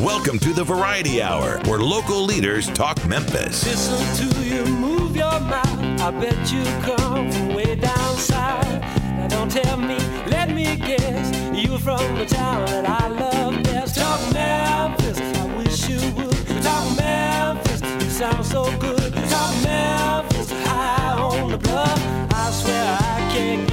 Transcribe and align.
Welcome 0.00 0.38
to 0.40 0.52
the 0.52 0.64
Variety 0.64 1.22
Hour, 1.22 1.60
where 1.66 1.78
local 1.78 2.22
leaders 2.24 2.66
talk 2.68 3.04
Memphis. 3.06 3.64
Listen 3.64 4.28
to 4.28 4.42
you 4.44 4.64
move 4.66 5.16
your 5.16 5.40
mouth. 5.40 6.00
I 6.00 6.10
bet 6.10 6.52
you 6.52 6.64
come 6.82 7.54
way 7.54 7.76
down 7.76 8.16
south. 8.16 8.66
Now 8.66 9.28
don't 9.28 9.50
tell 9.50 9.76
me, 9.76 9.96
let 10.26 10.50
me 10.50 10.76
guess. 10.76 11.30
You 11.56 11.78
from 11.78 12.16
the 12.16 12.26
town 12.26 12.66
that 12.66 12.86
I 12.86 13.08
love 13.08 13.62
best. 13.62 13.96
Talk 13.96 14.20
Memphis, 14.32 15.18
I 15.18 15.56
wish 15.56 15.88
you 15.88 16.00
would. 16.16 16.62
Talk 16.62 16.96
Memphis, 16.98 17.80
you 18.04 18.10
sound 18.10 18.44
so 18.44 18.64
good. 18.78 19.12
Talk 19.12 19.54
Memphis, 19.62 20.50
high 20.66 21.18
on 21.18 21.52
the 21.52 21.58
bluff. 21.58 22.00
I 22.32 22.50
swear 22.50 22.98
I 23.00 23.32
can't 23.32 23.68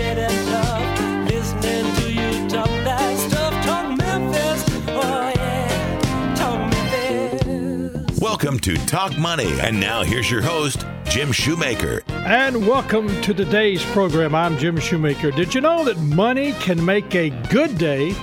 Welcome 8.52 8.76
to 8.76 8.86
Talk 8.86 9.18
Money. 9.18 9.50
And 9.62 9.80
now 9.80 10.04
here's 10.04 10.30
your 10.30 10.42
host, 10.42 10.86
Jim 11.06 11.32
Shoemaker. 11.32 12.04
And 12.10 12.68
welcome 12.68 13.08
to 13.22 13.34
today's 13.34 13.82
program. 13.94 14.36
I'm 14.36 14.58
Jim 14.58 14.78
Shoemaker. 14.78 15.32
Did 15.32 15.56
you 15.56 15.62
know 15.62 15.86
that 15.86 15.98
money 16.00 16.52
can 16.60 16.84
make 16.84 17.16
a 17.16 17.30
good 17.48 17.78
day 17.78 18.14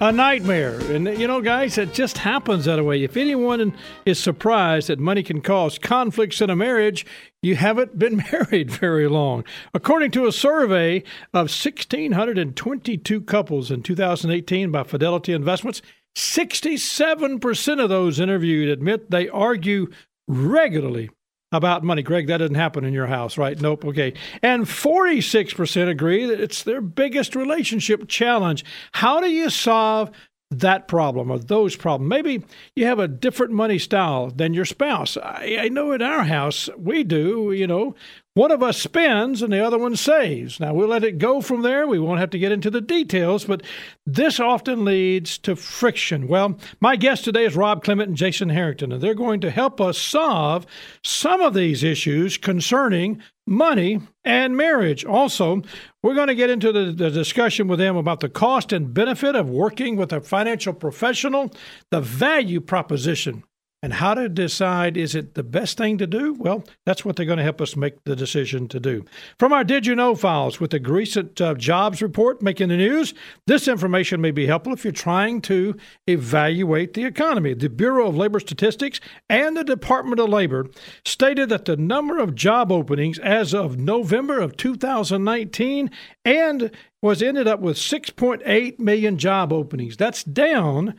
a 0.00 0.12
nightmare? 0.12 0.78
And 0.92 1.08
you 1.18 1.26
know, 1.26 1.40
guys, 1.40 1.78
it 1.78 1.92
just 1.92 2.18
happens 2.18 2.66
that 2.66 2.84
way. 2.84 3.02
If 3.02 3.16
anyone 3.16 3.74
is 4.06 4.20
surprised 4.20 4.86
that 4.86 5.00
money 5.00 5.24
can 5.24 5.40
cause 5.40 5.80
conflicts 5.80 6.40
in 6.40 6.48
a 6.48 6.54
marriage, 6.54 7.04
you 7.42 7.56
haven't 7.56 7.98
been 7.98 8.22
married 8.30 8.70
very 8.70 9.08
long. 9.08 9.42
According 9.74 10.12
to 10.12 10.26
a 10.26 10.32
survey 10.32 10.98
of 11.34 11.50
1,622 11.50 13.20
couples 13.22 13.72
in 13.72 13.82
2018 13.82 14.70
by 14.70 14.84
Fidelity 14.84 15.32
Investments, 15.32 15.82
67% 16.16 17.82
of 17.82 17.88
those 17.88 18.20
interviewed 18.20 18.68
admit 18.68 19.10
they 19.10 19.28
argue 19.28 19.88
regularly 20.28 21.10
about 21.52 21.84
money. 21.84 22.02
Greg, 22.02 22.26
that 22.26 22.38
doesn't 22.38 22.54
happen 22.54 22.84
in 22.84 22.94
your 22.94 23.06
house, 23.06 23.36
right? 23.36 23.60
Nope. 23.60 23.84
Okay. 23.84 24.14
And 24.42 24.64
46% 24.64 25.88
agree 25.88 26.26
that 26.26 26.40
it's 26.40 26.62
their 26.62 26.80
biggest 26.80 27.36
relationship 27.36 28.08
challenge. 28.08 28.64
How 28.92 29.20
do 29.20 29.30
you 29.30 29.50
solve 29.50 30.10
that 30.50 30.88
problem 30.88 31.30
or 31.30 31.38
those 31.38 31.76
problems? 31.76 32.08
Maybe 32.08 32.42
you 32.74 32.86
have 32.86 32.98
a 32.98 33.08
different 33.08 33.52
money 33.52 33.78
style 33.78 34.30
than 34.30 34.54
your 34.54 34.64
spouse. 34.64 35.16
I, 35.16 35.58
I 35.60 35.68
know 35.68 35.92
in 35.92 36.02
our 36.02 36.24
house 36.24 36.68
we 36.76 37.04
do, 37.04 37.52
you 37.52 37.66
know, 37.66 37.94
one 38.34 38.50
of 38.50 38.62
us 38.62 38.80
spends 38.80 39.42
and 39.42 39.52
the 39.52 39.64
other 39.64 39.78
one 39.78 39.94
saves. 39.94 40.58
Now, 40.58 40.72
we'll 40.72 40.88
let 40.88 41.04
it 41.04 41.18
go 41.18 41.42
from 41.42 41.60
there. 41.62 41.86
We 41.86 41.98
won't 41.98 42.20
have 42.20 42.30
to 42.30 42.38
get 42.38 42.52
into 42.52 42.70
the 42.70 42.80
details, 42.80 43.44
but 43.44 43.62
this 44.06 44.40
often 44.40 44.86
leads 44.86 45.36
to 45.38 45.54
friction. 45.54 46.28
Well, 46.28 46.58
my 46.80 46.96
guest 46.96 47.24
today 47.24 47.44
is 47.44 47.56
Rob 47.56 47.84
Clement 47.84 48.08
and 48.08 48.16
Jason 48.16 48.48
Harrington, 48.48 48.90
and 48.90 49.02
they're 49.02 49.14
going 49.14 49.40
to 49.42 49.50
help 49.50 49.80
us 49.80 49.98
solve 49.98 50.66
some 51.04 51.42
of 51.42 51.52
these 51.52 51.84
issues 51.84 52.38
concerning 52.38 53.22
money 53.46 54.00
and 54.24 54.56
marriage. 54.56 55.04
Also, 55.04 55.60
we're 56.02 56.14
going 56.14 56.28
to 56.28 56.34
get 56.34 56.48
into 56.48 56.72
the, 56.72 56.92
the 56.92 57.10
discussion 57.10 57.68
with 57.68 57.78
them 57.78 57.96
about 57.96 58.20
the 58.20 58.30
cost 58.30 58.72
and 58.72 58.94
benefit 58.94 59.36
of 59.36 59.50
working 59.50 59.96
with 59.96 60.12
a 60.12 60.22
financial 60.22 60.72
professional, 60.72 61.52
the 61.90 62.00
value 62.00 62.60
proposition 62.60 63.44
and 63.82 63.94
how 63.94 64.14
to 64.14 64.28
decide 64.28 64.96
is 64.96 65.14
it 65.14 65.34
the 65.34 65.42
best 65.42 65.76
thing 65.76 65.98
to 65.98 66.06
do? 66.06 66.34
Well, 66.34 66.64
that's 66.86 67.04
what 67.04 67.16
they're 67.16 67.26
going 67.26 67.38
to 67.38 67.42
help 67.42 67.60
us 67.60 67.74
make 67.74 68.04
the 68.04 68.14
decision 68.14 68.68
to 68.68 68.78
do. 68.78 69.04
From 69.38 69.52
our 69.52 69.64
Did 69.64 69.86
You 69.86 69.96
Know 69.96 70.14
files 70.14 70.60
with 70.60 70.70
the 70.70 70.78
recent 70.78 71.40
uh, 71.40 71.54
jobs 71.54 72.00
report 72.00 72.42
making 72.42 72.68
the 72.68 72.76
news, 72.76 73.12
this 73.46 73.66
information 73.66 74.20
may 74.20 74.30
be 74.30 74.46
helpful 74.46 74.72
if 74.72 74.84
you're 74.84 74.92
trying 74.92 75.40
to 75.42 75.76
evaluate 76.06 76.94
the 76.94 77.04
economy. 77.04 77.54
The 77.54 77.68
Bureau 77.68 78.08
of 78.08 78.16
Labor 78.16 78.38
Statistics 78.38 79.00
and 79.28 79.56
the 79.56 79.64
Department 79.64 80.20
of 80.20 80.28
Labor 80.28 80.66
stated 81.04 81.48
that 81.48 81.64
the 81.64 81.76
number 81.76 82.18
of 82.18 82.36
job 82.36 82.70
openings 82.70 83.18
as 83.18 83.52
of 83.52 83.78
November 83.78 84.38
of 84.38 84.56
2019 84.56 85.90
and 86.24 86.70
was 87.02 87.20
ended 87.20 87.48
up 87.48 87.58
with 87.58 87.76
6.8 87.76 88.78
million 88.78 89.18
job 89.18 89.52
openings. 89.52 89.96
That's 89.96 90.22
down 90.22 90.94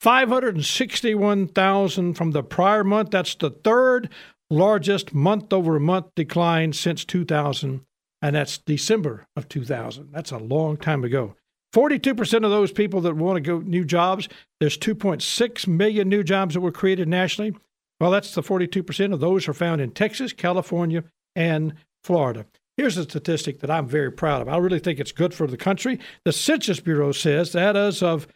561,000 0.00 2.14
from 2.14 2.30
the 2.32 2.42
prior 2.42 2.84
month. 2.84 3.10
That's 3.10 3.34
the 3.34 3.50
third 3.50 4.10
largest 4.50 5.14
month 5.14 5.52
over 5.52 5.80
month 5.80 6.06
decline 6.14 6.72
since 6.72 7.04
2000, 7.04 7.82
and 8.22 8.36
that's 8.36 8.58
December 8.58 9.26
of 9.36 9.48
2000. 9.48 10.10
That's 10.12 10.30
a 10.30 10.38
long 10.38 10.76
time 10.76 11.04
ago. 11.04 11.34
42% 11.74 12.44
of 12.44 12.50
those 12.50 12.72
people 12.72 13.00
that 13.02 13.16
want 13.16 13.36
to 13.36 13.40
go 13.40 13.58
new 13.58 13.84
jobs, 13.84 14.28
there's 14.60 14.78
2.6 14.78 15.66
million 15.66 16.08
new 16.08 16.22
jobs 16.22 16.54
that 16.54 16.60
were 16.60 16.72
created 16.72 17.08
nationally. 17.08 17.54
Well, 18.00 18.10
that's 18.10 18.34
the 18.34 18.42
42% 18.42 19.12
of 19.12 19.20
those 19.20 19.48
are 19.48 19.54
found 19.54 19.80
in 19.80 19.90
Texas, 19.90 20.32
California, 20.32 21.04
and 21.34 21.74
Florida. 22.02 22.46
Here's 22.76 22.96
a 22.96 23.04
statistic 23.04 23.60
that 23.60 23.70
I'm 23.70 23.86
very 23.86 24.12
proud 24.12 24.42
of. 24.42 24.48
I 24.48 24.58
really 24.58 24.78
think 24.78 25.00
it's 25.00 25.12
good 25.12 25.32
for 25.32 25.46
the 25.46 25.56
country. 25.56 25.98
The 26.24 26.32
Census 26.32 26.80
Bureau 26.80 27.12
says 27.12 27.52
that 27.52 27.74
as 27.74 28.02
of 28.02 28.26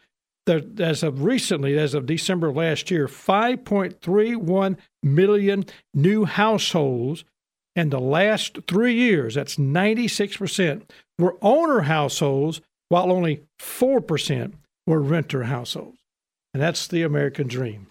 as 0.47 1.03
of 1.03 1.23
recently, 1.23 1.77
as 1.77 1.93
of 1.93 2.05
December 2.05 2.47
of 2.47 2.55
last 2.55 2.89
year, 2.91 3.07
5.31 3.07 4.77
million 5.03 5.65
new 5.93 6.25
households 6.25 7.23
in 7.75 7.89
the 7.89 7.99
last 7.99 8.59
three 8.67 8.95
years, 8.95 9.35
that's 9.35 9.55
96%, 9.55 10.83
were 11.17 11.37
owner 11.41 11.81
households, 11.81 12.61
while 12.89 13.11
only 13.11 13.43
4% 13.59 14.53
were 14.85 15.01
renter 15.01 15.43
households. 15.43 15.99
And 16.53 16.61
that's 16.61 16.87
the 16.87 17.03
American 17.03 17.47
dream. 17.47 17.87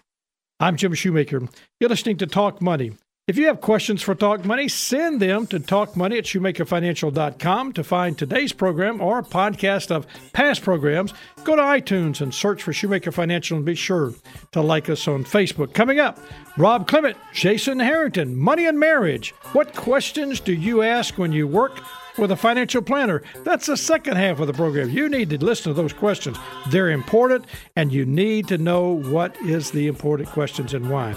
I'm 0.59 0.77
Jim 0.77 0.93
Shoemaker. 0.93 1.47
You're 1.79 1.89
listening 1.89 2.17
to 2.17 2.27
Talk 2.27 2.61
Money. 2.61 2.91
If 3.27 3.37
you 3.37 3.45
have 3.45 3.61
questions 3.61 4.01
for 4.01 4.15
Talk 4.15 4.45
Money, 4.45 4.67
send 4.67 5.21
them 5.21 5.45
to 5.47 5.59
talkmoney 5.59 6.17
at 6.17 6.23
shoemakerfinancial.com 6.23 7.73
to 7.73 7.83
find 7.83 8.17
today's 8.17 8.51
program 8.51 8.99
or 8.99 9.19
a 9.19 9.23
podcast 9.23 9.91
of 9.91 10.07
past 10.33 10.63
programs. 10.63 11.13
Go 11.43 11.55
to 11.55 11.61
iTunes 11.61 12.19
and 12.19 12.33
search 12.33 12.63
for 12.63 12.73
Shoemaker 12.73 13.11
Financial 13.11 13.57
and 13.57 13.65
be 13.65 13.75
sure 13.75 14.15
to 14.53 14.61
like 14.61 14.89
us 14.89 15.07
on 15.07 15.23
Facebook. 15.23 15.75
Coming 15.75 15.99
up, 15.99 16.17
Rob 16.57 16.87
Clement, 16.87 17.15
Jason 17.31 17.79
Harrington, 17.79 18.35
Money 18.35 18.65
and 18.65 18.79
Marriage. 18.79 19.35
What 19.53 19.75
questions 19.75 20.39
do 20.39 20.53
you 20.53 20.81
ask 20.81 21.19
when 21.19 21.31
you 21.31 21.47
work 21.47 21.79
with 22.17 22.31
a 22.31 22.35
financial 22.35 22.81
planner? 22.81 23.21
That's 23.43 23.67
the 23.67 23.77
second 23.77 24.17
half 24.17 24.39
of 24.39 24.47
the 24.47 24.53
program. 24.53 24.89
You 24.89 25.07
need 25.07 25.29
to 25.29 25.37
listen 25.37 25.75
to 25.75 25.79
those 25.79 25.93
questions. 25.93 26.37
They're 26.69 26.89
important, 26.89 27.45
and 27.75 27.93
you 27.93 28.03
need 28.03 28.47
to 28.47 28.57
know 28.57 28.89
what 28.89 29.39
is 29.43 29.69
the 29.69 29.85
important 29.85 30.29
questions 30.29 30.73
and 30.73 30.89
why. 30.89 31.15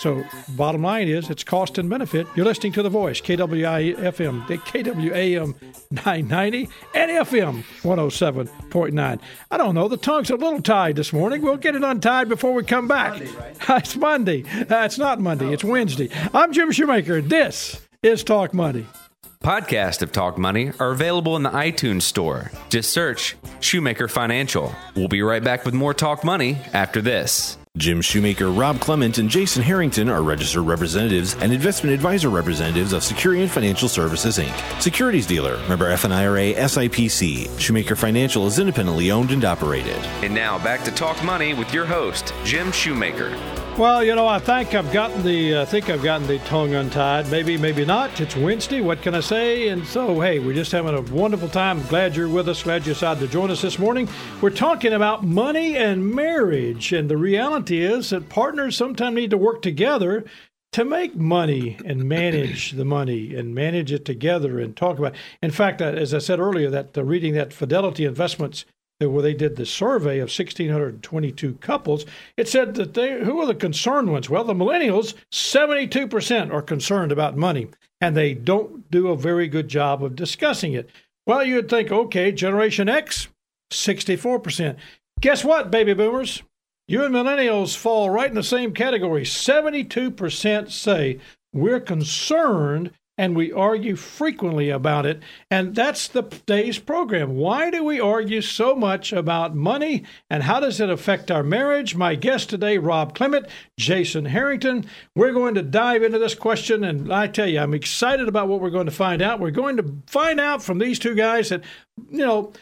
So, 0.00 0.24
bottom 0.56 0.80
line 0.80 1.08
is 1.08 1.28
it's 1.28 1.44
cost 1.44 1.76
and 1.76 1.90
benefit. 1.90 2.26
You're 2.34 2.46
listening 2.46 2.72
to 2.72 2.82
The 2.82 2.88
Voice, 2.88 3.20
KWI 3.20 3.96
FM, 3.96 4.46
the 4.46 4.56
KWAM 4.56 5.54
990, 5.90 6.70
and 6.94 7.10
FM 7.10 7.62
107.9. 7.82 9.20
I 9.50 9.56
don't 9.58 9.74
know, 9.74 9.88
the 9.88 9.98
tongue's 9.98 10.30
a 10.30 10.36
little 10.36 10.62
tied 10.62 10.96
this 10.96 11.12
morning. 11.12 11.42
We'll 11.42 11.58
get 11.58 11.76
it 11.76 11.84
untied 11.84 12.30
before 12.30 12.54
we 12.54 12.64
come 12.64 12.88
back. 12.88 13.10
Monday, 13.10 13.30
right? 13.32 13.56
it's 13.82 13.94
Monday. 13.94 14.44
Uh, 14.44 14.86
it's 14.86 14.96
not 14.96 15.20
Monday, 15.20 15.52
it's 15.52 15.64
Wednesday. 15.64 16.08
I'm 16.32 16.54
Jim 16.54 16.72
Shoemaker. 16.72 17.20
This 17.20 17.86
is 18.02 18.24
Talk 18.24 18.54
Money. 18.54 18.86
Podcasts 19.44 20.00
of 20.00 20.12
Talk 20.12 20.38
Money 20.38 20.72
are 20.80 20.92
available 20.92 21.36
in 21.36 21.42
the 21.42 21.50
iTunes 21.50 22.02
Store. 22.02 22.50
Just 22.70 22.94
search 22.94 23.36
Shoemaker 23.60 24.08
Financial. 24.08 24.74
We'll 24.96 25.08
be 25.08 25.20
right 25.20 25.44
back 25.44 25.66
with 25.66 25.74
more 25.74 25.92
Talk 25.92 26.24
Money 26.24 26.56
after 26.72 27.02
this. 27.02 27.58
Jim 27.76 28.02
Shoemaker, 28.02 28.50
Rob 28.50 28.80
Clement, 28.80 29.18
and 29.18 29.30
Jason 29.30 29.62
Harrington 29.62 30.08
are 30.08 30.24
registered 30.24 30.64
representatives 30.64 31.36
and 31.36 31.52
investment 31.52 31.94
advisor 31.94 32.28
representatives 32.28 32.92
of 32.92 33.02
Securian 33.02 33.48
Financial 33.48 33.88
Services 33.88 34.38
Inc., 34.38 34.82
securities 34.82 35.24
dealer, 35.24 35.56
member 35.68 35.88
FINRA 35.94 36.56
SIPC. 36.56 37.60
Shoemaker 37.60 37.94
Financial 37.94 38.44
is 38.48 38.58
independently 38.58 39.12
owned 39.12 39.30
and 39.30 39.44
operated. 39.44 39.96
And 40.24 40.34
now 40.34 40.58
back 40.58 40.82
to 40.82 40.90
Talk 40.90 41.22
Money 41.22 41.54
with 41.54 41.72
your 41.72 41.86
host, 41.86 42.34
Jim 42.44 42.72
Shoemaker. 42.72 43.59
Well, 43.80 44.04
you 44.04 44.14
know, 44.14 44.26
I 44.26 44.38
think 44.38 44.74
I've 44.74 44.92
gotten 44.92 45.22
the 45.22 45.60
I 45.60 45.64
think 45.64 45.88
I've 45.88 46.02
gotten 46.02 46.26
the 46.26 46.38
tongue 46.40 46.74
untied. 46.74 47.30
Maybe, 47.30 47.56
maybe 47.56 47.86
not. 47.86 48.20
It's 48.20 48.36
Wednesday. 48.36 48.82
What 48.82 49.00
can 49.00 49.14
I 49.14 49.20
say? 49.20 49.68
And 49.68 49.86
so, 49.86 50.20
hey, 50.20 50.38
we're 50.38 50.52
just 50.52 50.70
having 50.70 50.94
a 50.94 51.00
wonderful 51.00 51.48
time. 51.48 51.82
Glad 51.86 52.14
you're 52.14 52.28
with 52.28 52.46
us. 52.50 52.62
Glad 52.62 52.86
you 52.86 52.92
decided 52.92 53.20
to 53.20 53.28
join 53.28 53.50
us 53.50 53.62
this 53.62 53.78
morning. 53.78 54.06
We're 54.42 54.50
talking 54.50 54.92
about 54.92 55.24
money 55.24 55.78
and 55.78 56.14
marriage, 56.14 56.92
and 56.92 57.08
the 57.08 57.16
reality 57.16 57.80
is 57.80 58.10
that 58.10 58.28
partners 58.28 58.76
sometimes 58.76 59.16
need 59.16 59.30
to 59.30 59.38
work 59.38 59.62
together 59.62 60.26
to 60.72 60.84
make 60.84 61.16
money 61.16 61.78
and 61.82 62.04
manage 62.04 62.72
the 62.72 62.84
money 62.84 63.34
and 63.34 63.54
manage 63.54 63.92
it 63.92 64.04
together 64.04 64.60
and 64.60 64.76
talk 64.76 64.98
about. 64.98 65.14
It. 65.14 65.18
In 65.40 65.52
fact, 65.52 65.80
uh, 65.80 65.86
as 65.86 66.12
I 66.12 66.18
said 66.18 66.38
earlier, 66.38 66.68
that 66.68 66.98
uh, 66.98 67.02
reading 67.02 67.32
that 67.32 67.54
Fidelity 67.54 68.04
Investments 68.04 68.66
where 69.08 69.22
they 69.22 69.34
did 69.34 69.56
the 69.56 69.64
survey 69.64 70.18
of 70.18 70.28
1,622 70.28 71.54
couples, 71.54 72.04
it 72.36 72.48
said 72.48 72.74
that 72.74 72.94
they 72.94 73.24
who 73.24 73.40
are 73.40 73.46
the 73.46 73.54
concerned 73.54 74.10
ones? 74.10 74.28
Well, 74.28 74.44
the 74.44 74.52
millennials, 74.52 75.14
72% 75.32 76.52
are 76.52 76.62
concerned 76.62 77.10
about 77.10 77.36
money, 77.36 77.68
and 78.00 78.14
they 78.16 78.34
don't 78.34 78.90
do 78.90 79.08
a 79.08 79.16
very 79.16 79.48
good 79.48 79.68
job 79.68 80.04
of 80.04 80.16
discussing 80.16 80.74
it. 80.74 80.90
Well, 81.26 81.44
you'd 81.44 81.70
think, 81.70 81.90
okay, 81.90 82.32
Generation 82.32 82.88
X, 82.88 83.28
64%. 83.72 84.76
Guess 85.20 85.44
what, 85.44 85.70
baby 85.70 85.94
boomers? 85.94 86.42
You 86.86 87.04
and 87.04 87.14
millennials 87.14 87.76
fall 87.76 88.10
right 88.10 88.28
in 88.28 88.34
the 88.34 88.42
same 88.42 88.74
category. 88.74 89.22
72% 89.22 90.70
say 90.70 91.20
we're 91.52 91.80
concerned 91.80 92.90
and 93.20 93.36
we 93.36 93.52
argue 93.52 93.96
frequently 93.96 94.70
about 94.70 95.04
it. 95.04 95.22
And 95.50 95.74
that's 95.74 96.08
the 96.08 96.22
day's 96.46 96.78
program. 96.78 97.36
Why 97.36 97.70
do 97.70 97.84
we 97.84 98.00
argue 98.00 98.40
so 98.40 98.74
much 98.74 99.12
about 99.12 99.54
money 99.54 100.04
and 100.30 100.42
how 100.42 100.58
does 100.58 100.80
it 100.80 100.88
affect 100.88 101.30
our 101.30 101.42
marriage? 101.42 101.94
My 101.94 102.14
guest 102.14 102.48
today, 102.48 102.78
Rob 102.78 103.14
Clement, 103.14 103.46
Jason 103.78 104.24
Harrington. 104.24 104.86
We're 105.14 105.34
going 105.34 105.54
to 105.56 105.62
dive 105.62 106.02
into 106.02 106.18
this 106.18 106.34
question. 106.34 106.82
And 106.82 107.12
I 107.12 107.26
tell 107.26 107.46
you, 107.46 107.60
I'm 107.60 107.74
excited 107.74 108.26
about 108.26 108.48
what 108.48 108.62
we're 108.62 108.70
going 108.70 108.86
to 108.86 108.90
find 108.90 109.20
out. 109.20 109.38
We're 109.38 109.50
going 109.50 109.76
to 109.76 109.96
find 110.06 110.40
out 110.40 110.62
from 110.62 110.78
these 110.78 110.98
two 110.98 111.14
guys 111.14 111.50
that, 111.50 111.62
you 112.10 112.24
know, 112.24 112.54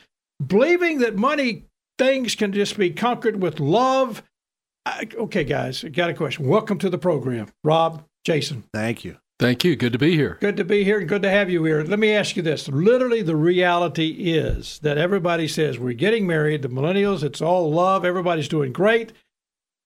believing 0.45 0.99
that 0.99 1.15
money 1.15 1.67
things 1.99 2.35
can 2.35 2.53
just 2.53 2.77
be 2.77 2.91
conquered 2.91 3.41
with 3.41 3.61
love. 3.61 4.25
I, 4.85 5.07
okay, 5.15 5.45
guys, 5.45 5.85
got 5.85 6.11
a 6.11 6.15
question. 6.15 6.49
Welcome 6.49 6.81
to 6.81 6.91
the 6.91 6.99
program, 6.99 7.47
Rob, 7.63 8.03
Jason. 8.25 8.65
Thank 8.75 9.05
you. 9.05 9.19
Thank 9.39 9.63
you. 9.63 9.77
Good 9.77 9.93
to 9.93 9.99
be 9.99 10.17
here. 10.17 10.37
Good 10.41 10.57
to 10.57 10.65
be 10.65 10.83
here 10.83 10.99
and 10.99 11.09
good 11.09 11.23
to 11.23 11.31
have 11.31 11.49
you 11.49 11.63
here. 11.65 11.85
Let 11.85 12.01
me 12.01 12.13
ask 12.13 12.37
you 12.37 12.43
this. 12.43 12.67
Literally, 12.69 13.23
the 13.23 13.37
reality 13.37 14.09
is 14.35 14.81
that 14.81 14.99
everybody 14.99 15.47
says 15.47 15.79
we're 15.79 15.93
getting 15.93 16.27
married, 16.27 16.63
the 16.63 16.69
millennials, 16.69 17.23
it's 17.23 17.41
all 17.41 17.71
love, 17.71 18.05
everybody's 18.05 18.49
doing 18.49 18.73
great. 18.73 19.13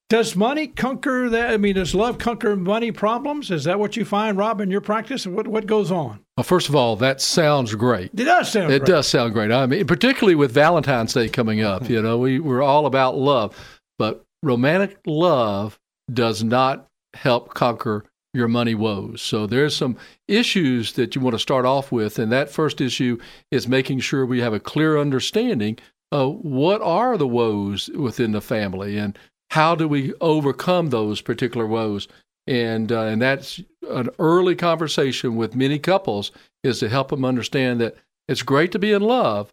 Does 0.09 0.37
money 0.37 0.67
conquer 0.67 1.29
that? 1.31 1.51
I 1.53 1.57
mean, 1.57 1.75
does 1.75 1.95
love 1.95 2.19
conquer 2.19 2.55
money 2.57 2.93
problems? 2.93 3.51
Is 3.51 3.65
that 3.65 3.79
what 3.79 3.97
you 3.97 4.05
find, 4.05 4.37
Rob, 4.37 4.61
in 4.61 4.71
your 4.71 4.83
practice? 4.83 5.27
What, 5.27 5.49
what 5.49 5.67
goes 5.67 5.91
on? 5.91 6.21
Well, 6.37 6.45
first 6.45 6.69
of 6.69 6.77
all, 6.77 6.97
that 6.97 7.21
sounds 7.21 7.75
great. 7.75 8.11
It 8.13 8.25
does 8.25 8.53
sound 8.53 8.73
It 8.73 8.81
great. 8.81 8.87
does 8.89 9.07
sound 9.09 9.33
great. 9.33 9.51
I 9.51 9.65
mean, 9.67 9.87
particularly 9.87 10.35
with 10.35 10.53
Valentine's 10.53 11.15
Day 11.15 11.29
coming 11.29 11.63
up, 11.63 11.89
you 11.91 12.01
know, 12.03 12.19
we, 12.19 12.41
we're 12.41 12.63
all 12.63 12.85
about 12.87 13.17
love. 13.17 13.55
But 13.99 14.25
romantic 14.43 14.99
love 15.07 15.79
does 16.13 16.43
not 16.43 16.89
help 17.15 17.55
conquer 17.55 18.05
your 18.35 18.49
money 18.49 18.75
woes. 18.75 19.21
So 19.21 19.47
there's 19.47 19.77
some 19.77 19.97
issues 20.27 20.93
that 20.95 21.15
you 21.15 21.21
want 21.21 21.35
to 21.35 21.39
start 21.39 21.65
off 21.65 21.93
with. 21.93 22.19
And 22.19 22.33
that 22.33 22.51
first 22.51 22.81
issue 22.81 23.19
is 23.51 23.69
making 23.69 24.01
sure 24.01 24.25
we 24.25 24.41
have 24.41 24.55
a 24.55 24.61
clear 24.61 24.99
understanding 24.99 25.79
of 26.11 26.37
what 26.37 26.81
are 26.83 27.17
the 27.17 27.27
woes 27.27 27.89
within 27.91 28.33
the 28.33 28.41
family 28.41 28.99
and 28.99 29.19
how 29.51 29.75
do 29.75 29.87
we 29.87 30.15
overcome 30.21 30.91
those 30.91 31.21
particular 31.21 31.67
woes. 31.67 32.09
And, 32.47 32.91
uh, 32.91 33.03
and 33.03 33.21
that's 33.21 33.61
an 33.89 34.09
early 34.19 34.55
conversation 34.55 35.37
with 35.37 35.55
many 35.55 35.79
couples 35.79 36.33
is 36.65 36.81
to 36.81 36.89
help 36.89 37.09
them 37.09 37.25
understand 37.25 37.81
that 37.81 37.97
it's 38.29 38.43
great 38.43 38.73
to 38.73 38.79
be 38.79 38.93
in 38.93 39.03
love, 39.03 39.53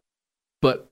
but 0.61 0.89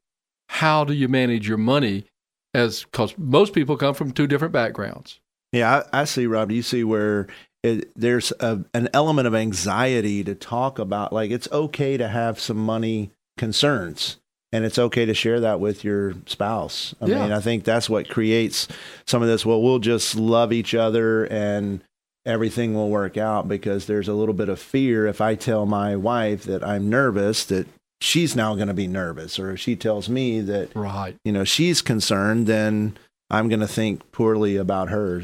how 0.50 0.84
do 0.84 0.94
you 0.94 1.08
manage 1.08 1.48
your 1.48 1.58
money 1.58 2.06
as 2.54 2.84
because 2.84 3.18
most 3.18 3.54
people 3.54 3.78
come 3.78 3.94
from 3.94 4.12
two 4.12 4.28
different 4.28 4.52
backgrounds. 4.52 5.20
Yeah, 5.52 5.84
I, 5.94 6.02
I 6.02 6.06
see, 6.06 6.28
Rob. 6.28 6.50
Do 6.50 6.56
you 6.56 6.62
see 6.62 6.84
where 6.84 7.28
it, 7.64 7.92
there's 7.96 8.32
a, 8.40 8.64
an 8.74 8.90
element 8.94 9.28
of 9.28 9.36
anxiety 9.36 10.24
to 10.24 10.36
talk 10.36 10.80
about? 10.80 11.12
Like, 11.14 11.32
it's 11.32 11.50
okay 11.52 11.98
to 11.98 12.08
have 12.08 12.40
some 12.40 12.58
money 12.58 13.12
concerns, 13.38 14.18
and 14.52 14.64
it's 14.66 14.80
okay 14.80 15.06
to 15.06 15.14
share 15.14 15.40
that 15.42 15.60
with 15.60 15.84
your 15.84 16.14
spouse. 16.26 16.94
I 17.02 17.06
Yeah. 17.08 17.24
mean, 17.24 17.32
I 17.32 17.40
think 17.40 17.64
that's 17.64 17.90
what 17.90 18.10
creates 18.10 18.68
some 19.06 19.22
of 19.22 19.28
this. 19.28 19.46
Well, 19.46 19.62
we'll 19.62 19.80
just 19.80 20.16
love 20.16 20.52
each 20.54 20.74
other 20.76 21.26
and 21.26 21.82
everything 22.26 22.74
will 22.74 22.90
work 22.90 23.16
out 23.18 23.48
because 23.48 23.86
there's 23.86 24.08
a 24.10 24.14
little 24.14 24.34
bit 24.34 24.50
of 24.50 24.60
fear 24.60 25.08
if 25.08 25.22
I 25.22 25.36
tell 25.36 25.66
my 25.66 25.96
wife 25.96 26.44
that 26.44 26.62
I'm 26.64 26.90
nervous 26.90 27.46
that 27.46 27.68
she's 28.02 28.36
now 28.36 28.54
going 28.56 28.68
to 28.68 28.74
be 28.74 28.88
nervous, 28.88 29.40
or 29.40 29.52
if 29.52 29.60
she 29.62 29.76
tells 29.78 30.10
me 30.10 30.42
that 30.42 30.76
Right. 30.76 31.16
you 31.24 31.32
know 31.32 31.44
she's 31.46 31.82
concerned, 31.82 32.46
then 32.48 32.98
I'm 33.30 33.48
going 33.50 33.62
to 33.62 33.68
think 33.68 34.12
poorly 34.12 34.56
about 34.58 34.90
her. 34.90 35.24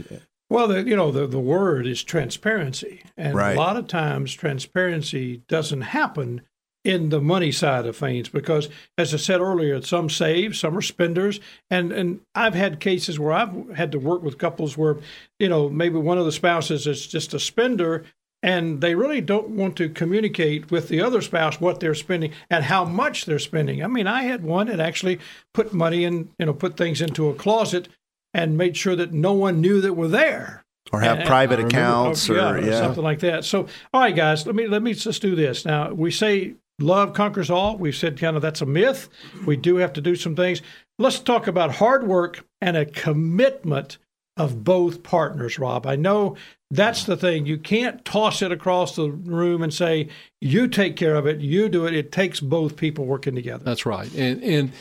Well, 0.54 0.68
the, 0.68 0.84
you 0.84 0.96
know, 0.96 1.10
the, 1.10 1.26
the 1.26 1.40
word 1.40 1.88
is 1.88 2.04
transparency. 2.04 3.02
And 3.18 3.34
Right. 3.34 3.56
a 3.56 3.60
lot 3.60 3.76
of 3.76 3.88
times, 3.88 4.36
transparency 4.36 5.42
doesn't 5.48 5.82
happen 5.82 6.42
in 6.84 7.10
the 7.10 7.20
money 7.20 7.52
side 7.52 7.88
of 7.88 7.98
things 7.98 8.30
because, 8.30 8.70
as 8.96 9.16
I 9.16 9.18
said 9.18 9.42
earlier, 9.42 9.82
some 9.82 10.12
save, 10.12 10.56
some 10.56 10.78
are 10.78 10.82
spenders. 10.84 11.40
And, 11.72 11.92
and 11.92 12.20
I've 12.36 12.54
had 12.54 12.80
cases 12.80 13.20
where 13.20 13.34
I've 13.34 13.72
had 13.76 13.92
to 13.94 14.00
work 14.00 14.22
with 14.22 14.38
couples 14.38 14.78
where, 14.78 14.98
you 15.40 15.50
know, 15.50 15.70
maybe 15.70 15.98
one 15.98 16.20
of 16.20 16.26
the 16.26 16.32
spouses 16.32 16.86
is 16.86 17.08
just 17.08 17.34
a 17.34 17.40
spender 17.40 18.04
and 18.44 18.80
they 18.80 18.94
really 18.94 19.22
don't 19.22 19.50
want 19.50 19.76
to 19.78 19.90
communicate 19.90 20.70
with 20.70 20.88
the 20.88 21.02
other 21.02 21.22
spouse 21.22 21.60
what 21.60 21.80
they're 21.80 21.96
spending 21.96 22.32
and 22.52 22.66
how 22.66 22.86
much 22.86 23.26
they're 23.26 23.40
spending. 23.40 23.84
I 23.84 23.88
mean, 23.88 24.06
I 24.06 24.24
had 24.24 24.44
one 24.44 24.68
that 24.68 24.80
actually 24.80 25.20
put 25.52 25.74
money 25.74 26.04
in, 26.04 26.30
you 26.38 26.46
know, 26.46 26.54
put 26.54 26.78
things 26.78 27.02
into 27.02 27.28
a 27.30 27.34
closet 27.34 27.88
and 28.34 28.58
made 28.58 28.76
sure 28.78 28.96
that 28.96 29.14
no 29.14 29.34
one 29.34 29.62
knew 29.62 29.82
that 29.82 29.94
we're 29.94 30.08
there. 30.08 30.64
Or 30.92 31.00
have 31.00 31.20
And- 31.20 31.28
private 31.28 31.60
and- 31.60 31.66
oh, 31.74 31.78
accounts, 31.78 32.30
oh, 32.30 32.34
or 32.34 32.60
yeah, 32.60 32.66
yeah, 32.66 32.80
something 32.80 33.04
like 33.04 33.20
that. 33.20 33.46
So, 33.46 33.68
all 33.94 34.02
right, 34.02 34.16
guys, 34.16 34.46
let 34.46 34.56
me 34.56 34.68
let 34.68 34.84
me 34.84 34.94
just 34.94 35.22
do 35.22 35.34
this. 35.36 35.66
Now, 35.66 35.92
we 35.94 36.12
say 36.12 36.56
love 36.80 37.14
conquers 37.14 37.50
all. 37.50 37.78
We've 37.78 37.96
said 37.96 38.20
kind 38.20 38.36
of 38.36 38.42
that's 38.42 38.62
a 38.62 38.66
myth. 38.66 39.10
We 39.46 39.56
do 39.56 39.78
have 39.78 39.94
to 39.94 40.02
do 40.02 40.16
some 40.16 40.36
things. 40.36 40.62
Let's 41.00 41.20
talk 41.20 41.48
about 41.48 41.76
hard 41.76 42.06
work 42.06 42.46
and 42.62 42.76
a 42.78 42.86
commitment 42.86 43.98
of 44.38 44.64
both 44.64 45.04
partners, 45.04 45.58
Rob. 45.58 45.86
I 45.88 45.96
know 45.96 46.36
that's 46.72 47.04
the 47.06 47.16
thing. 47.16 47.46
You 47.46 47.58
can't 47.60 48.04
toss 48.04 48.42
it 48.42 48.52
across 48.52 48.96
the 48.96 49.10
room 49.12 49.62
and 49.62 49.72
say, 49.74 50.10
you 50.42 50.68
take 50.68 50.96
care 50.96 51.16
of 51.16 51.28
it, 51.28 51.40
you 51.40 51.70
do 51.70 51.86
it. 51.86 51.94
It 51.96 52.12
takes 52.12 52.40
both 52.40 52.76
people 52.76 53.06
working 53.06 53.36
together. 53.36 53.64
That's 53.64 53.86
right. 53.86 54.12
And 54.16 54.44
and 54.44 54.72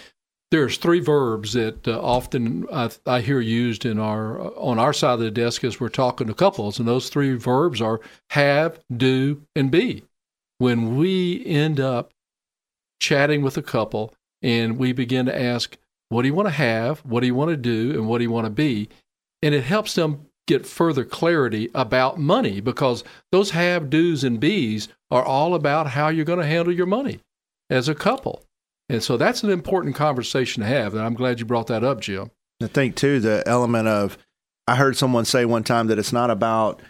there's 0.53 0.77
three 0.77 1.01
verbs 1.01 1.55
that 1.55 1.89
uh, 1.89 1.99
often 1.99 2.67
I, 2.71 2.91
I 3.07 3.23
hear 3.23 3.41
used 3.41 3.87
in 3.87 3.99
our 3.99 4.39
on 4.59 4.79
our 4.79 4.93
side 4.93 5.15
of 5.15 5.21
the 5.21 5.31
desk 5.31 5.65
as 5.65 5.81
we're 5.81 5.89
talking 5.89 6.27
to 6.27 6.35
couples, 6.35 6.79
and 6.79 6.87
those 6.87 7.09
three 7.09 7.35
verbs 7.37 7.81
are 7.81 8.01
have, 8.31 8.79
do, 8.95 9.43
and 9.57 9.71
be. 9.71 10.05
When 10.59 10.99
we 10.99 11.43
end 11.47 11.81
up 11.81 12.13
chatting 13.01 13.41
with 13.41 13.57
a 13.57 13.63
couple 13.63 14.13
and 14.43 14.77
we 14.77 14.93
begin 14.93 15.25
to 15.25 15.37
ask, 15.37 15.79
what 16.11 16.21
do 16.21 16.29
you 16.29 16.35
want 16.35 16.49
to 16.49 16.55
have, 16.55 17.01
what 17.01 17.21
do 17.21 17.27
you 17.27 17.35
want 17.35 17.51
to 17.51 17.57
do, 17.57 17.93
and 17.93 18.07
what 18.07 18.19
do 18.19 18.25
you 18.25 18.31
want 18.31 18.45
to 18.45 18.51
be, 18.51 18.91
and 19.41 19.55
it 19.55 19.65
helps 19.65 19.95
them 19.95 20.27
get 20.47 20.67
further 20.67 21.05
clarity 21.07 21.71
about 21.75 22.19
money 22.19 22.61
because 22.61 23.05
those 23.31 23.53
have, 23.53 23.89
do's, 23.89 24.23
and 24.23 24.39
be's 24.39 24.89
are 25.11 25.25
all 25.25 25.55
about 25.55 25.87
how 25.89 26.09
you're 26.09 26.27
going 26.27 26.41
to 26.41 26.47
handle 26.47 26.75
your 26.75 26.85
money 26.85 27.21
as 27.71 27.89
a 27.89 27.95
couple. 27.95 28.45
And 28.93 29.03
so 29.03 29.17
that's 29.17 29.43
an 29.43 29.49
important 29.49 29.97
conversation 29.97 30.63
to 30.63 30.69
have. 30.69 30.93
And 30.93 31.03
I'm 31.03 31.15
glad 31.15 31.41
you 31.41 31.47
brought 31.47 31.69
that 31.69 31.83
up, 31.83 32.03
Jim. 32.03 32.31
I 32.63 32.67
think 32.67 32.95
too 32.95 33.21
the 33.21 33.43
element 33.47 33.89
of 33.89 34.19
I 34.69 34.77
heard 34.77 34.99
someone 34.99 35.25
say 35.25 35.47
one 35.47 35.65
time 35.65 35.87
that 35.87 35.99
it's 35.99 36.13
not 36.13 36.31
about 36.31 36.81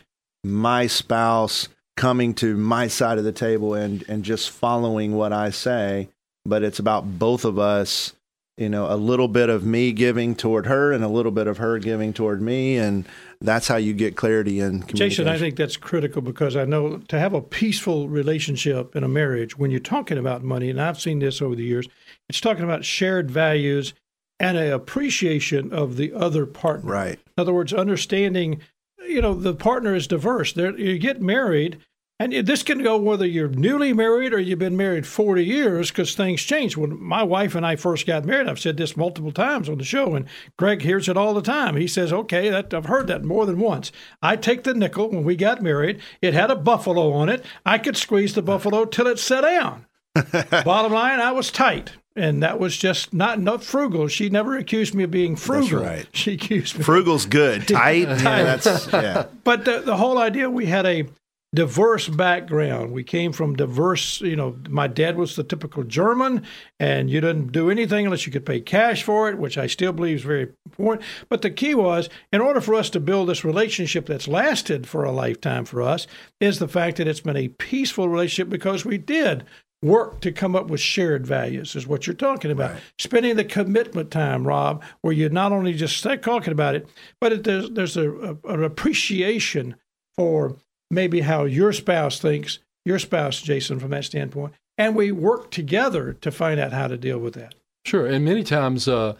my 0.42 0.88
spouse 0.88 1.68
coming 1.96 2.34
to 2.34 2.56
my 2.56 2.88
side 2.88 3.18
of 3.18 3.24
the 3.24 3.30
table 3.30 3.74
and 3.74 4.04
and 4.08 4.24
just 4.24 4.50
following 4.50 5.14
what 5.14 5.32
I 5.32 5.50
say, 5.50 6.08
but 6.44 6.64
it's 6.64 6.80
about 6.80 7.20
both 7.20 7.44
of 7.44 7.56
us, 7.60 8.12
you 8.56 8.68
know, 8.68 8.86
a 8.92 8.96
little 8.96 9.28
bit 9.28 9.48
of 9.48 9.64
me 9.64 9.92
giving 9.92 10.34
toward 10.34 10.66
her 10.66 10.92
and 10.92 11.02
a 11.02 11.08
little 11.08 11.32
bit 11.32 11.46
of 11.46 11.56
her 11.58 11.78
giving 11.78 12.12
toward 12.12 12.42
me 12.42 12.76
and 12.76 13.06
that's 13.40 13.66
how 13.66 13.76
you 13.76 13.92
get 13.92 14.16
clarity 14.16 14.60
and 14.60 14.86
communication. 14.86 15.24
Jason, 15.24 15.28
I 15.28 15.38
think 15.38 15.56
that's 15.56 15.76
critical 15.76 16.22
because 16.22 16.54
I 16.54 16.64
know 16.64 16.98
to 16.98 17.18
have 17.18 17.34
a 17.34 17.40
peaceful 17.40 18.08
relationship 18.08 18.94
in 18.94 19.04
a 19.04 19.08
marriage, 19.08 19.58
when 19.58 19.70
you're 19.70 19.80
talking 19.80 20.18
about 20.18 20.42
money, 20.42 20.70
and 20.70 20.80
I've 20.80 21.00
seen 21.00 21.18
this 21.18 21.42
over 21.42 21.56
the 21.56 21.64
years, 21.64 21.88
it's 22.28 22.40
talking 22.40 22.64
about 22.64 22.84
shared 22.84 23.30
values 23.30 23.94
and 24.38 24.56
an 24.56 24.72
appreciation 24.72 25.72
of 25.72 25.96
the 25.96 26.12
other 26.12 26.46
partner. 26.46 26.92
Right. 26.92 27.18
In 27.36 27.40
other 27.40 27.54
words, 27.54 27.72
understanding, 27.72 28.60
you 29.08 29.22
know, 29.22 29.34
the 29.34 29.54
partner 29.54 29.94
is 29.94 30.06
diverse. 30.06 30.52
There, 30.52 30.78
you 30.78 30.98
get 30.98 31.22
married, 31.22 31.78
and 32.22 32.46
this 32.46 32.62
can 32.62 32.82
go 32.82 32.96
whether 32.96 33.26
you're 33.26 33.48
newly 33.48 33.92
married 33.92 34.32
or 34.32 34.38
you've 34.38 34.58
been 34.58 34.76
married 34.76 35.06
40 35.06 35.44
years 35.44 35.90
because 35.90 36.14
things 36.14 36.42
change. 36.42 36.76
When 36.76 37.02
my 37.02 37.22
wife 37.22 37.54
and 37.54 37.64
I 37.64 37.76
first 37.76 38.06
got 38.06 38.24
married, 38.24 38.48
I've 38.48 38.60
said 38.60 38.76
this 38.76 38.96
multiple 38.96 39.32
times 39.32 39.68
on 39.68 39.78
the 39.78 39.84
show, 39.84 40.14
and 40.14 40.26
Greg 40.56 40.82
hears 40.82 41.08
it 41.08 41.16
all 41.16 41.34
the 41.34 41.42
time. 41.42 41.76
He 41.76 41.88
says, 41.88 42.12
okay, 42.12 42.50
that, 42.50 42.72
I've 42.74 42.86
heard 42.86 43.06
that 43.08 43.24
more 43.24 43.46
than 43.46 43.58
once. 43.58 43.92
I 44.22 44.36
take 44.36 44.64
the 44.64 44.74
nickel 44.74 45.10
when 45.10 45.24
we 45.24 45.36
got 45.36 45.62
married, 45.62 46.00
it 46.20 46.34
had 46.34 46.50
a 46.50 46.56
buffalo 46.56 47.12
on 47.12 47.28
it. 47.28 47.44
I 47.66 47.78
could 47.78 47.96
squeeze 47.96 48.34
the 48.34 48.42
buffalo 48.42 48.84
till 48.84 49.06
it 49.06 49.18
sat 49.18 49.42
down. 49.42 49.86
Bottom 50.64 50.92
line, 50.92 51.20
I 51.20 51.32
was 51.32 51.50
tight. 51.50 51.92
And 52.14 52.42
that 52.42 52.58
was 52.60 52.76
just 52.76 53.14
not 53.14 53.40
not 53.40 53.64
frugal. 53.64 54.06
She 54.06 54.28
never 54.28 54.58
accused 54.58 54.94
me 54.94 55.04
of 55.04 55.10
being 55.10 55.34
frugal. 55.34 55.82
right. 55.82 56.06
She 56.12 56.34
accused 56.34 56.76
me. 56.76 56.84
Frugal's 56.84 57.24
good. 57.24 57.66
Tight. 57.68 58.06
yeah, 58.08 58.16
that's 58.56 58.92
yeah. 58.92 59.26
But 59.44 59.64
the, 59.64 59.80
the 59.80 59.96
whole 59.96 60.18
idea, 60.18 60.50
we 60.50 60.66
had 60.66 60.84
a 60.84 61.06
diverse 61.54 62.08
background. 62.08 62.92
We 62.92 63.04
came 63.04 63.32
from 63.32 63.54
diverse, 63.56 64.20
you 64.22 64.36
know, 64.36 64.56
my 64.68 64.86
dad 64.86 65.16
was 65.16 65.36
the 65.36 65.44
typical 65.44 65.84
German, 65.84 66.44
and 66.80 67.10
you 67.10 67.20
didn't 67.20 67.52
do 67.52 67.70
anything 67.70 68.06
unless 68.06 68.26
you 68.26 68.32
could 68.32 68.46
pay 68.46 68.60
cash 68.60 69.02
for 69.02 69.28
it, 69.28 69.38
which 69.38 69.58
I 69.58 69.66
still 69.66 69.92
believe 69.92 70.16
is 70.16 70.22
very 70.22 70.48
important. 70.64 71.06
But 71.28 71.42
the 71.42 71.50
key 71.50 71.74
was, 71.74 72.08
in 72.32 72.40
order 72.40 72.60
for 72.60 72.74
us 72.74 72.88
to 72.90 73.00
build 73.00 73.28
this 73.28 73.44
relationship 73.44 74.06
that's 74.06 74.28
lasted 74.28 74.86
for 74.86 75.04
a 75.04 75.12
lifetime 75.12 75.66
for 75.66 75.82
us, 75.82 76.06
is 76.40 76.58
the 76.58 76.68
fact 76.68 76.96
that 76.96 77.08
it's 77.08 77.20
been 77.20 77.36
a 77.36 77.48
peaceful 77.48 78.08
relationship 78.08 78.48
because 78.48 78.84
we 78.84 78.96
did 78.96 79.44
work 79.82 80.20
to 80.20 80.32
come 80.32 80.54
up 80.54 80.68
with 80.68 80.80
shared 80.80 81.26
values 81.26 81.74
is 81.74 81.86
what 81.86 82.06
you're 82.06 82.14
talking 82.14 82.52
about. 82.52 82.76
Spending 82.98 83.36
the 83.36 83.44
commitment 83.44 84.10
time, 84.10 84.46
Rob, 84.46 84.82
where 85.02 85.12
you 85.12 85.28
not 85.28 85.52
only 85.52 85.74
just 85.74 85.96
start 85.96 86.22
talking 86.22 86.52
about 86.52 86.76
it, 86.76 86.88
but 87.20 87.32
it, 87.32 87.44
there's 87.44 87.68
there's 87.70 87.96
a, 87.96 88.10
a, 88.10 88.36
an 88.44 88.62
appreciation 88.62 89.74
for 90.16 90.56
maybe 90.92 91.22
how 91.22 91.44
your 91.44 91.72
spouse 91.72 92.20
thinks, 92.20 92.58
your 92.84 92.98
spouse, 92.98 93.40
Jason, 93.40 93.80
from 93.80 93.90
that 93.90 94.04
standpoint, 94.04 94.52
and 94.78 94.94
we 94.94 95.10
work 95.10 95.50
together 95.50 96.12
to 96.12 96.30
find 96.30 96.60
out 96.60 96.72
how 96.72 96.86
to 96.86 96.96
deal 96.96 97.18
with 97.18 97.34
that. 97.34 97.54
Sure, 97.84 98.06
and 98.06 98.24
many 98.24 98.44
times 98.44 98.86
uh, 98.86 99.14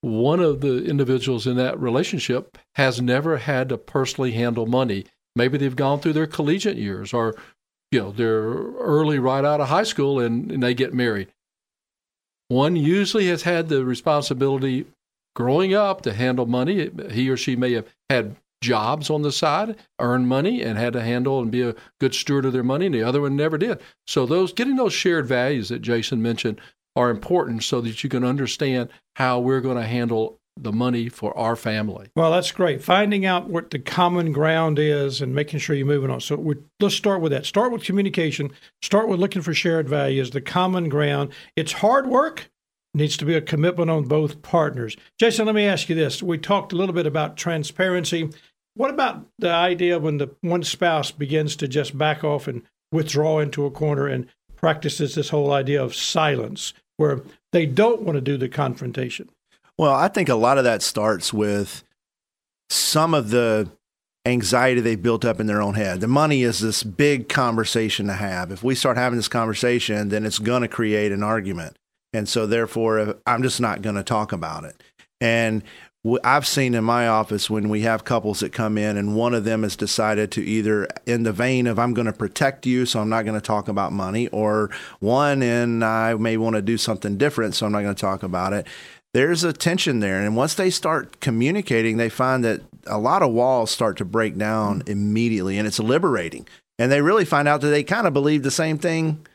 one 0.00 0.40
of 0.40 0.60
the 0.60 0.84
individuals 0.84 1.46
in 1.46 1.56
that 1.56 1.78
relationship 1.78 2.58
has 2.74 3.00
never 3.00 3.36
had 3.36 3.68
to 3.68 3.78
personally 3.78 4.32
handle 4.32 4.66
money. 4.66 5.04
Maybe 5.36 5.58
they've 5.58 5.76
gone 5.76 6.00
through 6.00 6.14
their 6.14 6.26
collegiate 6.26 6.78
years, 6.78 7.12
or 7.12 7.36
you 7.92 8.00
know 8.00 8.10
they're 8.10 8.42
early 8.42 9.18
right 9.18 9.44
out 9.44 9.60
of 9.60 9.68
high 9.68 9.84
school 9.84 10.18
and, 10.18 10.50
and 10.50 10.62
they 10.62 10.74
get 10.74 10.94
married. 10.94 11.28
One 12.48 12.76
usually 12.76 13.28
has 13.28 13.42
had 13.42 13.68
the 13.68 13.84
responsibility 13.84 14.86
growing 15.36 15.74
up 15.74 16.00
to 16.02 16.14
handle 16.14 16.46
money. 16.46 16.90
He 17.10 17.28
or 17.28 17.36
she 17.36 17.54
may 17.54 17.72
have 17.74 17.86
had 18.08 18.36
jobs 18.60 19.10
on 19.10 19.22
the 19.22 19.32
side, 19.32 19.76
earn 19.98 20.26
money, 20.26 20.62
and 20.62 20.78
had 20.78 20.92
to 20.94 21.02
handle 21.02 21.40
and 21.40 21.50
be 21.50 21.62
a 21.62 21.74
good 22.00 22.14
steward 22.14 22.44
of 22.44 22.52
their 22.52 22.62
money, 22.62 22.86
and 22.86 22.94
the 22.94 23.02
other 23.02 23.20
one 23.20 23.36
never 23.36 23.58
did. 23.58 23.80
So 24.06 24.26
those 24.26 24.52
getting 24.52 24.76
those 24.76 24.92
shared 24.92 25.26
values 25.26 25.68
that 25.68 25.82
Jason 25.82 26.22
mentioned 26.22 26.60
are 26.96 27.10
important 27.10 27.62
so 27.62 27.80
that 27.80 28.02
you 28.02 28.10
can 28.10 28.24
understand 28.24 28.88
how 29.16 29.38
we're 29.38 29.60
going 29.60 29.76
to 29.76 29.86
handle 29.86 30.38
the 30.60 30.72
money 30.72 31.08
for 31.08 31.36
our 31.38 31.54
family. 31.54 32.08
Well, 32.16 32.32
that's 32.32 32.50
great. 32.50 32.82
Finding 32.82 33.24
out 33.24 33.48
what 33.48 33.70
the 33.70 33.78
common 33.78 34.32
ground 34.32 34.78
is 34.80 35.20
and 35.20 35.32
making 35.34 35.60
sure 35.60 35.76
you're 35.76 35.86
moving 35.86 36.10
on. 36.10 36.20
So 36.20 36.56
let's 36.80 36.96
start 36.96 37.20
with 37.20 37.30
that. 37.30 37.46
Start 37.46 37.70
with 37.70 37.84
communication. 37.84 38.50
Start 38.82 39.08
with 39.08 39.20
looking 39.20 39.42
for 39.42 39.54
shared 39.54 39.88
values, 39.88 40.30
the 40.30 40.40
common 40.40 40.88
ground. 40.88 41.30
It's 41.54 41.72
hard 41.72 42.08
work. 42.08 42.50
Needs 42.94 43.16
to 43.18 43.24
be 43.24 43.34
a 43.34 43.40
commitment 43.40 43.90
on 43.90 44.04
both 44.04 44.42
partners. 44.42 44.96
Jason, 45.20 45.46
let 45.46 45.54
me 45.54 45.66
ask 45.66 45.88
you 45.88 45.94
this. 45.94 46.22
We 46.22 46.38
talked 46.38 46.72
a 46.72 46.76
little 46.76 46.94
bit 46.94 47.06
about 47.06 47.36
transparency. 47.36 48.30
What 48.78 48.90
about 48.90 49.26
the 49.40 49.50
idea 49.50 49.98
when 49.98 50.18
the 50.18 50.30
one 50.40 50.62
spouse 50.62 51.10
begins 51.10 51.56
to 51.56 51.66
just 51.66 51.98
back 51.98 52.22
off 52.22 52.46
and 52.46 52.62
withdraw 52.92 53.40
into 53.40 53.66
a 53.66 53.72
corner 53.72 54.06
and 54.06 54.28
practices 54.54 55.16
this 55.16 55.30
whole 55.30 55.52
idea 55.52 55.82
of 55.82 55.96
silence, 55.96 56.74
where 56.96 57.22
they 57.50 57.66
don't 57.66 58.02
want 58.02 58.14
to 58.14 58.20
do 58.20 58.36
the 58.36 58.48
confrontation? 58.48 59.30
Well, 59.76 59.92
I 59.92 60.06
think 60.06 60.28
a 60.28 60.36
lot 60.36 60.58
of 60.58 60.64
that 60.64 60.82
starts 60.82 61.32
with 61.32 61.82
some 62.70 63.14
of 63.14 63.30
the 63.30 63.68
anxiety 64.24 64.80
they've 64.80 65.02
built 65.02 65.24
up 65.24 65.40
in 65.40 65.48
their 65.48 65.60
own 65.60 65.74
head. 65.74 66.00
The 66.00 66.06
money 66.06 66.44
is 66.44 66.60
this 66.60 66.84
big 66.84 67.28
conversation 67.28 68.06
to 68.06 68.12
have. 68.12 68.52
If 68.52 68.62
we 68.62 68.76
start 68.76 68.96
having 68.96 69.16
this 69.16 69.26
conversation, 69.26 70.10
then 70.10 70.24
it's 70.24 70.38
going 70.38 70.62
to 70.62 70.68
create 70.68 71.10
an 71.10 71.24
argument. 71.24 71.76
And 72.12 72.28
so, 72.28 72.46
therefore, 72.46 73.16
I'm 73.26 73.42
just 73.42 73.60
not 73.60 73.82
going 73.82 73.96
to 73.96 74.04
talk 74.04 74.30
about 74.30 74.62
it. 74.62 74.80
And 75.20 75.64
I've 76.22 76.46
seen 76.46 76.74
in 76.74 76.84
my 76.84 77.08
office 77.08 77.50
when 77.50 77.68
we 77.68 77.80
have 77.82 78.04
couples 78.04 78.40
that 78.40 78.52
come 78.52 78.78
in 78.78 78.96
and 78.96 79.16
one 79.16 79.34
of 79.34 79.44
them 79.44 79.64
has 79.64 79.74
decided 79.74 80.30
to 80.32 80.42
either 80.42 80.86
in 81.06 81.24
the 81.24 81.32
vein 81.32 81.66
of 81.66 81.78
I'm 81.78 81.92
going 81.92 82.06
to 82.06 82.12
protect 82.12 82.66
you 82.66 82.86
so 82.86 83.00
I'm 83.00 83.08
not 83.08 83.24
going 83.24 83.38
to 83.38 83.44
talk 83.44 83.68
about 83.68 83.92
money 83.92 84.28
or 84.28 84.70
one 85.00 85.42
and 85.42 85.84
I 85.84 86.14
may 86.14 86.36
want 86.36 86.54
to 86.56 86.62
do 86.62 86.78
something 86.78 87.18
different 87.18 87.56
so 87.56 87.66
I'm 87.66 87.72
not 87.72 87.82
going 87.82 87.96
to 87.96 88.00
talk 88.00 88.22
about 88.22 88.52
it 88.52 88.66
there's 89.14 89.44
a 89.44 89.52
tension 89.52 90.00
there. 90.00 90.20
And 90.20 90.36
once 90.36 90.54
they 90.54 90.70
start 90.70 91.20
communicating 91.20 91.96
they 91.96 92.08
find 92.08 92.44
that 92.44 92.60
a 92.86 92.98
lot 92.98 93.22
of 93.22 93.32
walls 93.32 93.70
start 93.70 93.96
to 93.98 94.04
break 94.04 94.36
down 94.36 94.82
immediately 94.86 95.58
and 95.58 95.66
it's 95.66 95.80
liberating. 95.80 96.46
And 96.78 96.92
they 96.92 97.02
really 97.02 97.24
find 97.24 97.48
out 97.48 97.60
that 97.62 97.68
they 97.68 97.82
kind 97.82 98.06
of 98.06 98.12
believe 98.12 98.42
the 98.42 98.50
same 98.50 98.78
thing 98.78 99.26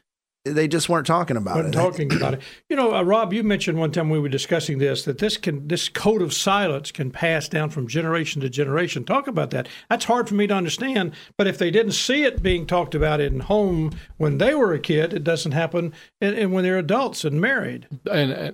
they 0.46 0.68
just 0.68 0.90
weren't 0.90 1.08
talking 1.08 1.38
about 1.38 1.56
Wasn't 1.56 1.74
it. 1.74 1.78
talking 1.78 2.14
about 2.14 2.34
it. 2.36 2.42
You 2.70 2.76
know, 2.78 2.96
uh, 2.96 3.04
Rob, 3.04 3.34
you 3.34 3.44
mentioned 3.44 3.78
one 3.78 3.92
time 3.92 4.10
we 4.10 4.20
were 4.20 4.30
discussing 4.30 4.80
this 4.80 5.04
that 5.04 5.20
this 5.20 5.38
can 5.38 5.68
this 5.68 5.90
code 5.90 6.22
of 6.24 6.34
silence 6.34 6.92
can 6.92 7.12
pass 7.12 7.48
down 7.48 7.70
from 7.70 7.88
generation 7.88 8.42
to 8.42 8.50
generation. 8.50 9.04
Talk 9.06 9.28
about 9.28 9.52
that. 9.52 9.68
That's 9.90 10.06
hard 10.06 10.28
for 10.28 10.34
me 10.34 10.48
to 10.48 10.54
understand. 10.56 11.14
But 11.38 11.48
if 11.48 11.58
they 11.60 11.70
didn't 11.70 11.92
see 11.92 12.24
it 12.24 12.42
being 12.42 12.66
talked 12.66 12.96
about 12.96 13.22
in 13.22 13.42
home 13.42 13.92
when 14.18 14.40
they 14.40 14.56
were 14.56 14.74
a 14.74 14.80
kid, 14.80 15.14
it 15.14 15.24
doesn't 15.24 15.52
happen 15.52 15.94
and, 16.20 16.36
and 16.36 16.52
when 16.52 16.64
they're 16.64 16.80
adults 16.80 17.24
and 17.24 17.40
married. 17.40 17.88
And 18.12 18.34
uh, 18.34 18.52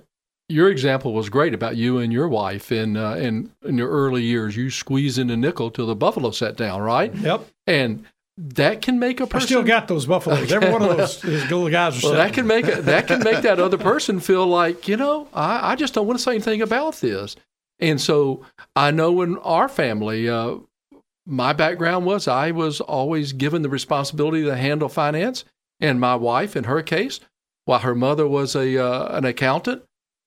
your 0.50 0.68
example 0.68 1.14
was 1.14 1.30
great 1.30 1.54
about 1.54 1.76
you 1.76 1.98
and 1.98 2.12
your 2.12 2.28
wife 2.28 2.70
in 2.70 2.96
uh, 2.98 3.14
in 3.14 3.52
in 3.64 3.78
your 3.78 3.88
early 3.88 4.22
years. 4.22 4.54
You 4.54 4.68
squeezed 4.68 5.18
in 5.18 5.30
a 5.30 5.36
nickel 5.36 5.70
till 5.70 5.86
the 5.86 5.96
buffalo 5.96 6.30
sat 6.30 6.56
down, 6.56 6.82
right? 6.82 7.14
Yep. 7.14 7.46
And 7.66 8.04
that 8.42 8.80
can 8.80 8.98
make 8.98 9.20
a 9.20 9.24
I 9.24 9.26
person. 9.26 9.46
still 9.46 9.62
got 9.62 9.86
those 9.86 10.06
buffaloes. 10.06 10.50
Every 10.50 10.70
one 10.70 10.82
of 10.82 10.96
those, 10.96 11.20
those 11.20 11.42
little 11.42 11.68
guys 11.68 12.02
are 12.02 12.08
well, 12.08 12.16
that 12.16 12.32
can 12.32 12.46
make 12.46 12.66
a, 12.66 12.80
that 12.82 13.06
can 13.06 13.22
make 13.22 13.42
that 13.42 13.60
other 13.60 13.76
person 13.76 14.18
feel 14.18 14.46
like 14.46 14.88
you 14.88 14.96
know 14.96 15.28
I, 15.34 15.72
I 15.72 15.76
just 15.76 15.92
don't 15.92 16.06
want 16.06 16.18
to 16.18 16.22
say 16.22 16.32
anything 16.32 16.62
about 16.62 16.96
this. 16.96 17.36
And 17.78 18.00
so 18.00 18.44
I 18.74 18.90
know 18.90 19.20
in 19.22 19.36
our 19.38 19.68
family, 19.68 20.28
uh, 20.28 20.56
my 21.26 21.52
background 21.52 22.06
was 22.06 22.26
I 22.26 22.50
was 22.50 22.80
always 22.80 23.32
given 23.32 23.62
the 23.62 23.68
responsibility 23.68 24.44
to 24.44 24.56
handle 24.56 24.88
finance, 24.88 25.44
and 25.78 26.00
my 26.00 26.14
wife, 26.14 26.56
in 26.56 26.64
her 26.64 26.82
case, 26.82 27.20
while 27.66 27.80
her 27.80 27.94
mother 27.94 28.26
was 28.26 28.56
a 28.56 28.82
uh, 28.82 29.16
an 29.16 29.26
accountant, 29.26 29.82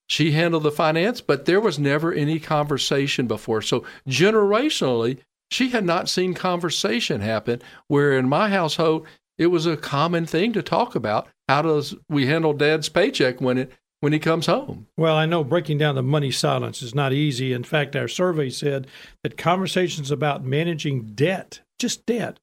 she 0.08 0.34
handled 0.34 0.64
the 0.64 0.72
finance, 0.72 1.20
but 1.20 1.46
there 1.46 1.60
was 1.60 1.80
never 1.80 2.14
any 2.14 2.40
conversation 2.40 3.26
before. 3.26 3.64
So 3.64 3.84
generationally, 4.08 5.20
she 5.52 5.70
had 5.70 5.86
not 5.86 6.10
seen 6.10 6.34
conversation 6.34 7.22
happen. 7.22 7.62
Where 7.88 8.18
in 8.18 8.28
my 8.28 8.50
household, 8.50 9.08
it 9.38 9.48
was 9.48 9.66
a 9.66 9.78
common 9.78 10.26
thing 10.26 10.54
to 10.54 10.62
talk 10.62 10.96
about. 10.96 11.28
How 11.48 11.62
does 11.62 11.96
we 12.10 12.28
handle 12.28 12.54
Dad's 12.54 12.90
paycheck 12.90 13.42
when 13.42 13.58
it 13.58 13.72
when 14.00 14.14
he 14.14 14.20
comes 14.20 14.48
home? 14.48 14.88
Well, 14.98 15.16
I 15.16 15.26
know 15.26 15.46
breaking 15.46 15.78
down 15.78 15.96
the 15.96 16.04
money 16.04 16.30
silence 16.30 16.82
is 16.82 16.94
not 16.94 17.14
easy. 17.14 17.54
In 17.54 17.64
fact, 17.64 17.96
our 17.96 18.10
survey 18.10 18.50
said 18.50 18.88
that 19.24 19.38
conversations 19.38 20.12
about 20.12 20.44
managing 20.44 21.14
debt, 21.14 21.62
just 21.80 22.06
debt, 22.06 22.40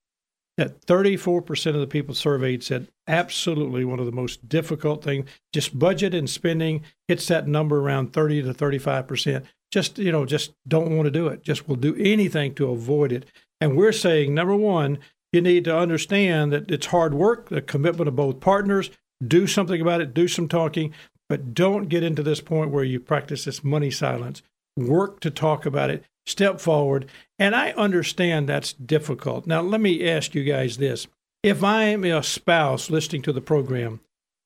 that 0.57 0.80
34% 0.87 1.66
of 1.75 1.80
the 1.80 1.87
people 1.87 2.14
surveyed 2.14 2.62
said 2.62 2.88
absolutely 3.07 3.85
one 3.85 3.99
of 3.99 4.07
the 4.07 4.12
most 4.12 4.49
difficult 4.49 5.04
things. 5.04 5.28
Just 5.52 5.78
budget 5.78 6.14
and 6.14 6.28
spending 6.28 6.83
hits 7.09 7.26
that 7.28 7.47
number 7.47 7.80
around 7.80 8.12
30 8.12 8.42
to 8.42 8.54
35%. 8.54 9.45
Just, 9.71 9.99
you 9.99 10.11
know, 10.11 10.27
just 10.27 10.53
don't 10.67 10.97
want 10.97 11.07
to 11.07 11.11
do 11.11 11.29
it. 11.29 11.43
Just 11.43 11.69
will 11.69 11.77
do 11.77 11.95
anything 11.97 12.55
to 12.55 12.71
avoid 12.71 13.12
it. 13.12 13.27
And 13.61 13.77
we're 13.77 13.93
saying, 13.93 14.35
number 14.35 14.57
one, 14.57 14.99
you 15.33 15.41
need 15.41 15.65
to 15.65 15.77
understand 15.77 16.53
that 16.53 16.71
it's 16.71 16.87
hard 16.87 17.15
work, 17.15 17.49
the 17.49 17.62
commitment 17.62 18.09
of 18.09 18.17
both 18.17 18.41
partners. 18.41 18.91
Do 19.27 19.47
something 19.47 19.81
about 19.81 20.00
it, 20.00 20.15
do 20.15 20.27
some 20.27 20.49
talking, 20.49 20.95
but 21.29 21.55
don't 21.55 21.89
get 21.89 22.03
into 22.03 22.23
this 22.23 22.41
point 22.41 22.71
where 22.71 22.85
you 22.85 22.99
practice 22.99 23.45
this 23.45 23.62
money 23.62 23.91
silence. 23.91 24.43
Work 24.77 25.21
to 25.21 25.31
talk 25.31 25.67
about 25.67 25.91
it, 25.91 26.05
step 26.27 26.59
forward. 26.59 27.09
And 27.39 27.55
I 27.55 27.73
understand 27.73 28.49
that's 28.49 28.73
difficult. 28.73 29.47
Now, 29.47 29.61
let 29.61 29.81
me 29.81 30.09
ask 30.09 30.35
you 30.35 30.43
guys 30.43 30.79
this. 30.79 31.07
If 31.43 31.62
I'm 31.62 32.05
a 32.05 32.23
spouse 32.23 32.91
listening 32.91 33.23
to 33.23 33.33
the 33.33 33.41
program, 33.41 34.00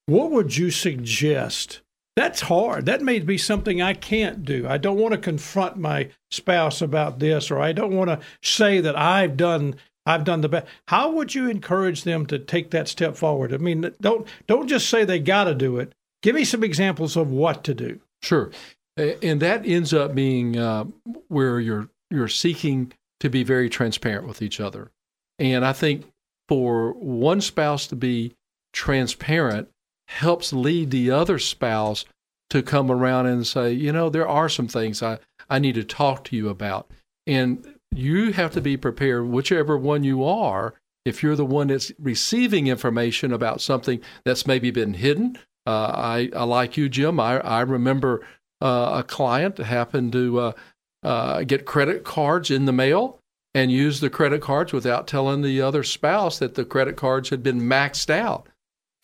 what 0.07 0.31
would 0.31 0.57
you 0.57 0.71
suggest? 0.71 1.81
That's 2.17 2.43
hard. 2.43 2.87
That 2.87 3.03
may 3.03 3.19
be 3.19 3.39
something 3.39 3.83
I 3.83 3.95
can't 3.95 4.45
do. 4.45 4.69
I 4.69 4.79
don't 4.79 4.99
want 4.99 5.13
to 5.13 5.19
confront 5.19 5.77
my 5.77 6.11
spouse 6.31 6.81
about 6.81 7.19
this, 7.19 7.51
or 7.51 7.59
I 7.59 7.73
don't 7.73 7.97
want 7.97 8.11
to 8.11 8.21
say 8.43 8.81
that 8.81 8.97
I've 8.97 9.37
done 9.37 9.75
I've 10.07 10.25
done 10.25 10.43
the 10.43 10.49
best. 10.49 10.67
How 10.89 11.11
would 11.11 11.35
you 11.35 11.49
encourage 11.49 12.05
them 12.05 12.27
to 12.27 12.39
take 12.39 12.71
that 12.71 12.89
step 12.89 13.17
forward? 13.17 13.53
I 13.53 13.57
mean, 13.57 13.91
don't 14.01 14.29
don't 14.47 14.69
just 14.69 14.89
say 14.89 15.05
they 15.05 15.19
got 15.19 15.45
to 15.45 15.55
do 15.55 15.79
it. 15.79 15.93
Give 16.23 16.35
me 16.35 16.45
some 16.45 16.63
examples 16.63 17.17
of 17.17 17.31
what 17.31 17.65
to 17.65 17.75
do. 17.75 18.01
Sure, 18.23 18.51
and 18.97 19.41
that 19.41 19.67
ends 19.67 19.93
up 19.93 20.15
being 20.15 20.57
uh, 20.57 20.85
where 21.29 21.59
you're 21.59 21.89
you're 22.11 22.29
seeking 22.29 22.93
to 23.21 23.29
be 23.29 23.43
very 23.43 23.69
transparent 23.69 24.29
with 24.29 24.41
each 24.41 24.61
other, 24.61 24.93
and 25.39 25.65
I 25.65 25.73
think 25.73 26.07
for 26.49 26.93
one 26.93 27.41
spouse 27.41 27.87
to 27.89 27.97
be 27.97 28.35
transparent 28.73 29.69
helps 30.15 30.53
lead 30.53 30.91
the 30.91 31.11
other 31.11 31.39
spouse 31.39 32.05
to 32.51 32.63
come 32.63 32.91
around 32.91 33.27
and 33.27 33.47
say, 33.47 33.73
you 33.73 33.93
know, 33.93 34.09
there 34.09 34.29
are 34.29 34.49
some 34.49 34.69
things 34.69 35.03
I, 35.03 35.19
I 35.51 35.59
need 35.59 35.75
to 35.75 35.85
talk 35.85 36.25
to 36.25 36.37
you 36.37 36.49
about. 36.49 36.91
And 37.27 37.79
you 37.91 38.33
have 38.33 38.53
to 38.53 38.61
be 38.61 38.77
prepared, 38.77 39.27
whichever 39.27 39.77
one 39.77 40.05
you 40.05 40.25
are, 40.25 40.75
if 41.05 41.23
you're 41.23 41.37
the 41.37 41.45
one 41.45 41.67
that's 41.67 41.93
receiving 41.99 42.69
information 42.69 43.33
about 43.33 43.61
something 43.61 44.01
that's 44.25 44.47
maybe 44.47 44.71
been 44.71 44.95
hidden. 44.95 45.39
Uh, 45.67 45.93
I, 45.95 46.31
I 46.35 46.45
like 46.45 46.77
you, 46.77 46.89
Jim. 46.89 47.19
I, 47.19 47.41
I 47.41 47.61
remember 47.63 48.25
uh, 48.61 48.97
a 48.99 49.03
client 49.03 49.59
happened 49.59 50.13
to 50.13 50.39
uh, 50.39 50.53
uh, 51.03 51.43
get 51.43 51.67
credit 51.67 52.05
cards 52.05 52.51
in 52.51 52.67
the 52.67 52.73
mail 52.73 53.19
and 53.53 53.71
use 53.71 54.01
the 54.01 54.11
credit 54.11 54.41
cards 54.43 54.73
without 54.73 55.07
telling 55.07 55.43
the 55.43 55.61
other 55.61 55.83
spouse 55.83 56.39
that 56.39 56.55
the 56.55 56.65
credit 56.65 56.97
cards 56.97 57.31
had 57.31 57.43
been 57.43 57.61
maxed 57.61 58.11
out. 58.11 58.49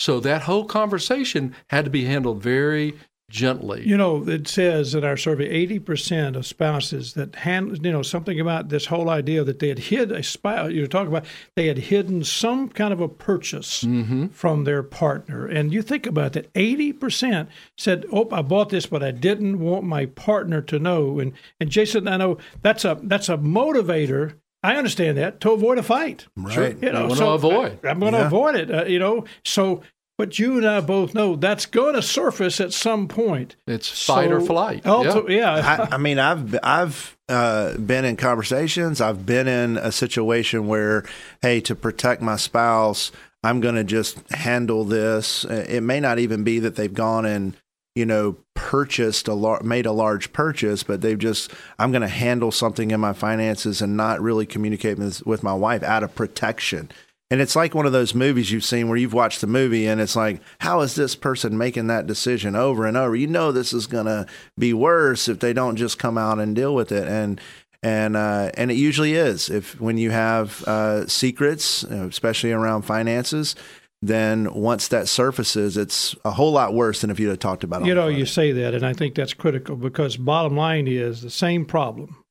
So 0.00 0.18
that 0.20 0.42
whole 0.42 0.64
conversation 0.64 1.54
had 1.68 1.84
to 1.84 1.90
be 1.90 2.06
handled 2.06 2.42
very 2.42 2.94
gently. 3.28 3.86
You 3.86 3.98
know, 3.98 4.26
it 4.26 4.48
says 4.48 4.94
in 4.94 5.04
our 5.04 5.16
survey, 5.16 5.48
eighty 5.48 5.78
percent 5.78 6.36
of 6.36 6.46
spouses 6.46 7.12
that 7.14 7.36
hand, 7.36 7.78
you 7.84 7.92
know, 7.92 8.02
something 8.02 8.40
about 8.40 8.70
this 8.70 8.86
whole 8.86 9.10
idea 9.10 9.44
that 9.44 9.58
they 9.58 9.68
had 9.68 9.78
hid 9.78 10.10
a 10.10 10.22
spouse. 10.22 10.72
You 10.72 10.86
talk 10.86 11.06
about 11.06 11.26
they 11.54 11.66
had 11.66 11.78
hidden 11.78 12.24
some 12.24 12.70
kind 12.70 12.94
of 12.94 13.00
a 13.00 13.08
purchase 13.08 13.84
mm-hmm. 13.84 14.28
from 14.28 14.64
their 14.64 14.82
partner, 14.82 15.46
and 15.46 15.70
you 15.72 15.82
think 15.82 16.06
about 16.06 16.32
that. 16.32 16.48
Eighty 16.54 16.94
percent 16.94 17.50
said, 17.76 18.06
"Oh, 18.10 18.26
I 18.32 18.40
bought 18.40 18.70
this, 18.70 18.86
but 18.86 19.02
I 19.02 19.10
didn't 19.10 19.60
want 19.60 19.84
my 19.84 20.06
partner 20.06 20.62
to 20.62 20.78
know." 20.78 21.20
And 21.20 21.32
and 21.60 21.70
Jason, 21.70 22.08
I 22.08 22.16
know 22.16 22.38
that's 22.62 22.86
a 22.86 22.98
that's 23.02 23.28
a 23.28 23.36
motivator. 23.36 24.34
I 24.62 24.76
understand 24.76 25.16
that 25.18 25.40
to 25.40 25.52
avoid 25.52 25.78
a 25.78 25.82
fight. 25.82 26.26
Right. 26.36 26.76
You 26.82 26.92
know, 26.92 27.02
wanna 27.04 27.16
so 27.16 27.32
avoid. 27.34 27.78
I, 27.84 27.90
am 27.90 28.00
going 28.00 28.12
to 28.12 28.18
Yeah. 28.18 28.26
avoid 28.26 28.54
it. 28.56 28.70
Uh, 28.70 28.84
you 28.84 28.98
know, 28.98 29.24
so. 29.44 29.82
But 30.18 30.38
you 30.38 30.58
and 30.58 30.66
I 30.68 30.82
both 30.82 31.14
know 31.14 31.34
that's 31.34 31.64
going 31.64 31.94
to 31.94 32.02
surface 32.02 32.60
at 32.60 32.74
some 32.74 33.08
point. 33.08 33.56
It's 33.66 34.04
fight 34.04 34.30
or 34.30 34.42
flight. 34.42 34.82
ulti- 34.84 35.34
yeah. 35.34 35.86
I, 35.90 35.94
I 35.94 35.96
mean, 35.96 36.18
I've 36.18 36.58
I've 36.62 37.16
uh, 37.26 37.78
been 37.78 38.04
in 38.04 38.16
conversations. 38.16 39.00
I've 39.00 39.24
been 39.24 39.48
in 39.48 39.78
a 39.78 39.90
situation 39.90 40.66
where, 40.66 41.04
hey, 41.40 41.62
to 41.62 41.74
protect 41.74 42.20
my 42.20 42.36
spouse, 42.36 43.12
I'm 43.42 43.62
going 43.62 43.76
to 43.76 43.84
just 43.84 44.18
handle 44.30 44.84
this. 44.84 45.46
Uh, 45.46 45.64
It 45.66 45.82
may 45.82 46.00
not 46.00 46.18
even 46.18 46.44
be 46.44 46.58
that 46.58 46.76
they've 46.76 46.92
gone 46.92 47.24
and 47.24 47.56
you 47.94 48.06
know 48.06 48.36
purchased 48.54 49.26
a 49.26 49.34
lar- 49.34 49.62
made 49.62 49.86
a 49.86 49.92
large 49.92 50.32
purchase, 50.32 50.82
but 50.82 51.00
they've 51.00 51.18
just 51.18 51.52
I'm 51.78 51.90
going 51.90 52.02
to 52.02 52.08
handle 52.08 52.52
something 52.52 52.90
in 52.90 53.00
my 53.00 53.12
finances 53.12 53.82
and 53.82 53.96
not 53.96 54.20
really 54.20 54.46
communicate 54.46 54.98
with, 54.98 55.24
with 55.26 55.42
my 55.42 55.54
wife 55.54 55.82
out 55.82 56.02
of 56.02 56.14
protection. 56.14 56.90
And 57.30 57.40
it's 57.40 57.54
like 57.54 57.74
one 57.76 57.86
of 57.86 57.92
those 57.92 58.14
movies 58.14 58.50
you've 58.50 58.64
seen 58.64 58.88
where 58.88 58.98
you've 58.98 59.12
watched 59.12 59.40
the 59.40 59.46
movie 59.46 59.86
and 59.86 60.00
it's 60.00 60.16
like, 60.16 60.40
how 60.58 60.80
is 60.80 60.96
this 60.96 61.14
person 61.14 61.56
making 61.56 61.86
that 61.86 62.08
decision 62.08 62.56
over 62.56 62.86
and 62.86 62.96
over? 62.96 63.14
You 63.14 63.28
know, 63.28 63.52
this 63.52 63.72
is 63.72 63.86
going 63.86 64.06
to 64.06 64.26
be 64.58 64.74
worse 64.74 65.28
if 65.28 65.38
they 65.38 65.52
don't 65.52 65.76
just 65.76 65.98
come 65.98 66.18
out 66.18 66.40
and 66.40 66.56
deal 66.56 66.74
with 66.74 66.90
it. 66.90 67.06
And, 67.06 67.40
and, 67.84 68.16
uh, 68.16 68.50
and 68.54 68.72
it 68.72 68.74
usually 68.74 69.14
is 69.14 69.48
if 69.48 69.80
when 69.80 69.96
you 69.96 70.10
have, 70.10 70.64
uh, 70.64 71.06
secrets, 71.06 71.84
especially 71.84 72.50
around 72.50 72.82
finances, 72.82 73.54
then 74.02 74.52
once 74.54 74.88
that 74.88 75.08
surfaces, 75.08 75.76
it's 75.76 76.16
a 76.24 76.30
whole 76.30 76.52
lot 76.52 76.72
worse 76.72 77.02
than 77.02 77.10
if 77.10 77.20
you'd 77.20 77.28
have 77.28 77.38
talked 77.38 77.64
about 77.64 77.82
it. 77.82 77.86
you 77.86 77.94
know, 77.94 78.08
you 78.08 78.24
say 78.24 78.52
that, 78.52 78.74
and 78.74 78.84
I 78.84 78.94
think 78.94 79.14
that's 79.14 79.34
critical 79.34 79.76
because 79.76 80.16
bottom 80.16 80.56
line 80.56 80.88
is 80.88 81.20
the 81.20 81.30
same 81.30 81.66
problem, 81.66 82.24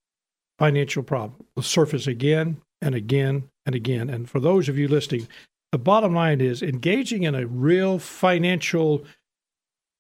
financial 0.58 1.04
problem, 1.04 1.46
will 1.56 1.64
surface 1.64 2.08
again 2.08 2.62
and 2.82 2.96
again 2.96 3.50
and 3.66 3.76
again. 3.76 4.10
And 4.10 4.28
for 4.28 4.40
those 4.40 4.68
of 4.68 4.78
you 4.78 4.88
listening, 4.88 5.28
the 5.72 5.78
bottom 5.78 6.16
line 6.16 6.42
is 6.42 6.64
engaging 6.64 7.24
in 7.24 7.36
a 7.36 7.46
real 7.46 8.00
financial 8.00 9.06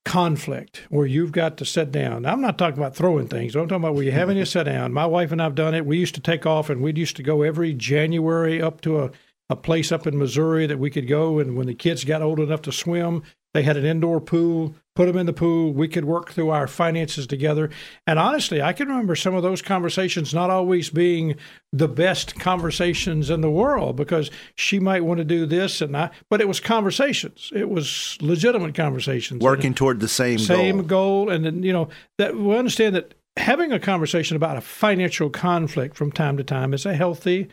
conflict 0.06 0.88
where 0.90 1.06
you've 1.06 1.32
got 1.32 1.58
to 1.58 1.66
sit 1.66 1.92
down. 1.92 2.26
I'm 2.26 2.42
not 2.42 2.58
talking 2.58 2.80
about 2.80 2.96
throwing 2.96 3.28
things. 3.28 3.56
I'm 3.56 3.68
talking 3.68 3.84
about 3.84 3.94
where 3.94 4.04
you're 4.04 4.14
having 4.14 4.38
to 4.38 4.46
sit 4.48 4.64
down. 4.64 4.92
My 4.92 5.06
wife 5.06 5.32
and 5.32 5.40
I've 5.40 5.54
done 5.54 5.76
it. 5.76 5.86
We 5.86 6.00
used 6.00 6.16
to 6.16 6.22
take 6.22 6.48
off 6.48 6.72
and 6.72 6.82
we'd 6.82 6.98
used 6.98 7.16
to 7.18 7.24
go 7.24 7.44
every 7.44 7.74
January 7.74 8.60
up 8.60 8.82
to 8.82 9.02
a, 9.04 9.12
a 9.50 9.56
place 9.56 9.92
up 9.92 10.06
in 10.06 10.18
Missouri 10.18 10.68
that 10.68 10.80
we 10.80 10.90
could 10.90 11.08
go. 11.08 11.40
And 11.40 11.56
when 11.58 11.68
the 11.68 11.74
kids 11.74 12.04
got 12.04 12.22
old 12.22 12.40
enough 12.40 12.62
to 12.64 12.72
swim, 12.72 13.24
they 13.54 13.64
had 13.64 13.78
an 13.78 13.86
indoor 13.86 14.22
pool, 14.22 14.76
put 14.96 15.08
them 15.08 15.18
in 15.18 15.26
the 15.26 15.34
pool. 15.34 15.74
We 15.74 15.88
could 15.88 16.06
work 16.06 16.32
through 16.32 16.52
our 16.52 16.68
finances 16.68 17.26
together. 17.26 17.72
And 18.06 18.20
honestly, 18.20 18.62
I 18.62 18.74
can 18.74 18.88
remember 18.88 19.16
some 19.16 19.34
of 19.34 19.42
those 19.42 19.64
conversations 19.64 20.36
not 20.36 20.52
always 20.52 20.92
being 20.92 21.36
the 21.74 21.88
best 21.88 22.40
conversations 22.40 23.32
in 23.32 23.42
the 23.42 23.50
world 23.50 23.96
because 23.96 24.30
she 24.56 24.80
might 24.80 25.04
want 25.04 25.18
to 25.18 25.24
do 25.24 25.48
this 25.48 25.82
and 25.82 25.98
I, 25.98 26.12
but 26.30 26.42
it 26.42 26.48
was 26.48 26.60
conversations. 26.60 27.52
It 27.56 27.70
was 27.70 28.20
legitimate 28.22 28.76
conversations. 28.76 29.42
working 29.42 29.74
toward 29.74 30.00
the 30.00 30.08
same, 30.08 30.38
same 30.38 30.86
goal. 30.86 31.26
goal. 31.26 31.30
And 31.34 31.44
then, 31.44 31.64
you 31.64 31.74
know, 31.74 31.90
that 32.20 32.36
we 32.36 32.56
understand 32.56 32.94
that 32.96 33.16
having 33.36 33.72
a 33.72 33.80
conversation 33.80 34.36
about 34.36 34.58
a 34.58 34.62
financial 34.62 35.32
conflict 35.32 35.96
from 35.96 36.12
time 36.12 36.38
to 36.38 36.44
time 36.44 36.72
is 36.72 36.86
a 36.86 36.94
healthy 36.94 37.48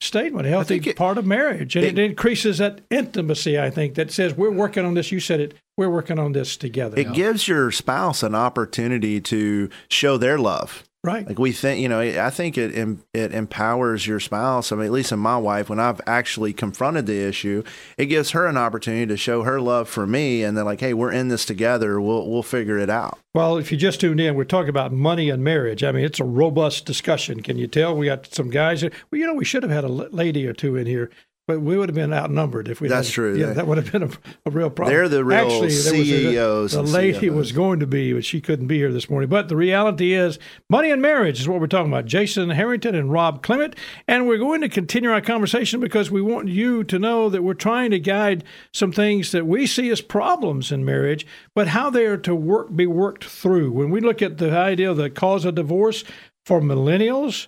statement, 0.00 0.46
a 0.46 0.50
healthy 0.50 0.76
it- 0.76 0.96
part 0.96 1.18
of 1.18 1.26
marriage. 1.26 1.76
And 1.76 1.84
it, 1.84 1.98
it- 1.98 2.04
increases 2.10 2.58
that 2.58 2.80
intimacy, 2.90 3.58
I 3.58 3.70
think, 3.70 3.94
that 3.94 4.10
says 4.10 4.34
we're 4.34 4.50
working 4.50 4.84
on 4.84 4.94
this. 4.94 5.10
You 5.12 5.20
said 5.20 5.40
it. 5.40 5.54
We're 5.76 5.90
working 5.90 6.18
on 6.18 6.32
this 6.32 6.56
together. 6.56 6.98
It 6.98 7.12
gives 7.12 7.46
your 7.48 7.70
spouse 7.70 8.22
an 8.22 8.34
opportunity 8.34 9.20
to 9.22 9.68
show 9.90 10.16
their 10.16 10.38
love. 10.38 10.84
Right. 11.04 11.26
Like 11.26 11.38
we 11.38 11.52
think, 11.52 11.80
you 11.80 11.88
know, 11.88 12.00
I 12.00 12.30
think 12.30 12.58
it 12.58 12.74
it 13.12 13.32
empowers 13.32 14.06
your 14.06 14.20
spouse. 14.20 14.72
I 14.72 14.76
mean, 14.76 14.86
at 14.86 14.92
least 14.92 15.12
in 15.12 15.18
my 15.18 15.36
wife, 15.38 15.68
when 15.68 15.80
I've 15.80 16.00
actually 16.06 16.52
confronted 16.52 17.06
the 17.06 17.20
issue, 17.20 17.62
it 17.96 18.06
gives 18.06 18.30
her 18.30 18.46
an 18.46 18.56
opportunity 18.56 19.06
to 19.06 19.16
show 19.16 19.42
her 19.42 19.60
love 19.60 19.88
for 19.88 20.06
me, 20.06 20.42
and 20.42 20.56
they're 20.56 20.64
like, 20.64 20.80
"Hey, 20.80 20.94
we're 20.94 21.12
in 21.12 21.28
this 21.28 21.44
together. 21.44 22.00
We'll 22.00 22.28
we'll 22.30 22.42
figure 22.42 22.78
it 22.78 22.90
out." 22.90 23.18
Well, 23.34 23.58
if 23.58 23.70
you 23.70 23.76
just 23.78 24.00
tuned 24.00 24.20
in, 24.20 24.34
we're 24.34 24.44
talking 24.44 24.70
about 24.70 24.92
money 24.92 25.28
and 25.30 25.44
marriage. 25.44 25.84
I 25.84 25.92
mean, 25.92 26.04
it's 26.04 26.20
a 26.20 26.24
robust 26.24 26.86
discussion. 26.86 27.42
Can 27.42 27.58
you 27.58 27.66
tell? 27.66 27.94
We 27.94 28.06
got 28.06 28.32
some 28.32 28.50
guys. 28.50 28.82
Well, 28.82 28.92
you 29.12 29.26
know, 29.26 29.34
we 29.34 29.44
should 29.44 29.62
have 29.62 29.72
had 29.72 29.84
a 29.84 29.88
lady 29.88 30.46
or 30.46 30.52
two 30.52 30.76
in 30.76 30.86
here, 30.86 31.10
but 31.46 31.60
we 31.60 31.76
would 31.78 31.88
have 31.88 31.94
been 31.94 32.12
outnumbered 32.12 32.68
if 32.68 32.80
we. 32.80 32.88
That's 32.88 33.10
true. 33.10 33.36
Yeah, 33.36 33.46
They- 33.46 33.54
that 33.54 33.66
would 33.66 33.78
have 33.78 33.92
been 33.92 34.02
a, 34.02 34.10
a 34.46 34.50
real 34.50 34.68
problem. 34.70 34.94
They're 34.94 35.08
the 35.08 35.24
real 35.24 35.38
Actually, 35.38 35.66
was 35.66 35.86
a- 35.86 35.90
CEOs 35.90 36.72
the 36.72 36.82
lady 36.82 37.30
was 37.30 37.52
going 37.52 37.80
to 37.80 37.86
be, 37.86 38.12
but 38.12 38.24
she 38.24 38.40
couldn't 38.40 38.66
be 38.66 38.76
here 38.78 38.92
this 38.92 39.08
morning. 39.08 39.28
But 39.28 39.48
the 39.48 39.56
reality 39.56 40.12
is, 40.12 40.38
money 40.68 40.90
and 40.90 41.00
marriage 41.00 41.40
is 41.40 41.48
what 41.48 41.60
we're 41.60 41.68
talking 41.68 41.92
about. 41.92 42.06
Jason 42.06 42.50
Harrington 42.50 42.94
and 42.94 43.12
Rob 43.12 43.42
Clement, 43.42 43.76
and 44.08 44.26
we're 44.26 44.38
going 44.38 44.60
to 44.62 44.68
continue 44.68 45.10
our 45.10 45.20
conversation 45.20 45.78
because 45.80 46.10
we 46.10 46.20
want 46.20 46.48
you 46.48 46.82
to 46.84 46.98
know 46.98 47.28
that 47.28 47.42
we're 47.42 47.54
trying 47.54 47.90
to 47.92 47.98
guide 48.00 48.42
some 48.72 48.90
things 48.92 49.30
that 49.32 49.46
we 49.46 49.66
see 49.66 49.88
as 49.90 50.00
problems 50.00 50.72
in 50.72 50.84
marriage, 50.84 51.26
but 51.54 51.68
how 51.68 51.90
they 51.90 52.06
are 52.06 52.16
to 52.16 52.34
work 52.34 52.74
be 52.74 52.86
worked 52.86 53.24
through. 53.24 53.70
When 53.70 53.90
we 53.90 54.00
look 54.00 54.20
at 54.20 54.38
the 54.38 54.50
idea 54.56 54.90
of 54.90 54.96
the 54.96 55.10
cause 55.10 55.44
of 55.44 55.54
divorce 55.54 56.02
for 56.44 56.60
millennials, 56.60 57.46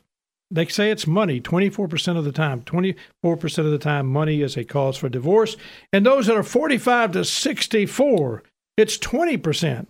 they 0.51 0.67
say 0.67 0.91
it's 0.91 1.07
money 1.07 1.41
24% 1.41 2.17
of 2.17 2.25
the 2.25 2.33
time. 2.33 2.63
24% 2.63 3.59
of 3.59 3.71
the 3.71 3.79
time 3.79 4.07
money 4.07 4.43
is 4.43 4.57
a 4.57 4.65
cause 4.65 4.97
for 4.97 5.09
divorce. 5.09 5.57
And 5.93 6.07
those 6.07 6.27
that 6.27 6.37
are 6.37 6.43
45 6.43 7.13
to 7.13 7.25
64 7.25 8.43
it's 8.77 8.97
20% 8.97 9.89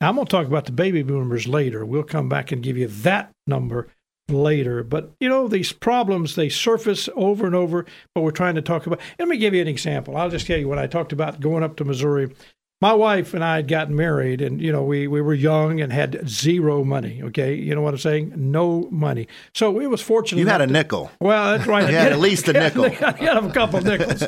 now, 0.00 0.10
i'm 0.10 0.14
going 0.14 0.26
to 0.26 0.30
talk 0.30 0.46
about 0.46 0.66
the 0.66 0.72
baby 0.72 1.02
boomers 1.02 1.48
later. 1.48 1.84
We'll 1.84 2.04
come 2.04 2.28
back 2.28 2.52
and 2.52 2.62
give 2.62 2.76
you 2.76 2.86
that 2.86 3.32
number 3.46 3.88
later. 4.28 4.82
But 4.84 5.12
you 5.18 5.28
know 5.28 5.48
these 5.48 5.72
problems 5.72 6.34
they 6.34 6.48
surface 6.48 7.08
over 7.16 7.46
and 7.46 7.54
over 7.54 7.86
but 8.14 8.20
we're 8.20 8.30
trying 8.30 8.54
to 8.54 8.62
talk 8.62 8.86
about 8.86 9.00
let 9.18 9.28
me 9.28 9.38
give 9.38 9.54
you 9.54 9.62
an 9.62 9.68
example. 9.68 10.16
I'll 10.16 10.30
just 10.30 10.46
tell 10.46 10.58
you 10.58 10.68
when 10.68 10.78
i 10.78 10.86
talked 10.86 11.12
about 11.12 11.40
going 11.40 11.62
up 11.62 11.76
to 11.76 11.84
missouri 11.84 12.32
my 12.80 12.92
wife 12.92 13.34
and 13.34 13.42
I 13.42 13.56
had 13.56 13.66
gotten 13.68 13.96
married, 13.96 14.40
and 14.40 14.60
you 14.60 14.70
know 14.70 14.84
we 14.84 15.08
we 15.08 15.20
were 15.20 15.34
young 15.34 15.80
and 15.80 15.92
had 15.92 16.28
zero 16.28 16.84
money. 16.84 17.20
Okay, 17.24 17.54
you 17.54 17.74
know 17.74 17.82
what 17.82 17.94
I'm 17.94 17.98
saying? 17.98 18.32
No 18.36 18.88
money. 18.90 19.26
So 19.54 19.80
it 19.80 19.88
was 19.88 20.00
fortunate. 20.00 20.40
You 20.40 20.46
had 20.46 20.60
a 20.60 20.66
to- 20.66 20.72
nickel. 20.72 21.10
well, 21.20 21.56
that's 21.56 21.66
right. 21.68 21.88
You 21.90 21.96
had 21.96 22.12
at 22.12 22.20
least 22.20 22.46
a 22.48 22.52
nickel. 22.64 22.84
I 23.02 23.12
had 23.12 23.36
a 23.36 23.52
couple 23.52 23.80
nickels, 23.80 24.22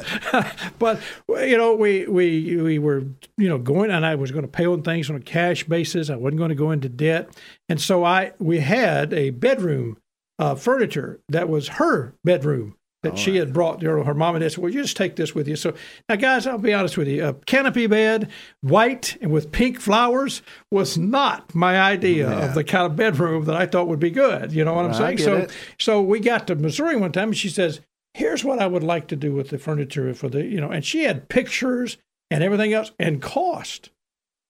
but 0.79 1.01
you 1.29 1.57
know, 1.57 1.75
we 1.77 2.07
we 2.07 2.57
we 2.57 2.79
were 2.79 3.05
you 3.37 3.49
know 3.49 3.59
going, 3.59 3.91
and 3.91 4.05
I 4.05 4.15
was 4.17 4.31
going 4.33 4.43
to 4.45 4.49
pay 4.51 4.67
on 4.67 4.83
things 4.83 5.11
on 5.11 5.17
a 5.17 5.21
cash 5.21 5.65
basis. 5.65 6.11
I 6.11 6.17
wasn't 6.17 6.39
going 6.39 6.49
to 6.51 6.55
go 6.55 6.71
into 6.71 6.89
debt, 6.89 7.31
and 7.69 7.81
so 7.81 8.05
I 8.05 8.33
we 8.39 8.61
had 8.61 9.13
a 9.13 9.31
bedroom 9.31 9.97
uh, 10.39 10.55
furniture 10.55 11.21
that 11.29 11.49
was 11.49 11.69
her 11.69 12.15
bedroom 12.25 12.75
that 13.03 13.17
she 13.17 13.37
had 13.37 13.53
brought. 13.53 13.83
You 13.83 13.89
know, 13.89 14.05
her 14.05 14.15
mom 14.15 14.35
and 14.35 14.43
dad 14.43 14.53
said, 14.53 14.63
"Well, 14.63 14.73
you 14.73 14.83
just 14.83 14.97
take 14.97 15.17
this 15.17 15.35
with 15.35 15.49
you." 15.49 15.57
So 15.57 15.75
now, 16.09 16.17
guys, 16.17 16.47
I'll 16.47 16.59
be 16.59 16.73
honest 16.73 16.97
with 16.97 17.09
you: 17.09 17.25
a 17.25 17.35
canopy 17.35 17.87
bed, 17.87 18.31
white 18.61 19.17
and 19.21 19.31
with 19.33 19.53
pink 19.53 19.81
flowers, 19.81 20.43
was 20.71 20.99
not 20.99 21.55
my 21.55 21.81
idea 21.81 22.29
of 22.29 22.55
the 22.55 22.65
kind 22.65 22.87
of 22.87 22.97
bedroom 22.97 23.45
that 23.47 23.57
I 23.57 23.67
thought 23.67 23.89
would 23.89 24.01
be 24.01 24.11
good. 24.11 24.53
You 24.53 24.65
know 24.65 24.75
what 24.75 24.85
I'm 24.85 24.93
I 24.93 24.99
saying? 24.99 25.19
so. 25.19 25.37
it. 25.37 25.51
So 25.79 26.03
we 26.03 26.21
got 26.21 26.47
to 26.49 26.55
Missouri 26.55 26.97
one 26.97 27.13
time, 27.13 27.29
and 27.29 27.37
she 27.37 27.49
says, 27.49 27.81
"Here's 28.15 28.45
what 28.45 28.59
I 28.59 28.67
would 28.67 28.85
like 28.85 29.09
to 29.09 29.17
do 29.17 29.33
with 29.33 29.49
the 29.49 29.59
furniture 29.59 30.13
for 30.15 30.29
the 30.29 30.45
you 30.45 30.61
know." 30.61 30.71
And 30.71 30.85
she 30.85 31.05
had 31.05 31.29
pictures 31.29 31.97
and 32.31 32.45
everything 32.45 32.73
else 32.73 32.93
and 32.99 33.21
cost. 33.23 33.91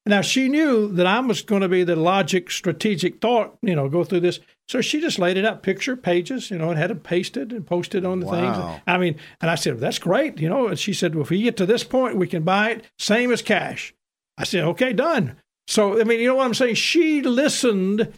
Now 0.07 0.23
she 0.23 0.49
knew 0.49 0.91
that 0.93 1.07
I 1.07 1.21
was 1.21 1.43
going 1.43 1.63
to 1.63 1.69
be 1.69 1.85
the 1.85 1.97
logic, 1.97 2.51
strategic 2.51 3.21
thought, 3.21 3.57
you 3.63 3.75
know, 3.75 3.89
go 3.89 4.03
through 4.03 4.21
this. 4.21 4.41
So 4.71 4.81
she 4.81 5.01
just 5.01 5.19
laid 5.19 5.37
it 5.37 5.45
out, 5.45 5.65
picture 5.65 5.97
pages, 5.97 6.49
you 6.49 6.57
know, 6.57 6.71
and 6.71 6.79
had 6.79 6.93
it 6.93 7.03
pasted 7.03 7.51
and 7.51 7.67
posted 7.67 8.05
on 8.05 8.21
the 8.21 8.27
Wow. 8.27 8.33
things. 8.33 8.83
I 8.87 8.99
mean, 8.99 9.17
and 9.41 9.51
I 9.51 9.57
said, 9.57 9.73
well, 9.75 9.81
that's 9.81 9.99
great, 9.99 10.39
you 10.39 10.49
know. 10.49 10.69
And 10.69 10.79
she 10.79 10.93
said, 10.93 11.17
well, 11.17 11.25
if 11.25 11.31
we 11.31 11.43
get 11.43 11.57
to 11.57 11.67
this 11.67 11.83
point, 11.83 12.15
we 12.17 12.29
can 12.29 12.45
buy 12.45 12.71
it 12.71 12.87
same 12.97 13.33
as 13.33 13.43
cash. 13.43 13.93
I 14.39 14.45
said, 14.45 14.63
okay, 14.63 14.93
done. 14.93 15.35
So 15.67 16.01
I 16.01 16.05
mean, 16.05 16.21
you 16.21 16.29
know 16.29 16.37
what 16.37 16.47
I'm 16.47 16.55
saying? 16.55 16.77
She 16.77 17.21
listened. 17.21 18.13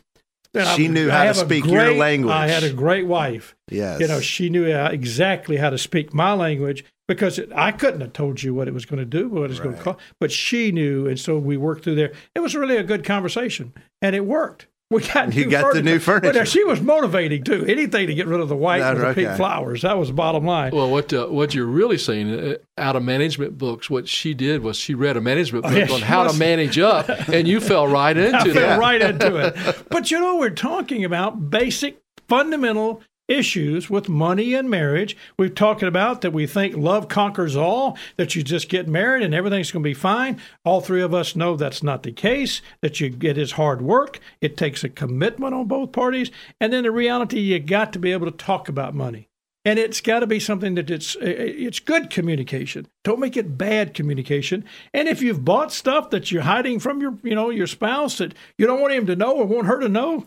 She 0.76 0.88
knew 0.88 1.08
how 1.08 1.24
to 1.24 1.32
speak 1.32 1.64
your 1.64 1.94
language. 1.94 2.30
I 2.30 2.48
had 2.48 2.64
a 2.64 2.72
great 2.74 3.06
wife. 3.06 3.56
Yes. 3.70 4.00
You 4.00 4.08
know, 4.08 4.20
she 4.20 4.50
knew 4.50 4.70
uh, 4.70 4.90
exactly 4.92 5.56
how 5.56 5.70
to 5.70 5.78
speak 5.78 6.12
my 6.12 6.34
language 6.34 6.84
because 7.08 7.38
it, 7.38 7.50
I 7.54 7.72
couldn't 7.72 8.02
have 8.02 8.12
told 8.12 8.42
you 8.42 8.52
what 8.52 8.68
it 8.68 8.74
was 8.74 8.84
going 8.84 8.98
to 8.98 9.06
do, 9.06 9.30
what 9.30 9.44
it 9.44 9.48
was 9.48 9.60
going 9.60 9.76
to 9.76 9.82
cost, 9.82 10.00
but 10.20 10.30
she 10.30 10.70
knew. 10.70 11.08
And 11.08 11.18
so 11.18 11.38
we 11.38 11.56
worked 11.56 11.84
through 11.84 11.94
there. 11.94 12.12
It 12.34 12.40
was 12.40 12.54
really 12.54 12.76
a 12.76 12.82
good 12.82 13.04
conversation 13.04 13.72
and 14.02 14.14
it 14.14 14.26
worked. 14.26 14.66
We 14.92 15.02
got 15.02 15.34
You 15.34 15.46
new 15.46 15.50
got 15.50 15.74
the 15.74 15.82
new 15.82 15.94
But 15.96 16.02
furniture. 16.02 16.46
she 16.46 16.62
was 16.64 16.80
motivating 16.80 17.42
too. 17.44 17.64
Anything 17.66 18.06
to 18.06 18.14
get 18.14 18.26
rid 18.26 18.40
of 18.40 18.48
the 18.48 18.56
white 18.56 18.82
and 18.82 19.00
the 19.00 19.12
pink 19.14 19.36
flowers. 19.36 19.82
That 19.82 19.98
was 19.98 20.08
the 20.08 20.14
bottom 20.14 20.44
line. 20.44 20.72
Well, 20.74 20.90
what 20.90 21.12
uh, 21.12 21.26
what 21.26 21.54
you're 21.54 21.66
really 21.66 21.98
seeing 21.98 22.32
uh, 22.32 22.54
out 22.78 22.94
of 22.94 23.02
management 23.02 23.58
books, 23.58 23.90
what 23.90 24.08
she 24.08 24.34
did 24.34 24.62
was 24.62 24.76
she 24.76 24.94
read 24.94 25.16
a 25.16 25.20
management 25.20 25.64
book 25.64 25.72
yeah, 25.88 25.92
on 25.92 26.00
how 26.02 26.24
must- 26.24 26.34
to 26.34 26.38
manage 26.40 26.78
up, 26.78 27.08
and 27.28 27.48
you 27.48 27.60
fell 27.60 27.88
right 27.88 28.16
into 28.16 28.36
I 28.38 28.44
fell 28.44 28.54
that. 28.54 28.78
right 28.78 29.00
into 29.10 29.36
it. 29.36 29.56
But 29.90 30.10
you 30.10 30.20
know, 30.20 30.36
we're 30.36 30.50
talking 30.50 31.04
about 31.04 31.50
basic, 31.50 32.00
fundamental 32.28 33.02
issues 33.32 33.88
with 33.88 34.08
money 34.08 34.54
and 34.54 34.68
marriage. 34.68 35.16
We're 35.38 35.48
talking 35.48 35.88
about 35.88 36.20
that 36.20 36.32
we 36.32 36.46
think 36.46 36.76
love 36.76 37.08
conquers 37.08 37.56
all, 37.56 37.96
that 38.16 38.34
you 38.34 38.42
just 38.42 38.68
get 38.68 38.88
married 38.88 39.22
and 39.22 39.34
everything's 39.34 39.70
going 39.70 39.82
to 39.82 39.88
be 39.88 39.94
fine. 39.94 40.40
All 40.64 40.80
three 40.80 41.02
of 41.02 41.14
us 41.14 41.34
know 41.34 41.56
that's 41.56 41.82
not 41.82 42.02
the 42.02 42.12
case, 42.12 42.62
that 42.80 43.00
you 43.00 43.16
it 43.22 43.38
is 43.38 43.52
hard 43.52 43.82
work. 43.82 44.20
It 44.40 44.56
takes 44.56 44.84
a 44.84 44.88
commitment 44.88 45.54
on 45.54 45.66
both 45.66 45.92
parties. 45.92 46.30
And 46.60 46.72
then 46.72 46.84
the 46.84 46.90
reality, 46.90 47.40
you 47.40 47.58
got 47.58 47.92
to 47.92 47.98
be 47.98 48.12
able 48.12 48.30
to 48.30 48.36
talk 48.36 48.68
about 48.68 48.94
money. 48.94 49.28
And 49.64 49.78
it's 49.78 50.00
got 50.00 50.20
to 50.20 50.26
be 50.26 50.40
something 50.40 50.74
that 50.74 50.90
it's 50.90 51.16
it's 51.20 51.78
good 51.78 52.10
communication. 52.10 52.88
Don't 53.04 53.20
make 53.20 53.36
it 53.36 53.56
bad 53.56 53.94
communication. 53.94 54.64
And 54.92 55.06
if 55.06 55.22
you've 55.22 55.44
bought 55.44 55.72
stuff 55.72 56.10
that 56.10 56.32
you're 56.32 56.42
hiding 56.42 56.80
from 56.80 57.00
your 57.00 57.16
you 57.22 57.36
know 57.36 57.48
your 57.48 57.68
spouse 57.68 58.18
that 58.18 58.34
you 58.58 58.66
don't 58.66 58.80
want 58.80 58.92
him 58.92 59.06
to 59.06 59.14
know 59.14 59.36
or 59.36 59.46
want 59.46 59.68
her 59.68 59.78
to 59.78 59.88
know, 59.88 60.26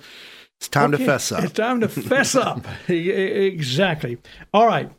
It's 0.60 0.70
time 0.70 0.94
okay, 0.94 1.04
to 1.04 1.12
fess 1.12 1.32
up. 1.32 1.44
It's 1.44 1.54
time 1.54 1.82
to 1.82 1.88
fess 1.88 2.36
up. 2.36 2.66
Exactly. 2.88 4.18
All 4.54 4.68
right. 4.68 4.92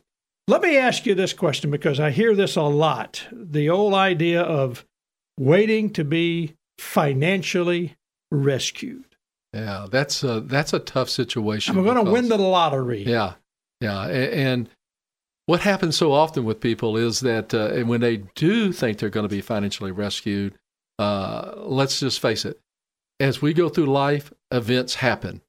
Let 0.47 0.61
me 0.61 0.77
ask 0.77 1.05
you 1.05 1.13
this 1.13 1.33
question 1.33 1.71
because 1.71 1.99
I 1.99 2.11
hear 2.11 2.33
this 2.35 2.55
a 2.55 2.61
lot. 2.61 3.27
The 3.31 3.69
old 3.69 3.93
idea 3.93 4.41
of 4.41 4.85
waiting 5.37 5.89
to 5.91 6.05
be 6.05 6.55
financially 6.77 7.95
rescued. 8.31 9.03
Yeah, 9.53 9.87
that's 9.89 10.23
a, 10.23 10.41
that's 10.41 10.73
a 10.73 10.79
tough 10.79 11.09
situation. 11.09 11.77
I'm 11.77 11.83
going 11.83 12.03
to 12.03 12.11
win 12.11 12.29
the 12.29 12.37
lottery. 12.37 13.03
Yeah, 13.03 13.33
yeah, 13.81 14.03
and 14.07 14.69
what 15.47 15.61
happens 15.61 15.95
so 15.95 16.11
often 16.11 16.43
with 16.45 16.59
people 16.59 16.97
is 16.97 17.21
that 17.21 17.53
uh, 17.53 17.69
and 17.73 17.87
when 17.89 18.01
they 18.01 18.17
do 18.35 18.71
think 18.71 18.99
they're 18.99 19.09
going 19.09 19.27
to 19.27 19.33
be 19.33 19.41
financially 19.41 19.91
rescued, 19.91 20.55
uh, 20.99 21.53
let's 21.57 21.99
just 21.99 22.19
face 22.19 22.45
it, 22.45 22.59
as 23.19 23.41
we 23.41 23.53
go 23.53 23.69
through 23.69 23.85
life, 23.85 24.31
events 24.51 24.95
happen, 24.95 25.41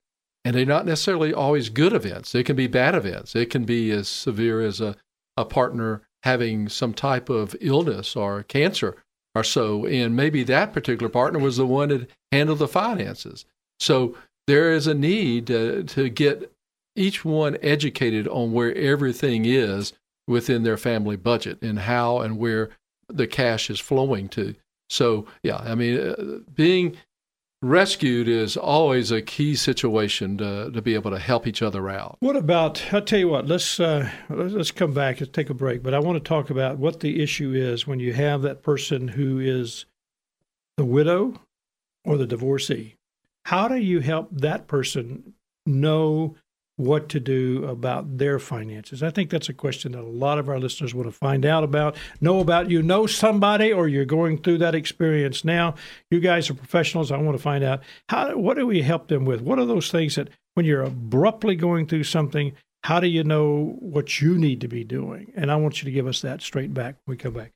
and 0.48 0.56
they're 0.56 0.64
not 0.64 0.86
necessarily 0.86 1.34
always 1.34 1.68
good 1.68 1.92
events. 1.92 2.32
They 2.32 2.42
can 2.42 2.56
be 2.56 2.66
bad 2.66 2.94
events. 2.94 3.36
It 3.36 3.50
can 3.50 3.66
be 3.66 3.90
as 3.90 4.08
severe 4.08 4.62
as 4.62 4.80
a, 4.80 4.96
a 5.36 5.44
partner 5.44 6.00
having 6.22 6.70
some 6.70 6.94
type 6.94 7.28
of 7.28 7.54
illness 7.60 8.16
or 8.16 8.44
cancer 8.44 8.96
or 9.34 9.44
so, 9.44 9.84
and 9.84 10.16
maybe 10.16 10.42
that 10.44 10.72
particular 10.72 11.10
partner 11.10 11.38
was 11.38 11.58
the 11.58 11.66
one 11.66 11.90
that 11.90 12.08
handled 12.32 12.60
the 12.60 12.66
finances. 12.66 13.44
So 13.78 14.16
there 14.46 14.72
is 14.72 14.86
a 14.86 14.94
need 14.94 15.50
uh, 15.50 15.82
to 15.82 16.08
get 16.08 16.50
each 16.96 17.26
one 17.26 17.58
educated 17.60 18.26
on 18.26 18.52
where 18.52 18.74
everything 18.74 19.44
is 19.44 19.92
within 20.26 20.62
their 20.62 20.78
family 20.78 21.16
budget 21.16 21.60
and 21.60 21.80
how 21.80 22.20
and 22.20 22.38
where 22.38 22.70
the 23.06 23.26
cash 23.26 23.68
is 23.68 23.80
flowing 23.80 24.30
to. 24.30 24.54
So, 24.88 25.26
yeah, 25.42 25.56
I 25.56 25.74
mean, 25.74 26.00
uh, 26.00 26.38
being 26.54 26.96
rescued 27.62 28.28
is 28.28 28.56
always 28.56 29.10
a 29.10 29.22
key 29.22 29.54
situation 29.54 30.38
to, 30.38 30.70
to 30.70 30.82
be 30.82 30.94
able 30.94 31.10
to 31.10 31.18
help 31.18 31.46
each 31.46 31.62
other 31.62 31.88
out. 31.88 32.16
What 32.20 32.36
about? 32.36 32.92
I'll 32.92 33.02
tell 33.02 33.18
you 33.18 33.28
what. 33.28 33.46
Let's 33.46 33.80
uh, 33.80 34.10
let's 34.28 34.70
come 34.70 34.92
back. 34.92 35.20
Let's 35.20 35.32
take 35.32 35.50
a 35.50 35.54
break. 35.54 35.82
But 35.82 35.94
I 35.94 35.98
want 35.98 36.22
to 36.22 36.28
talk 36.28 36.50
about 36.50 36.78
what 36.78 37.00
the 37.00 37.22
issue 37.22 37.52
is 37.52 37.86
when 37.86 38.00
you 38.00 38.12
have 38.12 38.42
that 38.42 38.62
person 38.62 39.08
who 39.08 39.38
is 39.38 39.86
the 40.76 40.84
widow 40.84 41.34
or 42.04 42.16
the 42.16 42.26
divorcee. 42.26 42.96
How 43.44 43.68
do 43.68 43.76
you 43.76 44.00
help 44.00 44.28
that 44.32 44.68
person 44.68 45.34
know 45.66 46.36
what 46.78 47.08
to 47.10 47.20
do 47.20 47.66
about 47.66 48.18
their 48.18 48.38
finances? 48.38 49.02
I 49.02 49.10
think 49.10 49.30
that's 49.30 49.48
a 49.48 49.52
question 49.52 49.92
that 49.92 50.00
a 50.00 50.02
lot 50.02 50.38
of 50.38 50.48
our 50.48 50.58
listeners 50.58 50.94
want 50.94 51.08
to 51.08 51.12
find 51.12 51.44
out 51.44 51.64
about, 51.64 51.96
know 52.20 52.40
about. 52.40 52.70
You 52.70 52.82
know 52.82 53.06
somebody, 53.06 53.72
or 53.72 53.88
you're 53.88 54.04
going 54.04 54.38
through 54.38 54.58
that 54.58 54.74
experience 54.74 55.44
now. 55.44 55.74
You 56.10 56.20
guys 56.20 56.48
are 56.48 56.54
professionals. 56.54 57.12
I 57.12 57.18
want 57.18 57.36
to 57.36 57.42
find 57.42 57.62
out 57.64 57.82
how. 58.08 58.36
What 58.36 58.56
do 58.56 58.66
we 58.66 58.82
help 58.82 59.08
them 59.08 59.24
with? 59.24 59.40
What 59.40 59.58
are 59.58 59.66
those 59.66 59.90
things 59.90 60.14
that 60.14 60.28
when 60.54 60.64
you're 60.64 60.82
abruptly 60.82 61.56
going 61.56 61.86
through 61.86 62.04
something? 62.04 62.52
How 62.84 63.00
do 63.00 63.08
you 63.08 63.24
know 63.24 63.76
what 63.80 64.20
you 64.20 64.38
need 64.38 64.60
to 64.60 64.68
be 64.68 64.84
doing? 64.84 65.32
And 65.34 65.50
I 65.50 65.56
want 65.56 65.82
you 65.82 65.84
to 65.86 65.90
give 65.90 66.06
us 66.06 66.22
that 66.22 66.40
straight 66.40 66.72
back 66.72 66.94
when 67.04 67.14
we 67.14 67.16
come 67.16 67.34
back. 67.34 67.52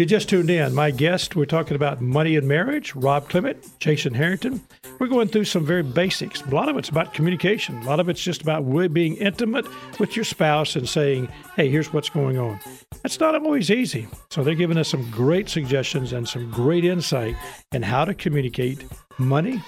You 0.00 0.06
just 0.06 0.30
tuned 0.30 0.48
in, 0.48 0.74
my 0.74 0.90
guest, 0.90 1.36
we're 1.36 1.44
talking 1.44 1.74
about 1.76 2.00
money 2.00 2.34
and 2.34 2.48
marriage, 2.48 2.94
Rob 2.94 3.28
Clement, 3.28 3.78
Jason 3.80 4.14
Harrington. 4.14 4.62
We're 4.98 5.08
going 5.08 5.28
through 5.28 5.44
some 5.44 5.66
very 5.66 5.82
basics. 5.82 6.40
A 6.40 6.48
lot 6.48 6.70
of 6.70 6.78
it's 6.78 6.88
about 6.88 7.12
communication. 7.12 7.76
A 7.82 7.84
lot 7.84 8.00
of 8.00 8.08
it's 8.08 8.22
just 8.22 8.40
about 8.40 8.62
being 8.94 9.16
intimate 9.16 9.66
with 9.98 10.16
your 10.16 10.24
spouse 10.24 10.74
and 10.74 10.88
saying, 10.88 11.28
hey, 11.54 11.68
here's 11.68 11.92
what's 11.92 12.08
going 12.08 12.38
on. 12.38 12.58
That's 13.02 13.20
not 13.20 13.34
always 13.34 13.70
easy. 13.70 14.08
So 14.30 14.42
they're 14.42 14.54
giving 14.54 14.78
us 14.78 14.88
some 14.88 15.06
great 15.10 15.50
suggestions 15.50 16.14
and 16.14 16.26
some 16.26 16.50
great 16.50 16.86
insight 16.86 17.36
in 17.72 17.82
how 17.82 18.06
to 18.06 18.14
communicate 18.14 18.82
money 19.18 19.62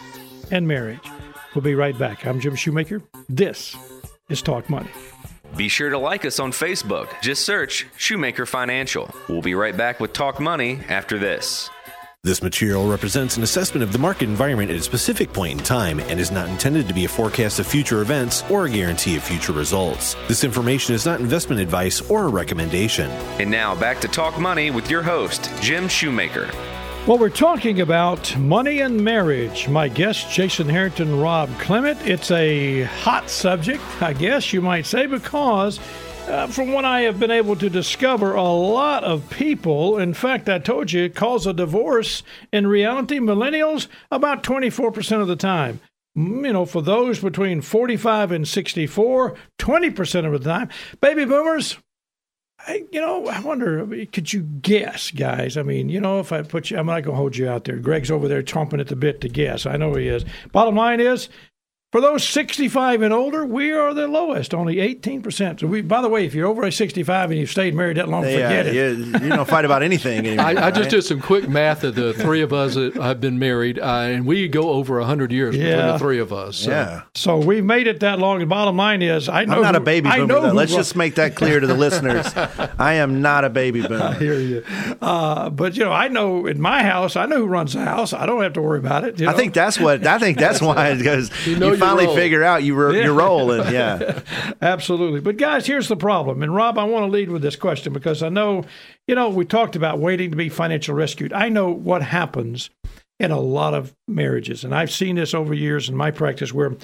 and 0.51 0.67
marriage. 0.67 1.11
We'll 1.55 1.61
be 1.61 1.75
right 1.75 1.99
back. 1.99 2.27
I'm 2.27 2.41
Jim 2.41 2.57
Shoemaker. 2.57 3.03
This 3.29 3.77
is 4.31 4.41
Talk 4.41 4.71
Money. 4.71 4.89
Be 5.57 5.69
sure 5.69 5.91
to 5.91 5.99
like 5.99 6.25
us 6.25 6.39
on 6.41 6.51
Facebook. 6.51 7.09
Just 7.21 7.45
search 7.45 7.87
Shoemaker 7.97 8.47
Financial. 8.47 9.15
We'll 9.29 9.43
be 9.43 9.55
right 9.55 9.77
back 9.77 10.01
with 10.01 10.13
Talk 10.15 10.41
Money 10.41 10.81
after 10.89 11.19
this. 11.19 11.69
This 12.25 12.43
material 12.43 12.89
represents 12.89 13.37
an 13.37 13.43
assessment 13.43 13.83
of 13.83 13.93
the 13.93 13.99
market 13.99 14.29
environment 14.29 14.71
at 14.71 14.77
a 14.77 14.83
specific 14.83 15.33
point 15.33 15.59
in 15.59 15.65
time 15.65 15.99
and 15.99 16.21
is 16.21 16.31
not 16.31 16.49
intended 16.49 16.87
to 16.87 16.95
be 16.95 17.05
a 17.05 17.09
forecast 17.09 17.59
of 17.59 17.67
future 17.67 18.01
events 18.01 18.45
or 18.49 18.67
a 18.67 18.71
guarantee 18.71 19.17
of 19.17 19.25
future 19.25 19.53
results. 19.53 20.15
This 20.29 20.45
information 20.45 20.95
is 20.95 21.05
not 21.05 21.19
investment 21.19 21.61
advice 21.61 22.01
or 22.09 22.27
a 22.27 22.29
recommendation. 22.29 23.11
And 23.41 23.51
now 23.51 23.75
back 23.75 24.01
to 24.03 24.09
Talk 24.09 24.39
Money 24.39 24.71
with 24.71 24.89
your 24.89 25.03
host, 25.03 25.51
Jim 25.61 25.89
Shoemaker. 25.89 26.49
Well, 27.05 27.19
we're 27.19 27.31
talking 27.31 27.81
about 27.81 28.37
money 28.39 28.79
and 28.81 29.03
marriage. 29.03 29.69
My 29.69 29.89
guest, 29.89 30.31
Jason 30.31 30.69
Harrington, 30.69 31.19
Rob 31.19 31.51
Clement. 31.59 32.01
It's 32.07 32.31
a 32.31 32.83
hot 32.85 33.29
subject, 33.29 33.83
I 34.01 34.13
guess 34.13 34.53
you 34.53 34.61
might 34.61 34.87
say, 34.87 35.07
because 35.07 35.81
uh, 36.29 36.47
from 36.47 36.73
what 36.73 36.85
I 36.85 37.01
have 37.01 37.19
been 37.19 37.33
able 37.33 37.57
to 37.57 37.69
discover, 37.69 38.35
a 38.37 38.45
lot 38.45 39.03
of 39.03 39.29
people, 39.31 39.99
in 39.99 40.15
fact, 40.15 40.49
I 40.49 40.61
told 40.61 40.93
you, 40.93 41.11
cause 41.11 41.45
a 41.45 41.53
divorce 41.53 42.23
in 42.53 42.69
reality, 42.69 43.19
millennials, 43.19 43.89
about 44.13 44.45
24% 44.45 45.21
of 45.21 45.27
the 45.27 45.35
time. 45.35 45.81
Mm, 46.17 46.47
You 46.47 46.53
know, 46.53 46.65
for 46.67 46.83
those 46.83 47.19
between 47.19 47.63
45 47.63 48.31
and 48.31 48.47
64, 48.47 49.35
20% 49.59 50.25
of 50.25 50.33
the 50.41 50.49
time. 50.49 50.69
Baby 51.01 51.25
boomers, 51.25 51.79
I, 52.67 52.85
you 52.93 53.01
know, 53.01 53.27
I 53.27 53.41
wonder, 53.41 53.85
could 54.13 54.33
you 54.33 54.43
guess, 54.43 55.11
guys? 55.11 55.57
I 55.57 55.63
mean, 55.63 55.89
you 55.89 56.01
know, 56.01 56.21
if 56.21 56.33
I 56.33 56.43
put 56.43 56.71
you, 56.71 56.79
I'm 56.79 56.87
not 56.87 57.03
going 57.03 57.15
to 57.15 57.17
hold 57.17 57.37
you 57.37 57.49
out 57.49 57.65
there. 57.65 57.77
Greg's 57.77 58.11
over 58.11 58.29
there 58.29 58.43
chomping 58.43 58.81
at 58.81 58.87
the 58.87 58.97
bit 58.97 59.21
to 59.23 59.29
guess. 59.29 59.67
I 59.67 59.77
know 59.77 59.95
he 59.95 60.09
is. 60.09 60.25
Bottom 60.53 60.77
line 60.77 61.01
is, 61.01 61.29
for 61.93 62.01
those 62.01 62.27
65 62.27 63.03
and 63.03 63.13
older, 63.13 63.45
we 63.45 63.71
are 63.71 63.93
the 63.93 64.09
lowest, 64.09 64.55
only 64.55 64.77
18%. 64.77 65.61
So 65.61 65.67
we, 65.67 65.83
by 65.83 66.01
the 66.01 66.09
way, 66.09 66.25
if 66.25 66.35
you're 66.35 66.47
over 66.49 66.69
65 66.71 67.31
and 67.31 67.39
you've 67.39 67.51
stayed 67.51 67.75
married 67.75 67.99
that 67.99 68.09
long, 68.09 68.25
Yeah, 68.25 68.49
forget 68.49 68.67
it. 68.67 68.75
you, 68.75 68.95
you 69.05 69.29
don't 69.29 69.47
fight 69.47 69.67
about 69.67 69.83
anything 69.83 70.19
anymore. 70.27 70.47
I, 70.47 70.69
I 70.69 70.71
just 70.71 70.89
did 70.89 71.03
some 71.03 71.21
quick 71.21 71.51
math 71.51 71.85
of 71.85 71.95
the 71.95 72.15
three 72.15 72.41
of 72.41 72.53
us 72.55 72.77
that 72.77 72.95
have 72.95 73.21
been 73.21 73.39
married, 73.39 73.79
uh, 73.79 73.85
and 73.85 74.25
we 74.27 74.49
go 74.49 74.71
over 74.71 74.99
100 75.01 75.31
years 75.33 75.55
between 75.55 75.77
the 75.77 75.99
three 75.99 76.19
of 76.19 76.33
us. 76.33 76.57
So. 76.57 76.71
Yeah. 76.71 77.03
So 77.15 77.37
we've 77.37 77.65
made 77.65 77.87
it 77.87 78.01
that 78.01 78.19
long. 78.19 78.39
The 78.39 78.47
bottom 78.47 78.77
line 78.79 79.03
is, 79.03 79.29
I 79.29 79.45
know 79.45 79.57
I'm 79.57 79.63
not 79.63 79.77
a 79.77 79.79
who- 79.81 79.85
baby 79.85 80.09
I 80.09 80.17
boomer. 80.17 80.27
know 80.29 80.49
who 80.49 80.57
Let's 80.57 80.73
run- 80.73 80.81
just 80.81 80.97
make 80.97 81.17
that 81.17 81.35
clear 81.37 81.61
to 81.61 81.67
the 81.67 81.75
listeners. 81.75 82.27
I 82.79 82.95
am 82.95 83.21
not 83.21 83.45
a 83.45 83.51
baby 83.51 83.83
boomer. 83.83 84.03
I 84.03 84.15
hear 84.15 84.39
you. 84.39 84.65
Uh, 85.03 85.51
but 85.51 85.77
you 85.77 85.85
know, 85.85 85.93
I 85.93 86.09
know 86.09 86.47
in 86.47 86.59
my 86.59 86.83
house, 86.85 87.17
I 87.17 87.27
know 87.27 87.37
who 87.37 87.47
runs 87.47 87.75
the 87.75 87.85
house. 87.85 88.15
I 88.15 88.25
don't 88.25 88.43
have 88.43 88.55
to 88.55 88.63
worry 88.63 88.79
about 88.79 89.05
it. 89.05 89.21
you 89.21 89.29
I 89.29 89.35
think 89.35 89.53
that's 89.53 89.79
what. 89.79 90.07
I 90.07 90.19
think 90.19 90.39
that's 90.39 90.63
why 90.63 90.95
because 90.95 91.31
you, 91.47 91.59
know 91.59 91.69
your 91.69 91.82
finally 91.83 92.07
role. 92.07 92.17
figure 92.17 92.43
out 92.43 92.63
you 92.63 92.75
were, 92.75 92.95
you're 92.95 93.13
rolling. 93.13 93.73
Yeah. 93.73 94.21
Absolutely. 94.63 95.21
But 95.21 95.37
guys, 95.37 95.67
here's 95.67 95.89
the 95.89 95.97
problem. 95.97 96.43
And 96.43 96.55
Rob, 96.55 96.79
I 96.79 96.85
want 96.85 97.05
to 97.05 97.11
lead 97.11 97.31
with 97.31 97.43
this 97.43 97.57
question 97.57 97.93
because 97.93 98.23
I 98.23 98.29
know, 98.29 98.65
you 99.07 99.15
know, 99.15 99.29
we 99.29 99.45
talked 99.45 99.77
about 99.77 99.99
waiting 99.99 100.31
to 100.31 100.37
be 100.37 100.49
financial 100.49 100.95
rescued. 100.95 101.33
I 101.33 101.49
know 101.49 101.71
what 101.71 102.03
happens 102.03 102.71
in 103.23 103.31
a 103.31 103.41
lot 103.41 103.73
of 103.73 103.95
marriages. 104.09 104.65
And 104.65 104.75
I've 104.75 104.91
seen 104.91 105.15
this 105.15 105.33
over 105.33 105.55
years 105.55 105.89
in 105.89 105.97
my 105.97 106.11
practice 106.11 106.53
where 106.53 106.77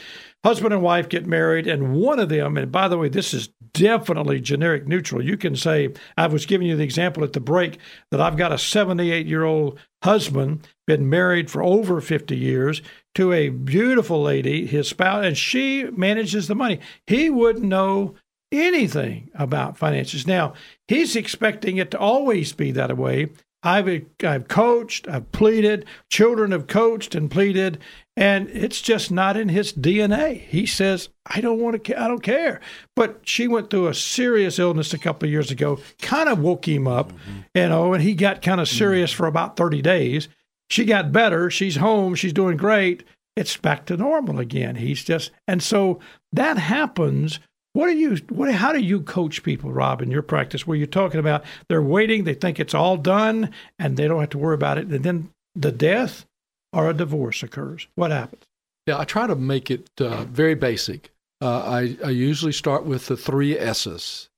husband 0.45 0.73
and 0.73 0.83
wife 0.83 1.09
get 1.09 1.27
married 1.27 1.67
and 1.67 1.97
one 1.97 2.21
of 2.21 2.29
them, 2.29 2.57
and 2.57 2.71
by 2.71 2.87
the 2.87 2.97
way, 2.97 3.09
this 3.09 3.35
is 3.35 3.49
definitely 3.73 4.41
generic 4.41 4.87
neutral. 4.87 5.23
You 5.23 5.37
can 5.37 5.57
say, 5.57 5.93
I 6.17 6.29
was 6.29 6.47
giving 6.47 6.69
you 6.69 6.77
the 6.77 6.85
example 6.85 7.25
at 7.25 7.33
the 7.33 7.41
break 7.41 7.79
that 8.13 8.21
I've 8.21 8.37
got 8.37 8.53
a 8.53 8.59
78 8.59 9.27
year 9.27 9.43
old 9.43 9.81
husband, 10.05 10.67
been 10.87 11.11
married 11.11 11.51
for 11.51 11.61
over 11.61 12.01
50 12.01 12.37
years 12.37 12.83
to 13.17 13.33
a 13.33 13.49
beautiful 13.49 14.23
lady, 14.23 14.65
his 14.65 14.89
spouse, 14.89 15.25
and 15.25 15.37
she 15.37 15.85
manages 15.91 16.47
the 16.47 16.55
money. 16.55 16.79
He 17.09 17.31
wouldn't 17.31 17.65
know 17.65 18.15
anything 18.53 19.31
about 19.35 19.77
finances. 19.77 20.25
Now, 20.25 20.55
he's 20.87 21.17
expecting 21.17 21.79
it 21.79 21.91
to 21.91 21.99
always 21.99 22.53
be 22.53 22.71
that 22.73 22.97
way. 22.97 23.31
I've 23.63 24.07
I've 24.23 24.49
coached, 24.49 25.09
I've 25.09 25.33
pleaded, 25.33 25.85
children 26.11 26.53
have 26.53 26.69
coached 26.69 27.15
and 27.15 27.31
pleaded, 27.31 27.79
and 28.17 28.49
it's 28.51 28.81
just 28.81 29.11
not 29.11 29.37
in 29.37 29.49
his 29.49 29.73
DNA. 29.73 30.41
He 30.41 30.65
says, 30.65 31.09
"I 31.27 31.41
don't 31.41 31.61
want 31.61 31.85
to. 31.85 32.01
I 32.01 32.07
don't 32.07 32.23
care." 32.23 32.61
But 32.95 33.21
she 33.25 33.49
went 33.49 33.71
through 33.71 33.89
a 33.89 33.95
serious 33.95 34.59
illness 34.59 34.95
a 34.95 34.99
couple 34.99 35.27
of 35.27 35.33
years 35.33 35.51
ago, 35.51 35.81
kind 36.01 36.29
of 36.29 36.39
woke 36.39 36.69
him 36.69 36.87
up, 36.87 37.13
mm-hmm. 37.13 37.39
you 37.55 37.69
know, 37.69 37.95
and 37.95 38.03
he 38.03 38.15
got 38.15 38.43
kind 38.43 38.61
of 38.61 38.69
serious 38.69 39.11
mm-hmm. 39.11 39.19
for 39.19 39.27
about 39.27 39.57
thirty 39.57 39.83
days. 39.83 40.29
She 40.71 40.85
got 40.85 41.13
better. 41.13 41.51
She's 41.51 41.77
home. 41.77 42.15
She's 42.15 42.33
doing 42.33 42.57
great. 42.57 43.03
It's 43.37 43.57
back 43.57 43.87
to 43.87 43.97
normal 43.97 44.39
again. 44.41 44.77
He's 44.77 45.05
just, 45.05 45.31
and 45.47 45.63
so 45.63 46.01
that 46.33 46.59
happens. 46.59 47.41
What 47.79 47.87
do 47.87 47.97
you? 47.97 48.17
What? 48.31 48.53
How 48.53 48.73
do 48.73 48.81
you 48.81 49.03
coach 49.03 49.45
people, 49.45 49.71
Rob, 49.71 50.03
in 50.03 50.11
your 50.11 50.23
practice? 50.23 50.67
Where 50.67 50.77
you're 50.77 50.89
talking 50.89 51.21
about 51.21 51.45
they're 51.69 51.81
waiting, 51.81 52.25
they 52.25 52.35
think 52.35 52.59
it's 52.59 52.75
all 52.75 52.97
done, 52.97 53.53
and 53.79 53.97
they 53.97 54.09
don't 54.09 54.19
have 54.19 54.31
to 54.31 54.39
worry 54.39 54.57
about 54.57 54.79
it, 54.79 54.89
and 54.89 55.05
then 55.05 55.31
the 55.55 55.71
death 55.71 56.27
or 56.73 56.91
a 56.91 56.93
divorce 56.93 57.45
occurs, 57.45 57.87
what 57.95 58.11
happens? 58.11 58.43
Yeah, 58.89 58.99
I 58.99 59.05
try 59.05 59.29
to 59.29 59.37
make 59.37 59.71
it 59.71 59.89
uh, 60.01 60.25
very 60.25 60.57
basic. 60.57 61.13
Uh, 61.41 61.61
I, 61.61 61.97
I 62.05 62.11
usually 62.11 62.51
start 62.51 62.85
with 62.85 63.07
the 63.07 63.17
three 63.17 63.57
S's. 63.57 64.29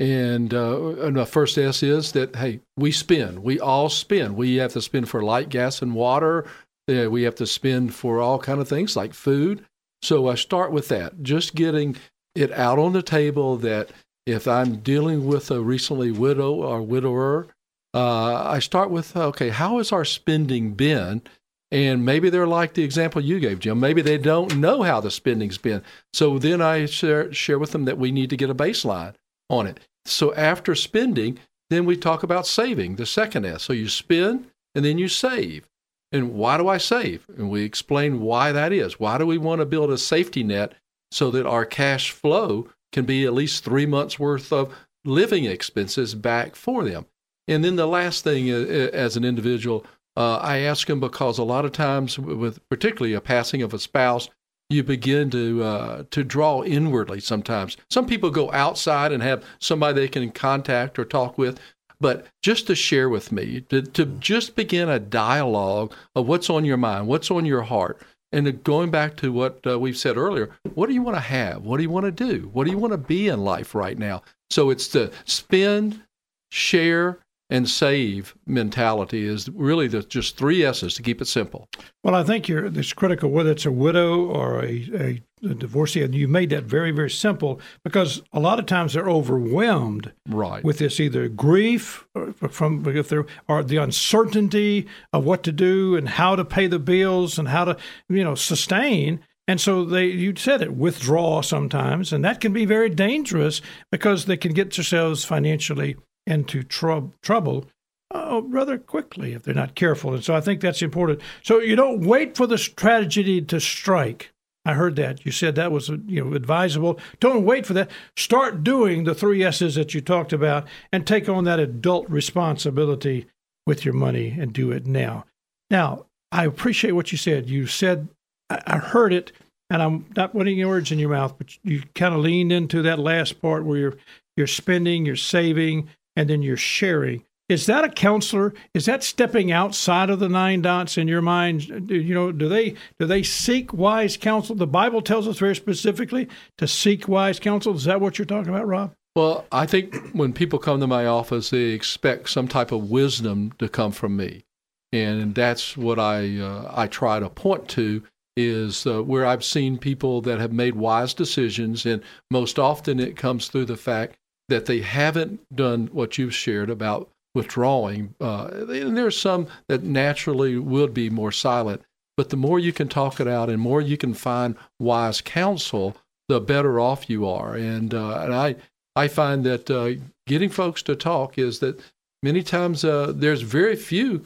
And, 0.00 0.52
uh, 0.52 0.96
and 1.00 1.16
the 1.16 1.24
first 1.24 1.56
S 1.56 1.84
is 1.84 2.10
that, 2.12 2.34
hey, 2.34 2.62
we 2.76 2.90
spend. 2.90 3.44
We 3.44 3.60
all 3.60 3.88
spend. 3.88 4.34
We 4.34 4.56
have 4.56 4.72
to 4.72 4.82
spend 4.82 5.08
for 5.08 5.22
light, 5.22 5.50
gas, 5.50 5.82
and 5.82 5.94
water. 5.94 6.46
Uh, 6.90 7.08
we 7.08 7.22
have 7.22 7.36
to 7.36 7.46
spend 7.46 7.94
for 7.94 8.18
all 8.20 8.40
kind 8.40 8.60
of 8.60 8.66
things 8.66 8.96
like 8.96 9.14
food. 9.14 9.64
So 10.02 10.26
I 10.28 10.34
start 10.34 10.72
with 10.72 10.88
that, 10.88 11.22
just 11.22 11.54
getting 11.54 11.96
it 12.38 12.52
out 12.52 12.78
on 12.78 12.92
the 12.92 13.02
table 13.02 13.56
that 13.58 13.90
if 14.26 14.46
I'm 14.46 14.76
dealing 14.76 15.26
with 15.26 15.50
a 15.50 15.60
recently 15.60 16.10
widow 16.10 16.54
or 16.54 16.82
widower, 16.82 17.48
uh, 17.94 18.44
I 18.44 18.58
start 18.58 18.90
with, 18.90 19.16
okay, 19.16 19.48
how 19.48 19.78
has 19.78 19.92
our 19.92 20.04
spending 20.04 20.74
been? 20.74 21.22
And 21.70 22.04
maybe 22.04 22.30
they're 22.30 22.46
like 22.46 22.74
the 22.74 22.84
example 22.84 23.20
you 23.20 23.40
gave, 23.40 23.58
Jim. 23.58 23.80
Maybe 23.80 24.00
they 24.00 24.18
don't 24.18 24.56
know 24.56 24.82
how 24.82 25.00
the 25.00 25.10
spending's 25.10 25.58
been. 25.58 25.82
So 26.12 26.38
then 26.38 26.62
I 26.62 26.86
share, 26.86 27.32
share 27.32 27.58
with 27.58 27.72
them 27.72 27.84
that 27.84 27.98
we 27.98 28.10
need 28.10 28.30
to 28.30 28.36
get 28.36 28.50
a 28.50 28.54
baseline 28.54 29.14
on 29.50 29.66
it. 29.66 29.80
So 30.04 30.34
after 30.34 30.74
spending, 30.74 31.38
then 31.70 31.84
we 31.84 31.96
talk 31.96 32.22
about 32.22 32.46
saving, 32.46 32.96
the 32.96 33.06
second 33.06 33.44
S. 33.44 33.64
So 33.64 33.72
you 33.72 33.88
spend 33.88 34.46
and 34.74 34.84
then 34.84 34.98
you 34.98 35.08
save. 35.08 35.68
And 36.10 36.34
why 36.34 36.56
do 36.56 36.68
I 36.68 36.78
save? 36.78 37.26
And 37.36 37.50
we 37.50 37.64
explain 37.64 38.20
why 38.20 38.52
that 38.52 38.72
is. 38.72 38.98
Why 38.98 39.18
do 39.18 39.26
we 39.26 39.36
want 39.36 39.60
to 39.60 39.66
build 39.66 39.90
a 39.90 39.98
safety 39.98 40.42
net 40.42 40.72
so 41.10 41.30
that 41.30 41.46
our 41.46 41.64
cash 41.64 42.10
flow 42.10 42.68
can 42.92 43.04
be 43.04 43.24
at 43.24 43.34
least 43.34 43.64
three 43.64 43.86
months 43.86 44.18
worth 44.18 44.52
of 44.52 44.74
living 45.04 45.44
expenses 45.44 46.14
back 46.14 46.56
for 46.56 46.84
them? 46.84 47.06
And 47.46 47.64
then 47.64 47.76
the 47.76 47.86
last 47.86 48.24
thing 48.24 48.50
as 48.50 49.16
an 49.16 49.24
individual, 49.24 49.86
uh, 50.16 50.36
I 50.36 50.58
ask 50.58 50.86
them 50.86 51.00
because 51.00 51.38
a 51.38 51.44
lot 51.44 51.64
of 51.64 51.72
times, 51.72 52.18
with 52.18 52.66
particularly 52.68 53.14
a 53.14 53.20
passing 53.20 53.62
of 53.62 53.72
a 53.72 53.78
spouse, 53.78 54.28
you 54.70 54.82
begin 54.82 55.30
to 55.30 55.62
uh, 55.62 56.04
to 56.10 56.22
draw 56.22 56.62
inwardly. 56.62 57.20
Sometimes 57.20 57.76
some 57.88 58.06
people 58.06 58.30
go 58.30 58.52
outside 58.52 59.12
and 59.12 59.22
have 59.22 59.44
somebody 59.58 59.94
they 59.94 60.08
can 60.08 60.30
contact 60.30 60.98
or 60.98 61.04
talk 61.06 61.38
with, 61.38 61.58
but 62.00 62.26
just 62.42 62.66
to 62.66 62.74
share 62.74 63.08
with 63.08 63.32
me, 63.32 63.62
to, 63.70 63.82
to 63.82 64.04
just 64.04 64.56
begin 64.56 64.88
a 64.88 64.98
dialogue 64.98 65.92
of 66.14 66.28
what's 66.28 66.50
on 66.50 66.64
your 66.64 66.76
mind, 66.76 67.06
what's 67.06 67.30
on 67.30 67.46
your 67.46 67.62
heart. 67.62 68.00
And 68.30 68.62
going 68.62 68.90
back 68.90 69.16
to 69.18 69.32
what 69.32 69.66
uh, 69.66 69.78
we've 69.78 69.96
said 69.96 70.16
earlier, 70.16 70.50
what 70.74 70.86
do 70.88 70.94
you 70.94 71.02
want 71.02 71.16
to 71.16 71.20
have? 71.22 71.62
What 71.62 71.78
do 71.78 71.82
you 71.82 71.90
want 71.90 72.04
to 72.04 72.12
do? 72.12 72.50
What 72.52 72.64
do 72.64 72.70
you 72.70 72.78
want 72.78 72.92
to 72.92 72.98
be 72.98 73.28
in 73.28 73.40
life 73.40 73.74
right 73.74 73.98
now? 73.98 74.22
So 74.50 74.70
it's 74.70 74.88
the 74.88 75.12
spend, 75.24 76.02
share, 76.50 77.18
and 77.50 77.68
save 77.68 78.34
mentality 78.46 79.24
is 79.24 79.48
really 79.48 79.88
the 79.88 80.02
just 80.02 80.36
three 80.36 80.64
S's 80.64 80.94
to 80.94 81.02
keep 81.02 81.20
it 81.20 81.26
simple. 81.26 81.68
Well, 82.04 82.14
I 82.14 82.22
think 82.22 82.48
you're 82.48 82.66
it's 82.66 82.92
critical 82.92 83.30
whether 83.30 83.50
it's 83.50 83.66
a 83.66 83.72
widow 83.72 84.26
or 84.26 84.62
a, 84.62 84.88
a, 84.94 85.22
a 85.42 85.54
divorcee, 85.54 86.02
and 86.02 86.14
you 86.14 86.28
made 86.28 86.50
that 86.50 86.64
very 86.64 86.90
very 86.90 87.10
simple 87.10 87.60
because 87.84 88.22
a 88.32 88.40
lot 88.40 88.58
of 88.58 88.66
times 88.66 88.92
they're 88.92 89.08
overwhelmed 89.08 90.12
right. 90.28 90.62
with 90.64 90.78
this 90.78 91.00
either 91.00 91.28
grief 91.28 92.06
from 92.50 92.86
if 92.86 93.08
there 93.08 93.26
or 93.48 93.62
the 93.62 93.76
uncertainty 93.76 94.86
of 95.12 95.24
what 95.24 95.42
to 95.42 95.52
do 95.52 95.96
and 95.96 96.08
how 96.08 96.36
to 96.36 96.44
pay 96.44 96.66
the 96.66 96.78
bills 96.78 97.38
and 97.38 97.48
how 97.48 97.64
to 97.64 97.76
you 98.08 98.24
know 98.24 98.34
sustain. 98.34 99.20
And 99.46 99.58
so 99.58 99.82
they, 99.82 100.04
you 100.04 100.34
said 100.36 100.60
it, 100.60 100.76
withdraw 100.76 101.40
sometimes, 101.40 102.12
and 102.12 102.22
that 102.22 102.38
can 102.38 102.52
be 102.52 102.66
very 102.66 102.90
dangerous 102.90 103.62
because 103.90 104.26
they 104.26 104.36
can 104.36 104.52
get 104.52 104.74
themselves 104.74 105.24
financially 105.24 105.96
into 106.26 106.62
trouble 106.62 107.64
uh, 108.10 108.40
rather 108.44 108.78
quickly 108.78 109.32
if 109.32 109.42
they're 109.42 109.54
not 109.54 109.74
careful. 109.74 110.14
And 110.14 110.24
so 110.24 110.34
I 110.34 110.40
think 110.40 110.60
that's 110.60 110.82
important. 110.82 111.20
So 111.42 111.60
you 111.60 111.76
don't 111.76 112.06
wait 112.06 112.36
for 112.36 112.46
the 112.46 112.58
tragedy 112.58 113.40
to 113.42 113.60
strike. 113.60 114.32
I 114.68 114.74
heard 114.74 114.96
that. 114.96 115.24
You 115.24 115.32
said 115.32 115.54
that 115.54 115.72
was 115.72 115.88
you 115.88 116.22
know 116.22 116.34
advisable. 116.34 117.00
Don't 117.20 117.46
wait 117.46 117.64
for 117.64 117.72
that. 117.72 117.90
Start 118.18 118.62
doing 118.62 119.04
the 119.04 119.14
three 119.14 119.42
S's 119.42 119.76
that 119.76 119.94
you 119.94 120.02
talked 120.02 120.30
about 120.30 120.68
and 120.92 121.06
take 121.06 121.26
on 121.26 121.44
that 121.44 121.58
adult 121.58 122.06
responsibility 122.10 123.24
with 123.66 123.86
your 123.86 123.94
money 123.94 124.36
and 124.38 124.52
do 124.52 124.70
it 124.70 124.86
now. 124.86 125.24
Now, 125.70 126.04
I 126.30 126.44
appreciate 126.44 126.92
what 126.92 127.12
you 127.12 127.16
said. 127.16 127.48
You 127.48 127.66
said 127.66 128.08
I 128.50 128.76
heard 128.76 129.14
it 129.14 129.32
and 129.70 129.82
I'm 129.82 130.04
not 130.14 130.32
putting 130.32 130.66
words 130.68 130.92
in 130.92 130.98
your 130.98 131.10
mouth, 131.10 131.38
but 131.38 131.56
you 131.64 131.82
kind 131.94 132.14
of 132.14 132.20
leaned 132.20 132.52
into 132.52 132.82
that 132.82 132.98
last 132.98 133.40
part 133.40 133.64
where 133.64 133.78
you're 133.78 133.96
you're 134.36 134.46
spending, 134.46 135.06
you're 135.06 135.16
saving, 135.16 135.88
and 136.14 136.28
then 136.28 136.42
you're 136.42 136.58
sharing. 136.58 137.24
Is 137.48 137.64
that 137.64 137.84
a 137.84 137.88
counselor? 137.88 138.52
Is 138.74 138.84
that 138.84 139.02
stepping 139.02 139.50
outside 139.50 140.10
of 140.10 140.18
the 140.18 140.28
nine 140.28 140.60
dots 140.60 140.98
in 140.98 141.08
your 141.08 141.22
mind? 141.22 141.88
Do, 141.88 141.94
you 141.94 142.14
know, 142.14 142.30
do 142.30 142.46
they 142.46 142.74
do 142.98 143.06
they 143.06 143.22
seek 143.22 143.72
wise 143.72 144.18
counsel? 144.18 144.54
The 144.54 144.66
Bible 144.66 145.00
tells 145.00 145.26
us 145.26 145.38
very 145.38 145.56
specifically 145.56 146.28
to 146.58 146.68
seek 146.68 147.08
wise 147.08 147.40
counsel. 147.40 147.74
Is 147.74 147.84
that 147.84 148.02
what 148.02 148.18
you're 148.18 148.26
talking 148.26 148.52
about, 148.52 148.66
Rob? 148.66 148.92
Well, 149.16 149.46
I 149.50 149.64
think 149.64 150.10
when 150.12 150.34
people 150.34 150.58
come 150.58 150.78
to 150.80 150.86
my 150.86 151.06
office, 151.06 151.50
they 151.50 151.70
expect 151.70 152.28
some 152.28 152.48
type 152.48 152.70
of 152.70 152.90
wisdom 152.90 153.52
to 153.58 153.68
come 153.68 153.92
from 153.92 154.16
me, 154.16 154.44
and 154.92 155.34
that's 155.34 155.74
what 155.74 155.98
I 155.98 156.38
uh, 156.38 156.70
I 156.76 156.86
try 156.86 157.18
to 157.18 157.30
point 157.30 157.66
to 157.70 158.02
is 158.36 158.86
uh, 158.86 159.02
where 159.02 159.26
I've 159.26 159.42
seen 159.42 159.78
people 159.78 160.20
that 160.20 160.38
have 160.38 160.52
made 160.52 160.76
wise 160.76 161.14
decisions, 161.14 161.86
and 161.86 162.02
most 162.30 162.58
often 162.58 163.00
it 163.00 163.16
comes 163.16 163.48
through 163.48 163.64
the 163.64 163.76
fact 163.76 164.16
that 164.48 164.66
they 164.66 164.80
haven't 164.80 165.40
done 165.54 165.88
what 165.92 166.18
you've 166.18 166.34
shared 166.34 166.70
about 166.70 167.10
withdrawing. 167.34 168.14
Uh, 168.20 168.48
and 168.52 168.96
there's 168.96 169.18
some 169.18 169.46
that 169.68 169.82
naturally 169.82 170.56
would 170.56 170.94
be 170.94 171.10
more 171.10 171.32
silent. 171.32 171.82
But 172.16 172.30
the 172.30 172.36
more 172.36 172.58
you 172.58 172.72
can 172.72 172.88
talk 172.88 173.20
it 173.20 173.28
out 173.28 173.48
and 173.48 173.60
more 173.60 173.80
you 173.80 173.96
can 173.96 174.12
find 174.12 174.56
wise 174.80 175.20
counsel, 175.20 175.96
the 176.28 176.40
better 176.40 176.80
off 176.80 177.08
you 177.08 177.26
are. 177.28 177.54
And 177.54 177.94
uh, 177.94 178.20
and 178.20 178.34
I 178.34 178.56
I 178.96 179.06
find 179.08 179.44
that 179.44 179.70
uh, 179.70 180.02
getting 180.26 180.50
folks 180.50 180.82
to 180.82 180.96
talk 180.96 181.38
is 181.38 181.60
that 181.60 181.80
many 182.22 182.42
times 182.42 182.84
uh, 182.84 183.12
there's 183.14 183.42
very 183.42 183.76
few, 183.76 184.24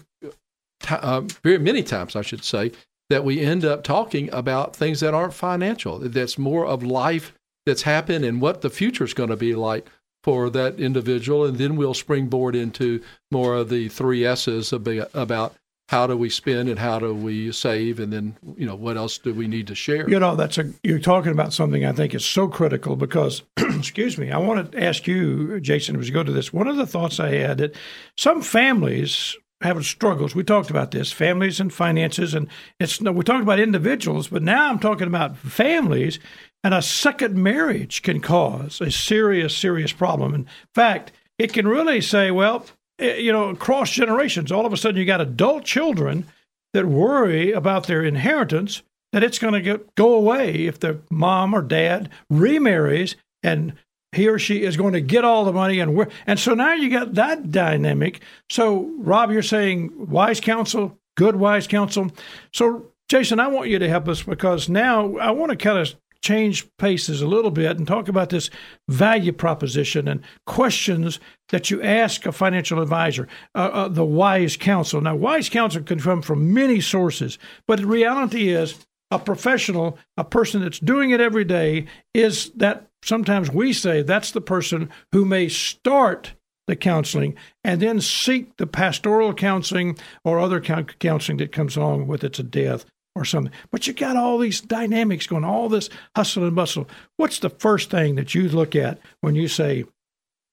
uh, 0.88 1.20
very 1.42 1.58
many 1.58 1.82
times 1.82 2.16
I 2.16 2.22
should 2.22 2.44
say 2.44 2.72
that 3.10 3.24
we 3.24 3.40
end 3.40 3.64
up 3.64 3.84
talking 3.84 4.32
about 4.32 4.74
things 4.74 5.00
that 5.00 5.12
aren't 5.12 5.34
financial. 5.34 5.98
That's 5.98 6.38
more 6.38 6.64
of 6.66 6.82
life 6.82 7.34
that's 7.66 7.82
happened 7.82 8.24
and 8.24 8.40
what 8.40 8.62
the 8.62 8.70
future 8.70 9.04
is 9.04 9.14
going 9.14 9.28
to 9.28 9.36
be 9.36 9.54
like 9.54 9.86
for 10.22 10.50
that 10.50 10.78
individual, 10.78 11.44
and 11.44 11.58
then 11.58 11.76
we'll 11.76 11.94
springboard 11.94 12.54
into 12.54 13.02
more 13.30 13.54
of 13.54 13.68
the 13.68 13.88
three 13.88 14.24
S's 14.24 14.72
about 14.72 15.54
how 15.88 16.06
do 16.06 16.16
we 16.16 16.30
spend 16.30 16.68
and 16.68 16.78
how 16.78 16.98
do 16.98 17.14
we 17.14 17.52
save, 17.52 18.00
and 18.00 18.12
then 18.12 18.36
you 18.56 18.66
know 18.66 18.74
what 18.74 18.96
else 18.96 19.18
do 19.18 19.34
we 19.34 19.46
need 19.46 19.66
to 19.66 19.74
share. 19.74 20.08
You 20.08 20.18
know, 20.18 20.36
that's 20.36 20.58
a 20.58 20.72
you're 20.82 20.98
talking 20.98 21.32
about 21.32 21.52
something 21.52 21.84
I 21.84 21.92
think 21.92 22.14
is 22.14 22.24
so 22.24 22.48
critical 22.48 22.96
because, 22.96 23.42
excuse 23.58 24.16
me, 24.16 24.30
I 24.30 24.38
want 24.38 24.72
to 24.72 24.82
ask 24.82 25.06
you, 25.06 25.60
Jason, 25.60 25.96
as 25.96 26.06
we 26.06 26.10
go 26.12 26.22
to 26.22 26.32
this. 26.32 26.52
One 26.52 26.68
of 26.68 26.76
the 26.76 26.86
thoughts 26.86 27.20
I 27.20 27.34
had 27.34 27.58
that 27.58 27.74
some 28.16 28.42
families 28.42 29.36
having 29.60 29.82
struggles. 29.82 30.34
We 30.34 30.44
talked 30.44 30.70
about 30.70 30.90
this, 30.90 31.12
families 31.12 31.60
and 31.60 31.72
finances, 31.72 32.34
and 32.34 32.48
it's 32.80 33.00
we 33.00 33.22
talked 33.22 33.42
about 33.42 33.60
individuals, 33.60 34.28
but 34.28 34.42
now 34.42 34.68
I'm 34.68 34.78
talking 34.78 35.06
about 35.06 35.36
families 35.36 36.18
and 36.64 36.74
a 36.74 36.82
second 36.82 37.36
marriage 37.36 38.02
can 38.02 38.20
cause 38.20 38.80
a 38.80 38.90
serious, 38.90 39.56
serious 39.56 39.92
problem. 39.92 40.34
In 40.34 40.46
fact, 40.74 41.12
it 41.38 41.52
can 41.52 41.66
really 41.66 42.00
say, 42.00 42.30
well, 42.30 42.66
eh, 42.98 43.16
you 43.16 43.32
know, 43.32 43.48
across 43.48 43.90
generations, 43.90 44.52
all 44.52 44.66
of 44.66 44.72
a 44.72 44.76
sudden 44.76 44.98
you 44.98 45.04
got 45.04 45.20
adult 45.20 45.64
children 45.64 46.26
that 46.72 46.86
worry 46.86 47.52
about 47.52 47.86
their 47.86 48.02
inheritance, 48.04 48.82
that 49.12 49.24
it's 49.24 49.38
going 49.38 49.62
to 49.62 49.80
go 49.96 50.14
away 50.14 50.66
if 50.66 50.80
the 50.80 51.00
mom 51.10 51.54
or 51.54 51.62
dad 51.62 52.08
remarries 52.30 53.16
and 53.42 53.74
he 54.12 54.28
or 54.28 54.38
she 54.38 54.62
is 54.62 54.76
going 54.76 54.92
to 54.92 55.00
get 55.00 55.24
all 55.24 55.44
the 55.44 55.52
money 55.52 55.80
and 55.80 56.06
and 56.26 56.38
so 56.38 56.54
now 56.54 56.74
you 56.74 56.90
got 56.90 57.14
that 57.14 57.50
dynamic. 57.50 58.22
So 58.50 58.90
Rob, 58.98 59.30
you're 59.30 59.42
saying 59.42 59.90
wise 60.10 60.40
counsel, 60.40 60.98
good 61.16 61.36
wise 61.36 61.66
counsel. 61.66 62.10
So 62.52 62.86
Jason, 63.08 63.40
I 63.40 63.48
want 63.48 63.68
you 63.68 63.78
to 63.78 63.88
help 63.88 64.08
us 64.08 64.22
because 64.22 64.68
now 64.68 65.16
I 65.16 65.30
want 65.30 65.50
to 65.50 65.56
kind 65.56 65.78
of 65.78 65.94
change 66.22 66.66
paces 66.78 67.20
a 67.20 67.26
little 67.26 67.50
bit 67.50 67.76
and 67.76 67.86
talk 67.86 68.08
about 68.08 68.30
this 68.30 68.48
value 68.88 69.32
proposition 69.32 70.08
and 70.08 70.22
questions 70.46 71.18
that 71.50 71.70
you 71.70 71.82
ask 71.82 72.24
a 72.24 72.32
financial 72.32 72.80
advisor, 72.80 73.28
uh, 73.54 73.70
uh, 73.72 73.88
the 73.88 74.04
wise 74.04 74.56
counsel. 74.56 75.00
Now, 75.00 75.16
wise 75.16 75.48
counsel 75.48 75.82
can 75.82 76.00
come 76.00 76.22
from 76.22 76.54
many 76.54 76.80
sources, 76.80 77.38
but 77.66 77.80
the 77.80 77.86
reality 77.86 78.48
is 78.48 78.86
a 79.10 79.18
professional, 79.18 79.98
a 80.16 80.24
person 80.24 80.62
that's 80.62 80.78
doing 80.78 81.10
it 81.10 81.20
every 81.20 81.44
day, 81.44 81.86
is 82.14 82.50
that 82.52 82.86
sometimes 83.04 83.50
we 83.50 83.72
say 83.72 84.00
that's 84.00 84.30
the 84.30 84.40
person 84.40 84.88
who 85.10 85.24
may 85.24 85.48
start 85.48 86.32
the 86.68 86.76
counseling 86.76 87.34
and 87.64 87.82
then 87.82 88.00
seek 88.00 88.56
the 88.56 88.66
pastoral 88.66 89.34
counseling 89.34 89.98
or 90.24 90.38
other 90.38 90.60
counseling 90.60 91.38
that 91.38 91.52
comes 91.52 91.76
along 91.76 92.06
with 92.06 92.22
it's 92.22 92.38
a 92.38 92.42
death 92.42 92.86
or 93.14 93.24
something. 93.24 93.52
But 93.70 93.86
you 93.86 93.92
got 93.92 94.16
all 94.16 94.38
these 94.38 94.60
dynamics 94.60 95.26
going, 95.26 95.44
all 95.44 95.68
this 95.68 95.90
hustle 96.16 96.44
and 96.44 96.56
bustle. 96.56 96.88
What's 97.16 97.38
the 97.38 97.50
first 97.50 97.90
thing 97.90 98.14
that 98.16 98.34
you 98.34 98.48
look 98.48 98.74
at 98.74 98.98
when 99.20 99.34
you 99.34 99.48
say, 99.48 99.84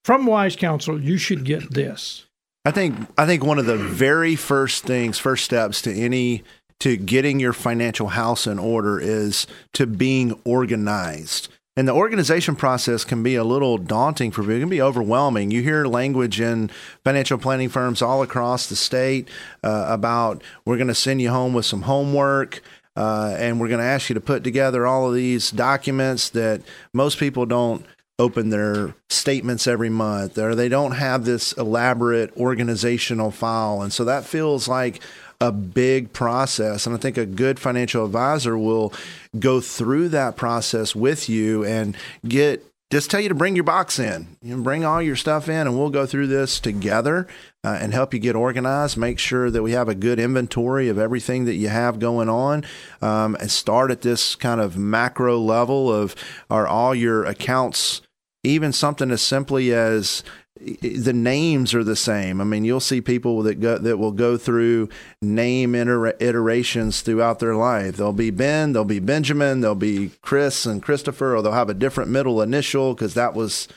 from 0.03 0.25
wise 0.25 0.55
counsel, 0.55 1.01
you 1.01 1.17
should 1.17 1.45
get 1.45 1.73
this? 1.73 2.25
I 2.65 2.71
think 2.71 2.95
I 3.17 3.25
think 3.25 3.43
one 3.43 3.59
of 3.59 3.65
the 3.65 3.77
very 3.77 4.35
first 4.35 4.83
things, 4.83 5.17
first 5.17 5.45
steps 5.45 5.81
to 5.83 5.93
any 5.93 6.43
to 6.79 6.95
getting 6.95 7.39
your 7.39 7.53
financial 7.53 8.07
house 8.07 8.47
in 8.47 8.57
order 8.57 8.99
is 8.99 9.47
to 9.73 9.85
being 9.85 10.39
organized. 10.45 11.49
And 11.79 11.87
the 11.87 11.93
organization 11.93 12.57
process 12.57 13.05
can 13.05 13.23
be 13.23 13.35
a 13.35 13.43
little 13.45 13.77
daunting 13.77 14.31
for 14.31 14.41
people. 14.41 14.57
It 14.57 14.59
can 14.59 14.69
be 14.69 14.81
overwhelming. 14.81 15.49
You 15.49 15.61
hear 15.61 15.85
language 15.85 16.41
in 16.41 16.69
financial 17.05 17.37
planning 17.37 17.69
firms 17.69 18.01
all 18.01 18.21
across 18.21 18.67
the 18.67 18.75
state 18.75 19.29
uh, 19.63 19.85
about 19.87 20.43
we're 20.65 20.75
going 20.75 20.89
to 20.89 20.93
send 20.93 21.21
you 21.21 21.29
home 21.29 21.53
with 21.53 21.65
some 21.65 21.83
homework. 21.83 22.61
Uh, 22.97 23.33
and 23.39 23.61
we're 23.61 23.69
going 23.69 23.79
to 23.79 23.85
ask 23.85 24.09
you 24.09 24.13
to 24.15 24.19
put 24.19 24.43
together 24.43 24.85
all 24.85 25.07
of 25.07 25.15
these 25.15 25.51
documents 25.51 26.27
that 26.31 26.61
most 26.93 27.17
people 27.17 27.45
don't 27.45 27.85
open 28.17 28.49
their 28.49 28.93
statements 29.09 29.65
every 29.65 29.89
month 29.89 30.37
or 30.37 30.55
they 30.55 30.67
don't 30.67 30.91
have 30.91 31.23
this 31.23 31.53
elaborate 31.53 32.35
organizational 32.35 33.31
file. 33.31 33.81
And 33.81 33.93
so 33.93 34.03
that 34.03 34.25
feels 34.25 34.67
like 34.67 35.01
a 35.41 35.51
big 35.51 36.11
process. 36.13 36.85
And 36.85 36.95
I 36.95 36.99
think 36.99 37.17
a 37.17 37.25
good 37.25 37.59
financial 37.59 38.05
advisor 38.05 38.57
will 38.57 38.93
go 39.37 39.61
through 39.61 40.09
that 40.09 40.35
process 40.35 40.95
with 40.95 41.29
you 41.29 41.63
and 41.65 41.95
get 42.27 42.65
just 42.91 43.11
tell 43.11 43.19
you 43.21 43.29
to 43.29 43.35
bring 43.35 43.55
your 43.55 43.63
box 43.63 43.99
in. 43.99 44.35
You 44.41 44.57
know, 44.57 44.63
bring 44.63 44.83
all 44.83 44.99
your 44.99 45.15
stuff 45.15 45.47
in, 45.47 45.67
and 45.67 45.77
we'll 45.77 45.91
go 45.91 46.07
through 46.07 46.25
this 46.25 46.59
together 46.59 47.27
uh, 47.63 47.77
and 47.79 47.93
help 47.93 48.15
you 48.15 48.19
get 48.19 48.35
organized. 48.35 48.97
Make 48.97 49.19
sure 49.19 49.51
that 49.51 49.61
we 49.61 49.73
have 49.73 49.87
a 49.87 49.93
good 49.93 50.19
inventory 50.19 50.89
of 50.89 50.97
everything 50.97 51.45
that 51.45 51.53
you 51.53 51.67
have 51.67 51.99
going 51.99 52.29
on, 52.29 52.65
um, 52.99 53.35
and 53.39 53.51
start 53.51 53.91
at 53.91 54.01
this 54.01 54.33
kind 54.33 54.59
of 54.59 54.75
macro 54.75 55.37
level 55.37 55.93
of 55.93 56.15
are 56.49 56.67
all 56.67 56.95
your 56.95 57.25
accounts 57.25 58.01
even 58.43 58.71
something 58.71 59.11
as 59.11 59.21
simply 59.21 59.73
as 59.73 60.23
the 60.59 61.13
names 61.13 61.73
are 61.73 61.83
the 61.83 61.95
same. 61.95 62.41
I 62.41 62.43
mean, 62.43 62.65
you'll 62.65 62.79
see 62.79 63.01
people 63.01 63.43
that 63.43 63.61
go 63.61 63.77
that 63.77 63.97
will 63.97 64.11
go 64.11 64.37
through 64.37 64.89
name 65.21 65.73
iterations 65.73 67.01
throughout 67.01 67.39
their 67.39 67.55
life. 67.55 67.97
There'll 67.97 68.13
be 68.13 68.29
Ben, 68.29 68.73
there'll 68.73 68.85
be 68.85 68.99
Benjamin, 68.99 69.61
there'll 69.61 69.75
be 69.75 70.11
Chris 70.21 70.65
and 70.65 70.83
Christopher, 70.83 71.35
or 71.35 71.41
they'll 71.41 71.53
have 71.53 71.69
a 71.69 71.73
different 71.73 72.09
middle 72.09 72.41
initial 72.41 72.93
because 72.93 73.13
that 73.13 73.33
was, 73.33 73.69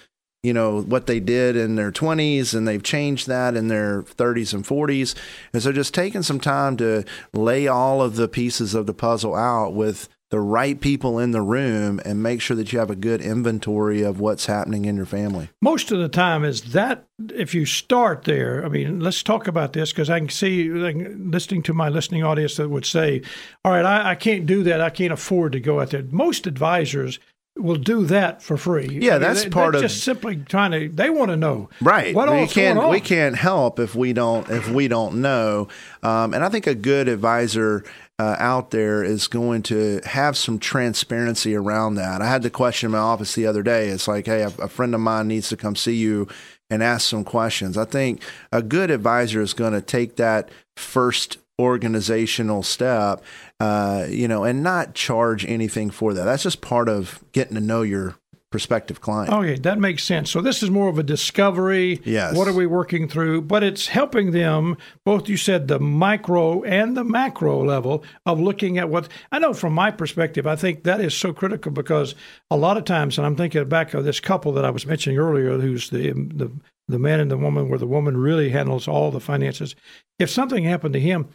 you 0.43 0.53
know, 0.53 0.83
what 0.83 1.07
they 1.07 1.21
did 1.21 1.57
in 1.57 1.77
their 1.77 1.93
20s 1.93 2.53
and 2.53 2.67
they've 2.67 2.83
changed 2.83 3.29
that 3.29 3.57
in 3.57 3.69
their 3.69 4.03
30s 4.03 4.53
and 4.53 4.65
40s. 4.65 5.15
And 5.53 5.63
so 5.63 5.71
just 5.71 5.95
taking 5.95 6.23
some 6.23 6.41
time 6.41 6.77
to 6.79 7.05
lay 7.33 7.69
all 7.69 8.03
of 8.03 8.17
the 8.17 8.29
pieces 8.29 8.75
of 8.75 8.87
the 8.87 8.95
puzzle 8.95 9.37
out 9.37 9.73
with 9.73 10.09
the 10.33 10.41
right 10.41 10.81
people 10.81 11.19
in 11.19 11.33
the 11.33 11.43
room 11.43 12.01
and 12.07 12.23
make 12.23 12.41
sure 12.41 12.57
that 12.57 12.73
you 12.73 12.79
have 12.79 12.91
a 12.91 12.97
good 12.97 13.21
inventory 13.21 14.01
of 14.01 14.19
what's 14.19 14.47
happening 14.47 14.87
in 14.87 14.97
your 14.97 15.05
family. 15.05 15.51
Most 15.61 15.93
of 15.93 15.99
the 15.99 16.09
time 16.09 16.43
is 16.43 16.73
that 16.73 17.05
if 17.35 17.55
you 17.55 17.67
start 17.67 18.25
there, 18.25 18.65
I 18.65 18.71
mean, 18.71 19.01
let's 19.01 19.23
talk 19.23 19.47
about 19.47 19.75
this 19.75 19.93
because 19.93 20.09
I 20.09 20.19
can 20.19 20.31
see 20.31 20.71
listening 20.71 21.63
to 21.65 21.75
my 21.75 21.91
listening 21.91 22.25
audience 22.25 22.57
that 22.57 22.71
would 22.71 22.87
say, 22.87 23.21
all 23.63 23.73
right, 23.73 23.85
I, 23.85 24.13
I 24.13 24.15
can't 24.15 24.47
do 24.47 24.63
that. 24.63 24.81
I 24.81 24.89
can't 24.89 25.13
afford 25.13 25.53
to 25.53 25.61
go 25.61 25.81
out 25.81 25.91
there. 25.91 26.03
Most 26.11 26.47
advisors 26.47 27.19
will 27.59 27.77
do 27.77 28.07
that 28.07 28.43
for 28.43 28.57
free. 28.57 28.89
Yeah, 29.03 29.19
that's 29.19 29.45
they, 29.45 29.51
part 29.51 29.75
of 29.75 29.83
just 29.83 30.03
simply 30.03 30.37
trying 30.37 30.71
to. 30.71 30.89
They 30.89 31.11
want 31.11 31.31
to 31.31 31.37
know, 31.37 31.69
right? 31.83 32.15
What 32.15 32.33
we 32.33 32.47
can't 32.47 32.89
we 32.89 33.01
can't 33.01 33.37
help 33.37 33.79
if 33.79 33.95
we 33.95 34.15
don't 34.15 34.49
if 34.49 34.71
we 34.71 34.89
don't 34.89 35.21
know. 35.21 35.69
Um, 36.03 36.33
and 36.33 36.43
I 36.43 36.49
think 36.49 36.67
a 36.67 36.75
good 36.75 37.09
advisor 37.09 37.85
uh, 38.19 38.37
out 38.39 38.71
there 38.71 39.03
is 39.03 39.27
going 39.27 39.63
to 39.65 40.01
have 40.05 40.37
some 40.37 40.59
transparency 40.59 41.55
around 41.55 41.95
that. 41.95 42.21
I 42.21 42.29
had 42.29 42.43
the 42.43 42.51
question 42.51 42.89
in 42.89 42.93
my 42.93 42.99
office 42.99 43.35
the 43.35 43.47
other 43.47 43.63
day. 43.63 43.89
It's 43.89 44.07
like, 44.07 44.27
hey, 44.27 44.43
a, 44.43 44.49
a 44.59 44.69
friend 44.69 44.95
of 44.95 45.01
mine 45.01 45.29
needs 45.29 45.49
to 45.49 45.57
come 45.57 45.75
see 45.75 45.97
you 45.97 46.29
and 46.71 46.83
ask 46.83 47.09
some 47.09 47.25
questions. 47.25 47.77
I 47.77 47.85
think 47.85 48.23
a 48.51 48.63
good 48.63 48.91
advisor 48.91 49.41
is 49.41 49.55
going 49.55 49.73
to 49.73 49.81
take 49.81 50.17
that 50.17 50.51
first 50.77 51.39
organizational 51.59 52.63
step, 52.63 53.23
uh, 53.61 54.07
you 54.09 54.27
know, 54.27 54.45
and 54.45 54.63
not 54.63 54.95
charge 54.95 55.45
anything 55.45 55.91
for 55.91 56.15
that. 56.15 56.25
That's 56.25 56.43
just 56.43 56.61
part 56.61 56.89
of 56.89 57.23
getting 57.33 57.55
to 57.55 57.61
know 57.61 57.83
your 57.83 58.17
prospective 58.53 59.01
client. 59.01 59.33
Oh, 59.33 59.43
okay, 59.43 59.57
that 59.57 59.81
makes 59.81 60.05
sense. 60.05 60.31
So 60.31 60.41
this 60.41 60.63
is 60.63 60.71
more 60.71 60.89
of 60.89 60.99
a 60.99 61.03
discovery. 61.03 62.01
Yes. 62.05 62.37
What 62.37 62.47
are 62.47 62.53
we 62.53 62.67
working 62.67 63.09
through? 63.09 63.43
But 63.43 63.65
it's 63.65 63.89
helping 63.89 64.31
them, 64.31 64.77
both 65.05 65.29
you 65.29 65.37
said 65.37 65.67
the 65.67 65.81
micro 65.81 66.63
and 66.63 66.97
the 66.97 67.03
macro 67.03 67.65
level 67.65 68.05
of 68.27 68.39
looking 68.39 68.79
at 68.79 68.91
what 68.91 69.09
I 69.33 69.41
know 69.41 69.55
from 69.55 69.73
my 69.73 69.91
perspective, 69.91 70.47
I 70.47 70.55
think 70.55 70.85
that 70.85 71.01
is 71.01 71.15
so 71.15 71.33
critical 71.33 71.73
because 71.73 72.15
a 72.51 72.57
lot 72.57 72.77
of 72.77 72.85
times, 72.85 73.19
and 73.19 73.27
I'm 73.27 73.35
thinking 73.35 73.69
back 73.69 73.95
of 73.95 74.05
this 74.05 74.21
couple 74.21 74.53
that 74.53 74.65
I 74.65 74.71
was 74.71 74.87
mentioning 74.87 75.19
earlier, 75.19 75.59
who's 75.59 75.91
the 75.91 76.13
the 76.13 76.53
the 76.89 76.99
man 76.99 77.21
and 77.21 77.31
the 77.31 77.39
woman 77.39 77.69
where 77.69 77.79
the 77.79 77.87
woman 77.87 78.17
really 78.17 78.51
handles 78.51 78.87
all 78.87 79.11
the 79.11 79.21
finances. 79.21 79.75
If 80.19 80.31
something 80.31 80.65
happened 80.65 80.93
to 80.95 81.01
him, 81.01 81.29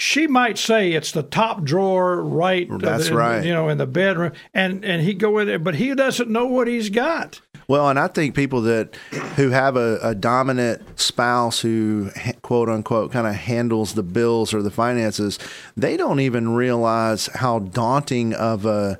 she 0.00 0.26
might 0.26 0.56
say 0.56 0.92
it's 0.92 1.12
the 1.12 1.22
top 1.22 1.62
drawer 1.62 2.22
right 2.22 2.66
that's 2.78 3.08
in, 3.08 3.14
right. 3.14 3.44
you 3.44 3.52
know 3.52 3.68
in 3.68 3.76
the 3.76 3.86
bedroom 3.86 4.32
and 4.54 4.82
and 4.82 5.02
he 5.02 5.12
go 5.12 5.38
in 5.38 5.46
there 5.46 5.58
but 5.58 5.74
he 5.74 5.94
doesn't 5.94 6.30
know 6.30 6.46
what 6.46 6.66
he's 6.66 6.88
got. 6.88 7.40
Well 7.68 7.88
and 7.88 7.98
i 7.98 8.08
think 8.08 8.34
people 8.34 8.62
that 8.62 8.96
who 9.36 9.50
have 9.50 9.76
a, 9.76 9.98
a 10.02 10.14
dominant 10.14 10.98
spouse 10.98 11.60
who 11.60 12.10
quote 12.40 12.70
unquote 12.70 13.12
kind 13.12 13.26
of 13.26 13.34
handles 13.34 13.92
the 13.92 14.02
bills 14.02 14.54
or 14.54 14.62
the 14.62 14.70
finances 14.70 15.38
they 15.76 15.98
don't 15.98 16.20
even 16.20 16.54
realize 16.54 17.26
how 17.34 17.58
daunting 17.58 18.32
of 18.32 18.64
a 18.64 18.98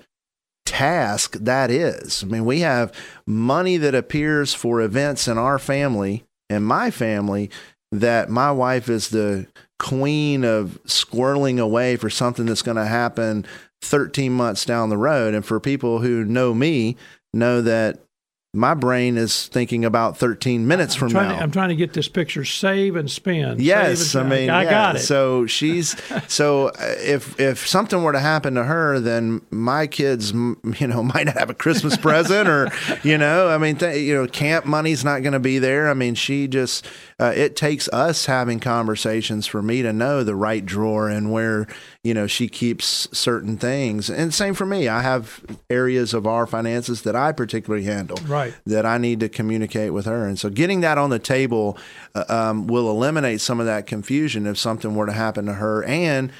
task 0.66 1.32
that 1.40 1.70
is. 1.70 2.22
I 2.22 2.26
mean 2.26 2.44
we 2.44 2.60
have 2.60 2.92
money 3.26 3.78
that 3.78 3.94
appears 3.94 4.52
for 4.52 4.82
events 4.82 5.26
in 5.26 5.38
our 5.38 5.58
family 5.58 6.24
and 6.50 6.64
my 6.64 6.90
family 6.90 7.50
that 7.90 8.28
my 8.28 8.52
wife 8.52 8.88
is 8.88 9.08
the 9.08 9.46
queen 9.80 10.44
of 10.44 10.78
squirreling 10.84 11.58
away 11.58 11.96
for 11.96 12.10
something 12.10 12.46
that's 12.46 12.62
going 12.62 12.76
to 12.76 12.86
happen 12.86 13.44
13 13.80 14.32
months 14.32 14.64
down 14.64 14.90
the 14.90 14.98
road. 14.98 15.34
And 15.34 15.44
for 15.44 15.58
people 15.58 16.00
who 16.00 16.24
know 16.24 16.54
me, 16.54 16.96
know 17.32 17.62
that 17.62 18.04
my 18.52 18.74
brain 18.74 19.16
is 19.16 19.46
thinking 19.46 19.84
about 19.84 20.16
13 20.18 20.66
minutes 20.66 20.96
from 20.96 21.12
now. 21.12 21.36
To, 21.36 21.42
I'm 21.42 21.52
trying 21.52 21.68
to 21.68 21.76
get 21.76 21.92
this 21.92 22.08
picture 22.08 22.44
save 22.44 22.96
and 22.96 23.08
spend. 23.08 23.60
Yes, 23.60 24.16
and 24.16 24.26
I 24.26 24.36
mean, 24.36 24.50
I 24.50 24.64
yeah. 24.64 24.70
got 24.70 24.96
it. 24.96 25.00
So 25.00 25.46
she's 25.46 25.94
so 26.28 26.68
uh, 26.68 26.72
if 26.98 27.38
if 27.38 27.66
something 27.66 28.02
were 28.02 28.12
to 28.12 28.18
happen 28.18 28.54
to 28.54 28.64
her, 28.64 28.98
then 28.98 29.40
my 29.50 29.86
kids, 29.86 30.32
you 30.32 30.86
know, 30.88 31.02
might 31.14 31.26
not 31.26 31.38
have 31.38 31.50
a 31.50 31.54
Christmas 31.54 31.96
present, 31.96 32.48
or 32.48 32.70
you 33.04 33.16
know, 33.18 33.48
I 33.48 33.58
mean, 33.58 33.76
th- 33.76 34.02
you 34.02 34.14
know, 34.14 34.26
camp 34.26 34.66
money's 34.66 35.04
not 35.04 35.22
going 35.22 35.32
to 35.32 35.40
be 35.40 35.60
there. 35.60 35.88
I 35.88 35.94
mean, 35.94 36.16
she 36.16 36.48
just 36.48 36.84
uh, 37.20 37.32
it 37.36 37.54
takes 37.54 37.86
us 37.88 38.24
having 38.24 38.58
conversations 38.58 39.46
for 39.46 39.62
me 39.62 39.82
to 39.82 39.92
know 39.92 40.24
the 40.24 40.34
right 40.34 40.64
drawer 40.64 41.08
and 41.10 41.30
where 41.30 41.66
you 42.02 42.14
know 42.14 42.26
she 42.26 42.48
keeps 42.48 43.06
certain 43.12 43.58
things. 43.58 44.08
And 44.08 44.32
same 44.32 44.54
for 44.54 44.64
me. 44.64 44.88
I 44.88 45.02
have 45.02 45.44
areas 45.68 46.14
of 46.14 46.26
our 46.26 46.46
finances 46.46 47.02
that 47.02 47.14
i 47.14 47.32
particularly 47.32 47.84
handle 47.84 48.16
right. 48.26 48.54
that 48.64 48.86
i 48.86 48.96
need 48.96 49.20
to 49.20 49.28
communicate 49.28 49.92
with 49.92 50.06
her. 50.06 50.26
And 50.26 50.38
so 50.38 50.48
getting 50.48 50.80
that 50.80 50.96
on 50.96 51.10
the 51.10 51.18
table 51.18 51.76
uh, 52.14 52.24
um, 52.28 52.66
will 52.66 52.90
eliminate 52.90 53.42
some 53.42 53.60
of 53.60 53.66
that 53.66 53.86
confusion 53.86 54.46
if 54.46 54.56
something 54.56 54.94
were 54.94 55.06
to 55.06 55.12
happen 55.12 55.44
to 55.46 55.54
her. 55.54 55.84
And 55.84 56.32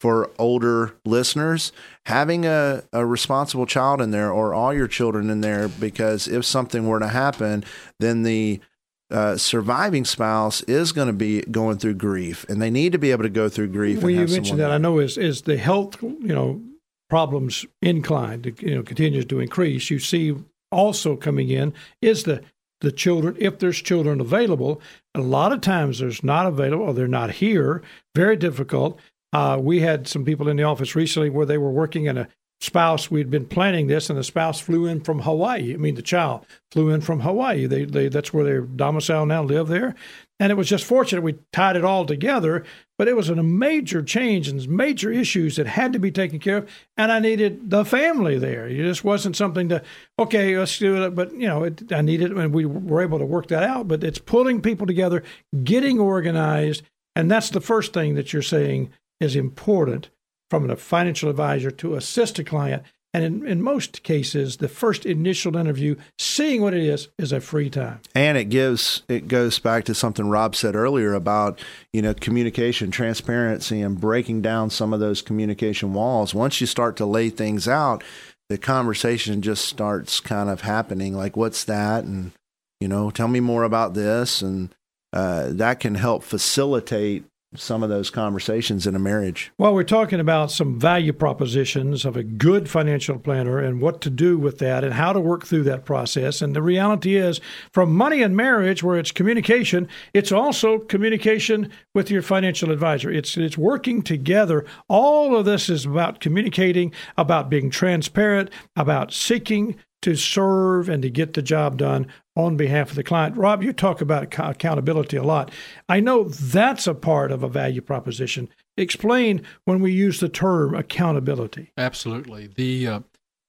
for 0.00 0.30
older 0.38 0.94
listeners, 1.06 1.72
having 2.04 2.44
a, 2.44 2.82
a 2.92 3.06
responsible 3.06 3.64
child 3.64 4.02
in 4.02 4.10
there 4.10 4.30
or 4.30 4.52
all 4.52 4.74
your 4.74 4.86
children 4.86 5.30
in 5.30 5.40
there, 5.40 5.68
because 5.68 6.28
if 6.28 6.44
something 6.44 6.86
were 6.86 7.00
to 7.00 7.08
happen, 7.08 7.64
then 7.98 8.22
the 8.22 8.60
uh, 9.10 9.36
surviving 9.36 10.04
spouse 10.04 10.62
is 10.62 10.92
going 10.92 11.06
to 11.06 11.12
be 11.12 11.42
going 11.42 11.78
through 11.78 11.94
grief, 11.94 12.44
and 12.48 12.60
they 12.60 12.70
need 12.70 12.92
to 12.92 12.98
be 12.98 13.12
able 13.12 13.22
to 13.22 13.28
go 13.28 13.48
through 13.48 13.68
grief. 13.68 14.02
Well, 14.02 14.10
you 14.10 14.26
mentioned 14.26 14.58
that. 14.60 14.70
I 14.70 14.78
know 14.78 14.98
is 14.98 15.16
is 15.16 15.42
the 15.42 15.56
health, 15.56 16.02
you 16.02 16.18
know, 16.20 16.60
problems 17.08 17.64
inclined, 17.82 18.44
to, 18.44 18.66
you 18.66 18.74
know, 18.74 18.82
continues 18.82 19.26
to 19.26 19.40
increase. 19.40 19.90
You 19.90 19.98
see 19.98 20.34
also 20.72 21.16
coming 21.16 21.50
in 21.50 21.72
is 22.02 22.24
the 22.24 22.42
the 22.80 22.92
children, 22.92 23.36
if 23.38 23.58
there's 23.58 23.80
children 23.80 24.20
available. 24.20 24.80
A 25.14 25.20
lot 25.20 25.52
of 25.52 25.60
times 25.60 25.98
there's 25.98 26.22
not 26.22 26.46
available 26.46 26.84
or 26.84 26.92
they're 26.92 27.08
not 27.08 27.30
here. 27.30 27.82
Very 28.14 28.36
difficult. 28.36 29.00
Uh, 29.32 29.58
we 29.60 29.80
had 29.80 30.06
some 30.06 30.24
people 30.24 30.48
in 30.48 30.56
the 30.56 30.62
office 30.62 30.94
recently 30.94 31.30
where 31.30 31.46
they 31.46 31.58
were 31.58 31.70
working 31.70 32.04
in 32.06 32.18
a 32.18 32.28
spouse, 32.60 33.10
we'd 33.10 33.30
been 33.30 33.46
planning 33.46 33.86
this, 33.86 34.08
and 34.08 34.18
the 34.18 34.24
spouse 34.24 34.60
flew 34.60 34.86
in 34.86 35.00
from 35.00 35.20
Hawaii. 35.20 35.74
I 35.74 35.76
mean, 35.76 35.94
the 35.94 36.02
child 36.02 36.46
flew 36.70 36.90
in 36.90 37.00
from 37.00 37.20
Hawaii. 37.20 37.66
They, 37.66 37.84
they 37.84 38.08
that's 38.08 38.32
where 38.32 38.44
they're 38.44 38.62
domiciled 38.62 39.28
now, 39.28 39.42
live 39.42 39.68
there. 39.68 39.94
And 40.38 40.52
it 40.52 40.56
was 40.56 40.68
just 40.68 40.84
fortunate 40.84 41.22
we 41.22 41.36
tied 41.52 41.76
it 41.76 41.84
all 41.84 42.04
together, 42.04 42.64
but 42.98 43.08
it 43.08 43.16
was 43.16 43.30
a 43.30 43.42
major 43.42 44.02
change 44.02 44.48
and 44.48 44.68
major 44.68 45.10
issues 45.10 45.56
that 45.56 45.66
had 45.66 45.94
to 45.94 45.98
be 45.98 46.10
taken 46.10 46.38
care 46.38 46.58
of. 46.58 46.70
And 46.96 47.10
I 47.10 47.20
needed 47.20 47.70
the 47.70 47.86
family 47.86 48.38
there. 48.38 48.66
It 48.66 48.76
just 48.76 49.02
wasn't 49.02 49.36
something 49.36 49.70
to, 49.70 49.82
okay, 50.18 50.58
let's 50.58 50.78
do 50.78 51.04
it. 51.04 51.14
But, 51.14 51.32
you 51.32 51.48
know, 51.48 51.64
it, 51.64 51.90
I 51.90 52.02
needed, 52.02 52.32
and 52.32 52.52
we 52.52 52.66
were 52.66 53.00
able 53.00 53.18
to 53.18 53.24
work 53.24 53.48
that 53.48 53.62
out. 53.62 53.88
But 53.88 54.04
it's 54.04 54.18
pulling 54.18 54.60
people 54.60 54.86
together, 54.86 55.22
getting 55.64 55.98
organized. 55.98 56.82
And 57.14 57.30
that's 57.30 57.48
the 57.48 57.62
first 57.62 57.94
thing 57.94 58.14
that 58.16 58.34
you're 58.34 58.42
saying 58.42 58.90
is 59.20 59.36
important 59.36 60.10
from 60.50 60.70
a 60.70 60.76
financial 60.76 61.30
advisor 61.30 61.70
to 61.70 61.94
assist 61.94 62.38
a 62.38 62.44
client. 62.44 62.82
And 63.14 63.24
in, 63.24 63.46
in 63.46 63.62
most 63.62 64.02
cases, 64.02 64.58
the 64.58 64.68
first 64.68 65.06
initial 65.06 65.56
interview, 65.56 65.96
seeing 66.18 66.60
what 66.60 66.74
it 66.74 66.82
is, 66.82 67.08
is 67.18 67.32
a 67.32 67.40
free 67.40 67.70
time. 67.70 68.00
And 68.14 68.36
it 68.36 68.50
gives 68.50 69.04
it 69.08 69.26
goes 69.26 69.58
back 69.58 69.84
to 69.84 69.94
something 69.94 70.28
Rob 70.28 70.54
said 70.54 70.74
earlier 70.74 71.14
about 71.14 71.62
you 71.94 72.02
know 72.02 72.12
communication, 72.12 72.90
transparency, 72.90 73.80
and 73.80 73.98
breaking 73.98 74.42
down 74.42 74.68
some 74.68 74.92
of 74.92 75.00
those 75.00 75.22
communication 75.22 75.94
walls. 75.94 76.34
Once 76.34 76.60
you 76.60 76.66
start 76.66 76.96
to 76.96 77.06
lay 77.06 77.30
things 77.30 77.66
out, 77.66 78.04
the 78.50 78.58
conversation 78.58 79.40
just 79.40 79.64
starts 79.64 80.20
kind 80.20 80.50
of 80.50 80.60
happening. 80.60 81.16
Like, 81.16 81.38
what's 81.38 81.64
that? 81.64 82.04
And 82.04 82.32
you 82.80 82.88
know, 82.88 83.10
tell 83.10 83.28
me 83.28 83.40
more 83.40 83.62
about 83.62 83.94
this, 83.94 84.42
and 84.42 84.74
uh, 85.14 85.48
that 85.52 85.80
can 85.80 85.94
help 85.94 86.22
facilitate 86.22 87.24
some 87.56 87.82
of 87.82 87.88
those 87.88 88.10
conversations 88.10 88.86
in 88.86 88.94
a 88.94 88.98
marriage. 88.98 89.52
Well, 89.58 89.74
we're 89.74 89.84
talking 89.84 90.20
about 90.20 90.50
some 90.50 90.78
value 90.78 91.12
propositions 91.12 92.04
of 92.04 92.16
a 92.16 92.22
good 92.22 92.68
financial 92.68 93.18
planner 93.18 93.58
and 93.58 93.80
what 93.80 94.00
to 94.02 94.10
do 94.10 94.38
with 94.38 94.58
that 94.58 94.84
and 94.84 94.94
how 94.94 95.12
to 95.12 95.20
work 95.20 95.44
through 95.46 95.64
that 95.64 95.84
process. 95.84 96.42
And 96.42 96.54
the 96.54 96.62
reality 96.62 97.16
is, 97.16 97.40
from 97.72 97.94
money 97.94 98.22
and 98.22 98.36
marriage, 98.36 98.82
where 98.82 98.98
it's 98.98 99.12
communication, 99.12 99.88
it's 100.14 100.32
also 100.32 100.78
communication 100.78 101.70
with 101.94 102.10
your 102.10 102.22
financial 102.22 102.70
advisor. 102.70 103.10
It's 103.10 103.36
it's 103.36 103.58
working 103.58 104.02
together. 104.02 104.64
All 104.88 105.36
of 105.36 105.44
this 105.44 105.68
is 105.68 105.86
about 105.86 106.20
communicating, 106.20 106.92
about 107.16 107.50
being 107.50 107.70
transparent, 107.70 108.50
about 108.76 109.12
seeking 109.12 109.76
to 110.02 110.14
serve 110.14 110.88
and 110.88 111.02
to 111.02 111.10
get 111.10 111.34
the 111.34 111.42
job 111.42 111.78
done 111.78 112.06
on 112.36 112.56
behalf 112.56 112.90
of 112.90 112.96
the 112.96 113.02
client. 113.02 113.36
Rob, 113.36 113.62
you 113.62 113.72
talk 113.72 114.00
about 114.00 114.22
accountability 114.38 115.16
a 115.16 115.22
lot. 115.22 115.50
I 115.88 116.00
know 116.00 116.24
that's 116.24 116.86
a 116.86 116.94
part 116.94 117.32
of 117.32 117.42
a 117.42 117.48
value 117.48 117.80
proposition. 117.80 118.48
Explain 118.76 119.42
when 119.64 119.80
we 119.80 119.92
use 119.92 120.20
the 120.20 120.28
term 120.28 120.74
accountability. 120.74 121.72
Absolutely. 121.78 122.48
The 122.48 122.86
uh, 122.86 123.00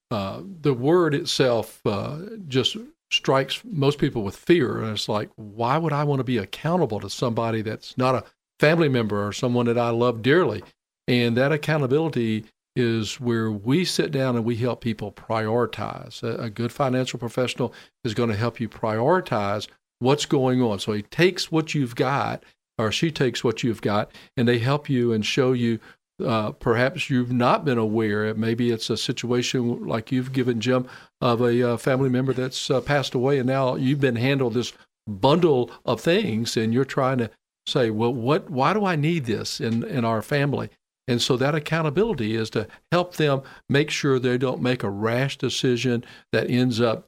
uh, 0.09 0.41
the 0.61 0.73
word 0.73 1.13
itself 1.13 1.81
uh, 1.85 2.19
just 2.47 2.77
strikes 3.11 3.61
most 3.65 3.99
people 3.99 4.23
with 4.23 4.35
fear, 4.35 4.79
and 4.79 4.91
it's 4.91 5.09
like, 5.09 5.29
why 5.35 5.77
would 5.77 5.93
I 5.93 6.05
want 6.05 6.19
to 6.19 6.23
be 6.23 6.37
accountable 6.37 7.01
to 7.01 7.09
somebody 7.09 7.61
that's 7.61 7.97
not 7.97 8.15
a 8.15 8.23
family 8.59 8.89
member 8.89 9.25
or 9.25 9.33
someone 9.33 9.65
that 9.65 9.77
I 9.77 9.89
love 9.89 10.21
dearly? 10.21 10.63
And 11.09 11.35
that 11.37 11.51
accountability 11.51 12.45
is 12.77 13.19
where 13.19 13.49
we 13.51 13.83
sit 13.83 14.11
down 14.11 14.35
and 14.35 14.45
we 14.45 14.55
help 14.55 14.81
people 14.81 15.11
prioritize. 15.11 16.21
A, 16.21 16.43
a 16.43 16.49
good 16.51 16.71
financial 16.71 17.17
professional 17.17 17.73
is 18.03 18.13
going 18.13 18.29
to 18.29 18.35
help 18.35 18.59
you 18.59 18.69
prioritize 18.69 19.67
what's 19.97 20.27
going 20.27 20.61
on. 20.61 20.77
So 20.77 20.93
he 20.93 21.01
takes 21.01 21.51
what 21.51 21.73
you've 21.73 21.95
got, 21.95 22.43
or 22.77 22.91
she 22.91 23.09
takes 23.09 23.43
what 23.43 23.63
you've 23.63 23.81
got, 23.81 24.11
and 24.37 24.47
they 24.47 24.59
help 24.59 24.89
you 24.89 25.11
and 25.11 25.25
show 25.25 25.53
you. 25.53 25.79
Uh, 26.23 26.51
perhaps 26.51 27.09
you've 27.09 27.31
not 27.31 27.65
been 27.65 27.79
aware. 27.79 28.31
Maybe 28.35 28.69
it's 28.71 28.91
a 28.91 28.97
situation 28.97 29.85
like 29.85 30.11
you've 30.11 30.31
given 30.31 30.61
Jim 30.61 30.87
of 31.19 31.41
a 31.41 31.73
uh, 31.73 31.77
family 31.77 32.09
member 32.09 32.33
that's 32.33 32.69
uh, 32.69 32.81
passed 32.81 33.15
away, 33.15 33.39
and 33.39 33.47
now 33.47 33.75
you've 33.75 33.99
been 33.99 34.15
handled 34.15 34.53
this 34.53 34.73
bundle 35.07 35.71
of 35.83 36.01
things, 36.01 36.55
and 36.57 36.73
you're 36.73 36.85
trying 36.85 37.17
to 37.19 37.31
say, 37.65 37.89
well, 37.89 38.13
what? 38.13 38.49
Why 38.49 38.73
do 38.73 38.85
I 38.85 38.95
need 38.95 39.25
this 39.25 39.59
in 39.59 39.83
in 39.83 40.05
our 40.05 40.21
family? 40.21 40.69
And 41.07 41.21
so 41.21 41.37
that 41.37 41.55
accountability 41.55 42.35
is 42.35 42.49
to 42.51 42.67
help 42.91 43.15
them 43.15 43.41
make 43.69 43.89
sure 43.89 44.19
they 44.19 44.37
don't 44.37 44.61
make 44.61 44.83
a 44.83 44.89
rash 44.89 45.37
decision 45.37 46.03
that 46.31 46.49
ends 46.49 46.81
up 46.81 47.07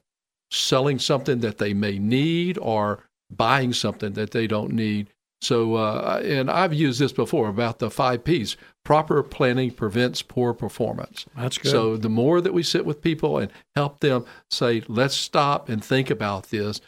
selling 0.50 0.98
something 0.98 1.40
that 1.40 1.58
they 1.58 1.74
may 1.74 1.98
need 1.98 2.58
or 2.58 3.04
buying 3.30 3.72
something 3.72 4.14
that 4.14 4.30
they 4.32 4.46
don't 4.46 4.72
need. 4.72 5.08
So, 5.42 5.76
uh, 5.76 6.20
and 6.22 6.50
I've 6.50 6.74
used 6.74 7.00
this 7.00 7.12
before 7.12 7.48
about 7.48 7.78
the 7.78 7.90
five 7.90 8.24
P's. 8.24 8.56
Proper 8.84 9.22
planning 9.22 9.70
prevents 9.70 10.20
poor 10.20 10.52
performance. 10.52 11.24
That's 11.36 11.56
good. 11.56 11.70
So, 11.70 11.96
the 11.96 12.10
more 12.10 12.40
that 12.42 12.52
we 12.52 12.62
sit 12.62 12.84
with 12.84 13.00
people 13.00 13.38
and 13.38 13.50
help 13.74 14.00
them 14.00 14.26
say, 14.50 14.82
let's 14.86 15.14
stop 15.14 15.70
and 15.70 15.82
think 15.82 16.10
about 16.10 16.50
this, 16.50 16.82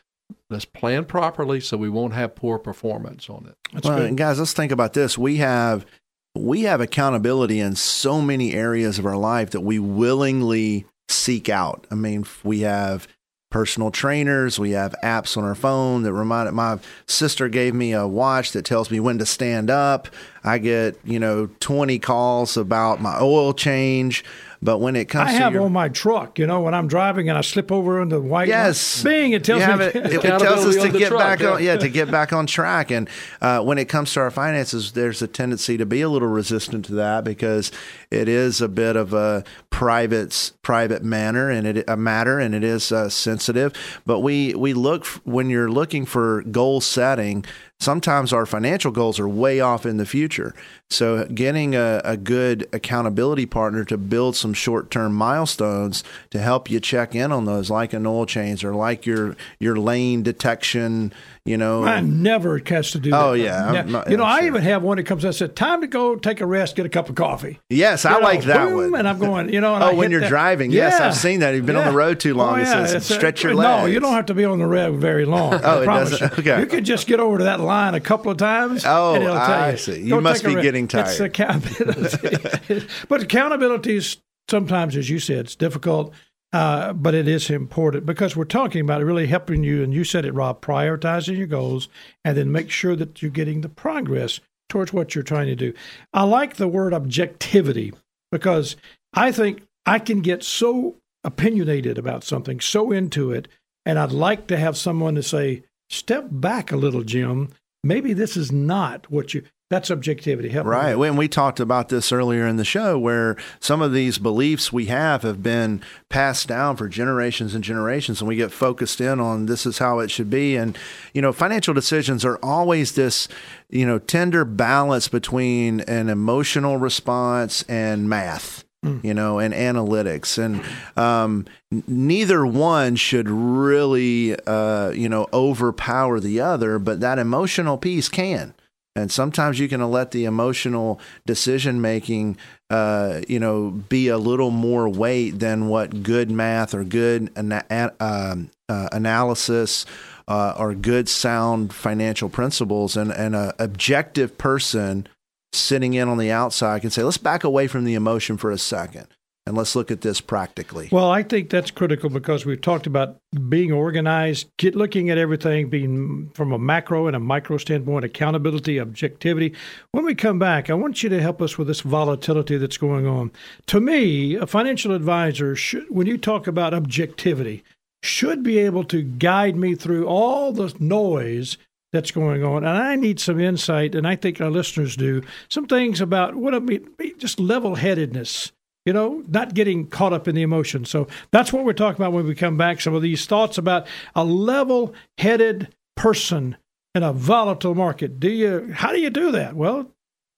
let's 0.50 0.66
plan 0.66 1.06
properly 1.06 1.60
so 1.60 1.78
we 1.78 1.88
won't 1.88 2.12
have 2.12 2.34
poor 2.34 2.58
performance 2.58 3.30
on 3.30 3.46
it. 3.46 3.56
That's 3.72 3.88
well, 3.88 3.98
good. 3.98 4.08
and 4.08 4.18
guys, 4.18 4.38
let's 4.38 4.52
think 4.52 4.72
about 4.72 4.92
this. 4.92 5.16
We 5.16 5.36
have 5.36 5.86
we 6.34 6.62
have 6.62 6.80
accountability 6.80 7.60
in 7.60 7.76
so 7.76 8.20
many 8.20 8.54
areas 8.54 8.98
of 8.98 9.06
our 9.06 9.16
life 9.16 9.50
that 9.50 9.60
we 9.60 9.78
willingly 9.78 10.86
seek 11.08 11.48
out. 11.48 11.86
I 11.90 11.94
mean, 11.94 12.24
we 12.42 12.60
have 12.60 13.06
personal 13.50 13.90
trainers, 13.90 14.58
we 14.58 14.70
have 14.70 14.94
apps 15.04 15.36
on 15.36 15.44
our 15.44 15.54
phone 15.54 16.02
that 16.02 16.12
remind 16.12 16.50
my 16.52 16.78
sister 17.06 17.48
gave 17.48 17.74
me 17.74 17.92
a 17.92 18.06
watch 18.06 18.52
that 18.52 18.64
tells 18.64 18.90
me 18.90 18.98
when 18.98 19.18
to 19.18 19.26
stand 19.26 19.70
up. 19.70 20.08
I 20.44 20.58
get, 20.58 20.98
you 21.04 21.18
know, 21.18 21.48
20 21.60 21.98
calls 21.98 22.56
about 22.56 23.00
my 23.00 23.18
oil 23.20 23.52
change. 23.54 24.24
But 24.64 24.78
when 24.78 24.94
it 24.94 25.06
comes 25.06 25.30
I 25.30 25.32
to 25.32 25.38
have 25.38 25.52
your, 25.54 25.62
on 25.62 25.72
my 25.72 25.88
truck, 25.88 26.38
you 26.38 26.46
know, 26.46 26.60
when 26.60 26.72
I'm 26.72 26.86
driving 26.86 27.28
and 27.28 27.36
I 27.36 27.40
slip 27.40 27.72
over 27.72 28.00
into 28.00 28.14
the 28.16 28.22
white. 28.22 28.46
Yes, 28.46 29.04
line, 29.04 29.12
bing! 29.12 29.32
It 29.32 29.42
tells 29.42 29.58
You 29.58 29.66
have 29.66 29.78
me. 29.80 29.86
it, 29.86 29.96
it, 29.96 30.12
it 30.12 30.22
tells 30.22 30.64
us 30.64 30.76
to 30.76 30.88
get 30.88 31.08
truck, 31.08 31.18
back 31.18 31.40
yeah. 31.40 31.50
on, 31.50 31.62
yeah, 31.64 31.76
to 31.76 31.88
get 31.90 32.12
back 32.12 32.32
on 32.32 32.46
track. 32.46 32.92
And 32.92 33.08
uh, 33.40 33.60
when 33.62 33.76
it 33.76 33.86
comes 33.88 34.12
to 34.12 34.20
our 34.20 34.30
finances, 34.30 34.92
there's 34.92 35.20
a 35.20 35.26
tendency 35.26 35.76
to 35.78 35.84
be 35.84 36.00
a 36.00 36.08
little 36.08 36.28
resistant 36.28 36.84
to 36.84 36.94
that 36.94 37.24
because 37.24 37.72
it 38.12 38.28
is 38.28 38.60
a 38.60 38.68
bit 38.68 38.94
of 38.94 39.12
a 39.12 39.42
private 39.70 40.52
private 40.62 41.02
manner 41.02 41.50
and 41.50 41.66
it 41.66 41.84
a 41.88 41.96
matter, 41.96 42.38
and 42.38 42.54
it 42.54 42.62
is 42.62 42.92
uh, 42.92 43.08
sensitive. 43.08 43.72
But 44.06 44.20
we 44.20 44.54
we 44.54 44.74
look 44.74 45.02
f- 45.02 45.20
when 45.24 45.50
you're 45.50 45.72
looking 45.72 46.06
for 46.06 46.42
goal 46.42 46.80
setting. 46.80 47.44
Sometimes 47.82 48.32
our 48.32 48.46
financial 48.46 48.92
goals 48.92 49.18
are 49.18 49.28
way 49.28 49.58
off 49.58 49.84
in 49.84 49.96
the 49.96 50.06
future. 50.06 50.54
So, 50.88 51.24
getting 51.24 51.74
a, 51.74 52.00
a 52.04 52.16
good 52.16 52.68
accountability 52.72 53.44
partner 53.44 53.84
to 53.86 53.98
build 53.98 54.36
some 54.36 54.54
short 54.54 54.88
term 54.88 55.14
milestones 55.14 56.04
to 56.30 56.38
help 56.38 56.70
you 56.70 56.78
check 56.78 57.16
in 57.16 57.32
on 57.32 57.44
those, 57.44 57.70
like 57.70 57.92
an 57.92 58.06
oil 58.06 58.24
change 58.24 58.64
or 58.64 58.72
like 58.72 59.04
your 59.04 59.36
your 59.58 59.76
lane 59.76 60.22
detection, 60.22 61.12
you 61.44 61.56
know. 61.56 61.82
I 61.84 62.00
never 62.00 62.60
catch 62.60 62.92
to 62.92 62.98
do 63.00 63.10
that. 63.10 63.20
Oh, 63.20 63.32
yeah, 63.32 63.82
not- 63.86 64.08
you 64.10 64.16
know, 64.16 64.24
I'm 64.24 64.40
sure. 64.40 64.46
even 64.46 64.62
have 64.62 64.82
one 64.82 64.96
that 64.98 65.04
comes. 65.04 65.24
I 65.24 65.30
said, 65.32 65.56
"Time 65.56 65.80
to 65.80 65.86
go 65.86 66.14
take 66.16 66.40
a 66.40 66.46
rest, 66.46 66.76
get 66.76 66.86
a 66.86 66.88
cup 66.88 67.08
of 67.08 67.14
coffee." 67.16 67.58
yes, 67.68 68.04
I 68.04 68.12
know, 68.12 68.18
like 68.20 68.44
that 68.44 68.68
boom, 68.68 68.92
one. 68.92 69.00
And 69.00 69.08
I'm 69.08 69.18
going, 69.18 69.52
you 69.52 69.60
know. 69.60 69.74
And 69.74 69.82
Oh, 69.84 69.88
I 69.88 69.92
when 69.94 70.10
you're 70.10 70.20
that- 70.20 70.28
driving. 70.28 70.70
Yes, 70.70 71.00
I've 71.00 71.16
seen 71.16 71.40
that. 71.40 71.54
You've 71.54 71.66
been 71.66 71.76
on 71.76 71.86
the 71.86 71.96
road 71.98 72.20
too 72.20 72.34
long. 72.34 72.58
Oh, 72.58 72.62
it 72.62 72.66
says, 72.66 72.92
It's 72.94 73.10
a- 73.10 73.14
"Stretch 73.14 73.42
your 73.42 73.54
legs. 73.54 73.82
No, 73.82 73.86
you 73.86 73.98
don't 74.00 74.12
have 74.12 74.26
to 74.26 74.34
be 74.34 74.44
on 74.44 74.58
the 74.58 74.66
road 74.66 74.98
very 75.00 75.24
long. 75.24 75.54
Oh, 75.64 75.80
I 75.80 75.82
it 75.82 75.86
doesn't? 75.86 76.20
You. 76.20 76.52
Okay. 76.52 76.60
you 76.60 76.66
could 76.66 76.84
just 76.84 77.06
get 77.06 77.18
over 77.20 77.38
to 77.38 77.44
that 77.44 77.60
line 77.60 77.94
a 77.94 78.00
couple 78.00 78.30
of 78.30 78.36
times. 78.38 78.84
Oh, 78.86 79.14
and 79.14 79.24
it'll 79.24 79.36
tell 79.36 79.44
I 79.44 79.70
you, 79.72 79.76
see. 79.78 80.00
You 80.02 80.20
must 80.20 80.44
be 80.44 80.54
rest." 80.54 80.62
getting 80.62 80.84
It's 80.84 80.92
tired. 80.92 81.20
accountability, 81.20 82.86
but 83.08 83.22
accountability 83.22 83.96
is 83.96 84.16
sometimes, 84.48 84.96
as 84.96 85.08
you 85.10 85.18
said, 85.18 85.38
it's 85.46 85.54
difficult. 85.56 86.12
Uh, 86.52 86.92
but 86.92 87.14
it 87.14 87.26
is 87.26 87.48
important 87.48 88.04
because 88.04 88.36
we're 88.36 88.44
talking 88.44 88.82
about 88.82 89.02
really 89.02 89.26
helping 89.26 89.64
you, 89.64 89.82
and 89.82 89.94
you 89.94 90.04
said 90.04 90.26
it, 90.26 90.34
Rob, 90.34 90.60
prioritizing 90.60 91.38
your 91.38 91.46
goals 91.46 91.88
and 92.24 92.36
then 92.36 92.52
make 92.52 92.70
sure 92.70 92.94
that 92.94 93.22
you're 93.22 93.30
getting 93.30 93.62
the 93.62 93.70
progress 93.70 94.40
towards 94.68 94.92
what 94.92 95.14
you're 95.14 95.24
trying 95.24 95.46
to 95.46 95.56
do. 95.56 95.72
I 96.12 96.24
like 96.24 96.56
the 96.56 96.68
word 96.68 96.92
objectivity 96.92 97.92
because 98.30 98.76
I 99.14 99.32
think 99.32 99.62
I 99.86 99.98
can 99.98 100.20
get 100.20 100.42
so 100.42 100.96
opinionated 101.24 101.98
about 101.98 102.24
something, 102.24 102.60
so 102.60 102.92
into 102.92 103.32
it, 103.32 103.48
and 103.86 103.98
I'd 103.98 104.12
like 104.12 104.46
to 104.48 104.56
have 104.56 104.76
someone 104.76 105.14
to 105.14 105.22
say, 105.22 105.64
step 105.88 106.26
back 106.30 106.70
a 106.70 106.76
little, 106.76 107.02
Jim. 107.02 107.48
Maybe 107.84 108.12
this 108.12 108.36
is 108.36 108.52
not 108.52 109.10
what 109.10 109.34
you. 109.34 109.42
That's 109.72 109.90
objectivity. 109.90 110.50
Help 110.50 110.66
Right. 110.66 110.96
When 110.96 111.16
we 111.16 111.28
talked 111.28 111.58
about 111.58 111.88
this 111.88 112.12
earlier 112.12 112.46
in 112.46 112.58
the 112.58 112.64
show, 112.64 112.98
where 112.98 113.38
some 113.58 113.80
of 113.80 113.94
these 113.94 114.18
beliefs 114.18 114.70
we 114.70 114.86
have 114.86 115.22
have 115.22 115.42
been 115.42 115.80
passed 116.10 116.46
down 116.46 116.76
for 116.76 116.88
generations 116.88 117.54
and 117.54 117.64
generations, 117.64 118.20
and 118.20 118.28
we 118.28 118.36
get 118.36 118.52
focused 118.52 119.00
in 119.00 119.18
on 119.18 119.46
this 119.46 119.64
is 119.64 119.78
how 119.78 120.00
it 120.00 120.10
should 120.10 120.28
be. 120.28 120.56
And, 120.56 120.76
you 121.14 121.22
know, 121.22 121.32
financial 121.32 121.72
decisions 121.72 122.22
are 122.22 122.38
always 122.42 122.96
this, 122.96 123.28
you 123.70 123.86
know, 123.86 123.98
tender 123.98 124.44
balance 124.44 125.08
between 125.08 125.80
an 125.80 126.10
emotional 126.10 126.76
response 126.76 127.62
and 127.62 128.10
math. 128.10 128.64
You 128.84 129.14
know, 129.14 129.38
and 129.38 129.54
analytics, 129.54 130.42
and 130.42 130.60
um, 130.96 131.46
neither 131.86 132.44
one 132.44 132.96
should 132.96 133.30
really, 133.30 134.34
uh, 134.44 134.90
you 134.90 135.08
know, 135.08 135.28
overpower 135.32 136.18
the 136.18 136.40
other. 136.40 136.80
But 136.80 136.98
that 136.98 137.20
emotional 137.20 137.78
piece 137.78 138.08
can. 138.08 138.54
And 138.94 139.10
sometimes 139.10 139.58
you 139.58 139.68
can 139.68 139.80
let 139.90 140.10
the 140.10 140.26
emotional 140.26 141.00
decision 141.26 141.80
making, 141.80 142.36
uh, 142.68 143.22
you 143.26 143.40
know, 143.40 143.70
be 143.70 144.08
a 144.08 144.18
little 144.18 144.50
more 144.50 144.88
weight 144.88 145.38
than 145.38 145.68
what 145.68 146.02
good 146.02 146.30
math 146.30 146.74
or 146.74 146.84
good 146.84 147.32
ana- 147.34 147.94
um, 148.00 148.50
uh, 148.68 148.88
analysis 148.92 149.86
uh, 150.28 150.54
are 150.56 150.74
good, 150.74 151.08
sound 151.08 151.72
financial 151.72 152.28
principles, 152.28 152.96
and 152.96 153.12
and 153.12 153.34
a 153.34 153.54
objective 153.58 154.38
person 154.38 155.08
sitting 155.52 155.94
in 155.94 156.08
on 156.08 156.18
the 156.18 156.30
outside 156.30 156.80
can 156.80 156.90
say, 156.90 157.02
let's 157.02 157.18
back 157.18 157.44
away 157.44 157.66
from 157.66 157.84
the 157.84 157.94
emotion 157.94 158.36
for 158.36 158.50
a 158.50 158.58
second 158.58 159.06
and 159.46 159.56
let's 159.56 159.74
look 159.74 159.90
at 159.90 160.02
this 160.02 160.20
practically. 160.20 160.88
Well, 160.92 161.10
I 161.10 161.22
think 161.22 161.50
that's 161.50 161.70
critical 161.70 162.08
because 162.08 162.46
we've 162.46 162.60
talked 162.60 162.86
about 162.86 163.16
being 163.48 163.72
organized, 163.72 164.48
get 164.58 164.76
looking 164.76 165.10
at 165.10 165.18
everything, 165.18 165.68
being 165.68 166.30
from 166.34 166.52
a 166.52 166.58
macro 166.58 167.08
and 167.08 167.16
a 167.16 167.20
micro 167.20 167.58
standpoint, 167.58 168.04
accountability, 168.04 168.78
objectivity. 168.78 169.54
When 169.90 170.04
we 170.04 170.14
come 170.14 170.38
back, 170.38 170.70
I 170.70 170.74
want 170.74 171.02
you 171.02 171.08
to 171.08 171.20
help 171.20 171.42
us 171.42 171.58
with 171.58 171.66
this 171.66 171.80
volatility 171.80 172.56
that's 172.56 172.76
going 172.76 173.06
on. 173.06 173.32
To 173.66 173.80
me, 173.80 174.36
a 174.36 174.46
financial 174.46 174.94
advisor 174.94 175.56
should, 175.56 175.90
when 175.90 176.06
you 176.06 176.18
talk 176.18 176.46
about 176.46 176.74
objectivity, 176.74 177.64
should 178.04 178.42
be 178.42 178.58
able 178.58 178.84
to 178.84 179.02
guide 179.02 179.56
me 179.56 179.74
through 179.74 180.06
all 180.06 180.52
the 180.52 180.74
noise 180.78 181.56
that's 181.92 182.10
going 182.10 182.42
on. 182.42 182.64
And 182.64 182.78
I 182.78 182.96
need 182.96 183.20
some 183.20 183.38
insight, 183.38 183.94
and 183.94 184.06
I 184.06 184.16
think 184.16 184.40
our 184.40 184.50
listeners 184.50 184.96
do, 184.96 185.22
some 185.48 185.66
things 185.66 186.00
about 186.00 186.34
what 186.34 186.54
I 186.54 186.58
mean, 186.60 186.88
just 187.18 187.38
level 187.38 187.74
headedness, 187.74 188.50
you 188.84 188.92
know, 188.92 189.22
not 189.28 189.54
getting 189.54 189.86
caught 189.86 190.12
up 190.12 190.26
in 190.26 190.34
the 190.34 190.42
emotion. 190.42 190.84
So 190.84 191.06
that's 191.30 191.52
what 191.52 191.64
we're 191.64 191.72
talking 191.72 192.02
about 192.02 192.12
when 192.12 192.26
we 192.26 192.34
come 192.34 192.56
back. 192.56 192.80
Some 192.80 192.94
of 192.94 193.02
these 193.02 193.26
thoughts 193.26 193.58
about 193.58 193.86
a 194.14 194.24
level 194.24 194.94
headed 195.18 195.68
person 195.96 196.56
in 196.94 197.02
a 197.02 197.12
volatile 197.12 197.74
market. 197.74 198.20
Do 198.20 198.30
you, 198.30 198.72
how 198.72 198.92
do 198.92 199.00
you 199.00 199.10
do 199.10 199.30
that? 199.32 199.54
Well, 199.54 199.90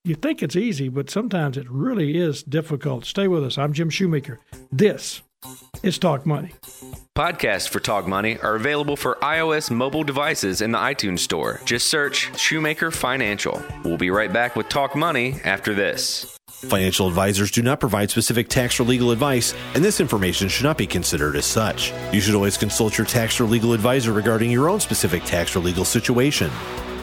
you 0.04 0.14
think 0.14 0.42
it's 0.42 0.56
easy, 0.56 0.88
but 0.88 1.08
sometimes 1.08 1.56
it 1.56 1.70
really 1.70 2.18
is 2.18 2.42
difficult. 2.42 3.06
Stay 3.06 3.26
with 3.26 3.42
us. 3.42 3.56
I'm 3.56 3.72
Jim 3.72 3.88
Shoemaker. 3.88 4.38
This 4.70 5.22
is 5.82 5.98
Talk 5.98 6.26
Money. 6.26 6.52
Podcasts 7.16 7.68
for 7.68 7.80
Talk 7.80 8.06
Money 8.06 8.38
are 8.38 8.54
available 8.54 8.96
for 8.96 9.16
iOS 9.22 9.70
mobile 9.70 10.04
devices 10.04 10.60
in 10.60 10.72
the 10.72 10.78
iTunes 10.78 11.20
Store. 11.20 11.60
Just 11.64 11.88
search 11.88 12.36
Shoemaker 12.38 12.90
Financial. 12.90 13.62
We'll 13.84 13.96
be 13.96 14.10
right 14.10 14.32
back 14.32 14.56
with 14.56 14.68
Talk 14.68 14.94
Money 14.94 15.36
after 15.44 15.74
this. 15.74 16.36
Financial 16.64 17.06
advisors 17.06 17.50
do 17.50 17.62
not 17.62 17.78
provide 17.78 18.10
specific 18.10 18.48
tax 18.48 18.80
or 18.80 18.84
legal 18.84 19.10
advice, 19.10 19.54
and 19.74 19.84
this 19.84 20.00
information 20.00 20.48
should 20.48 20.64
not 20.64 20.78
be 20.78 20.86
considered 20.86 21.36
as 21.36 21.44
such. 21.44 21.92
You 22.12 22.20
should 22.20 22.34
always 22.34 22.56
consult 22.56 22.96
your 22.96 23.06
tax 23.06 23.38
or 23.38 23.44
legal 23.44 23.72
advisor 23.74 24.12
regarding 24.12 24.50
your 24.50 24.68
own 24.70 24.80
specific 24.80 25.24
tax 25.24 25.54
or 25.54 25.60
legal 25.60 25.84
situation. 25.84 26.50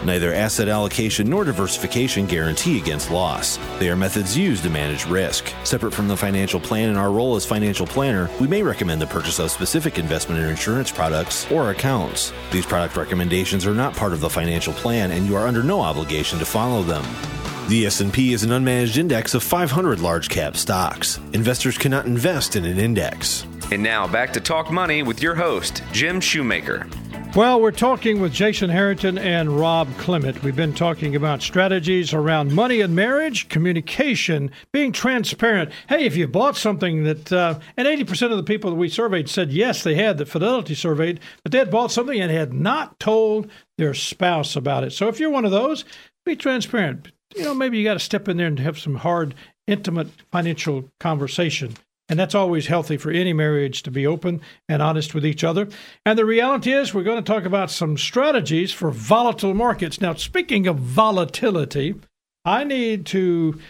Neither 0.03 0.33
asset 0.33 0.67
allocation 0.67 1.29
nor 1.29 1.43
diversification 1.43 2.25
guarantee 2.25 2.79
against 2.79 3.11
loss. 3.11 3.59
They 3.79 3.89
are 3.89 3.95
methods 3.95 4.35
used 4.35 4.63
to 4.63 4.69
manage 4.69 5.05
risk. 5.05 5.53
Separate 5.63 5.93
from 5.93 6.07
the 6.07 6.17
financial 6.17 6.59
plan 6.59 6.89
and 6.89 6.97
our 6.97 7.11
role 7.11 7.35
as 7.35 7.45
financial 7.45 7.85
planner, 7.85 8.29
we 8.39 8.47
may 8.47 8.63
recommend 8.63 8.99
the 9.01 9.07
purchase 9.07 9.37
of 9.37 9.51
specific 9.51 9.99
investment 9.99 10.41
or 10.41 10.49
insurance 10.49 10.91
products 10.91 11.49
or 11.51 11.69
accounts. 11.69 12.33
These 12.51 12.65
product 12.65 12.97
recommendations 12.97 13.67
are 13.67 13.75
not 13.75 13.95
part 13.95 14.13
of 14.13 14.21
the 14.21 14.29
financial 14.29 14.73
plan 14.73 15.11
and 15.11 15.27
you 15.27 15.35
are 15.35 15.45
under 15.45 15.61
no 15.61 15.81
obligation 15.81 16.39
to 16.39 16.45
follow 16.45 16.81
them. 16.81 17.05
The 17.67 17.85
S&P 17.85 18.33
is 18.33 18.43
an 18.43 18.49
unmanaged 18.49 18.97
index 18.97 19.33
of 19.35 19.43
500 19.43 19.99
large 19.99 20.29
cap 20.29 20.57
stocks. 20.57 21.19
Investors 21.33 21.77
cannot 21.77 22.05
invest 22.05 22.55
in 22.55 22.65
an 22.65 22.79
index. 22.79 23.45
And 23.71 23.81
now 23.81 24.07
back 24.07 24.33
to 24.33 24.41
Talk 24.41 24.71
Money 24.71 25.03
with 25.03 25.21
your 25.21 25.35
host, 25.35 25.83
Jim 25.93 26.19
Shoemaker. 26.19 26.87
Well, 27.33 27.61
we're 27.61 27.71
talking 27.71 28.19
with 28.19 28.33
Jason 28.33 28.69
Harrington 28.69 29.17
and 29.17 29.57
Rob 29.57 29.87
Clement. 29.97 30.43
We've 30.43 30.53
been 30.53 30.73
talking 30.73 31.15
about 31.15 31.41
strategies 31.41 32.13
around 32.13 32.51
money 32.51 32.81
and 32.81 32.93
marriage, 32.93 33.47
communication, 33.47 34.51
being 34.73 34.91
transparent. 34.91 35.71
Hey, 35.87 36.03
if 36.03 36.17
you 36.17 36.27
bought 36.27 36.57
something 36.57 37.05
that, 37.05 37.31
uh, 37.31 37.57
and 37.77 37.87
80% 37.87 38.31
of 38.31 38.37
the 38.37 38.43
people 38.43 38.69
that 38.71 38.75
we 38.75 38.89
surveyed 38.89 39.29
said 39.29 39.53
yes, 39.53 39.81
they 39.81 39.95
had, 39.95 40.17
that 40.17 40.27
Fidelity 40.27 40.75
surveyed, 40.75 41.21
but 41.41 41.53
they 41.53 41.59
had 41.59 41.71
bought 41.71 41.93
something 41.93 42.19
and 42.19 42.29
had 42.29 42.51
not 42.51 42.99
told 42.99 43.49
their 43.77 43.93
spouse 43.93 44.57
about 44.57 44.83
it. 44.83 44.91
So 44.91 45.07
if 45.07 45.17
you're 45.17 45.29
one 45.29 45.45
of 45.45 45.51
those, 45.51 45.85
be 46.25 46.35
transparent. 46.35 47.13
You 47.33 47.43
know, 47.43 47.53
maybe 47.53 47.77
you 47.77 47.85
got 47.85 47.93
to 47.93 47.99
step 47.99 48.27
in 48.27 48.35
there 48.35 48.47
and 48.47 48.59
have 48.59 48.77
some 48.77 48.95
hard, 48.95 49.35
intimate 49.67 50.09
financial 50.33 50.91
conversation. 50.99 51.75
And 52.11 52.19
that's 52.19 52.35
always 52.35 52.67
healthy 52.67 52.97
for 52.97 53.09
any 53.09 53.31
marriage 53.31 53.83
to 53.83 53.91
be 53.91 54.05
open 54.05 54.41
and 54.67 54.81
honest 54.81 55.13
with 55.13 55.25
each 55.25 55.45
other. 55.45 55.69
And 56.05 56.19
the 56.19 56.25
reality 56.25 56.73
is, 56.73 56.93
we're 56.93 57.03
going 57.03 57.23
to 57.23 57.33
talk 57.33 57.45
about 57.45 57.71
some 57.71 57.97
strategies 57.97 58.73
for 58.73 58.91
volatile 58.91 59.53
markets. 59.53 60.01
Now, 60.01 60.15
speaking 60.15 60.67
of 60.67 60.77
volatility, 60.77 61.95
I 62.43 62.65
need 62.65 63.05
to 63.07 63.61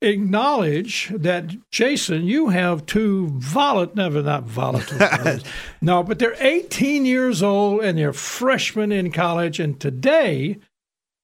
acknowledge 0.00 1.10
that 1.12 1.56
Jason, 1.72 2.24
you 2.24 2.50
have 2.50 2.86
two 2.86 3.30
volatile, 3.30 3.96
never 3.96 4.22
not 4.22 4.44
volatile, 4.44 5.40
no, 5.80 6.04
but 6.04 6.20
they're 6.20 6.36
18 6.38 7.04
years 7.04 7.42
old 7.42 7.82
and 7.82 7.98
they're 7.98 8.12
freshmen 8.12 8.92
in 8.92 9.10
college. 9.10 9.58
And 9.58 9.80
today, 9.80 10.58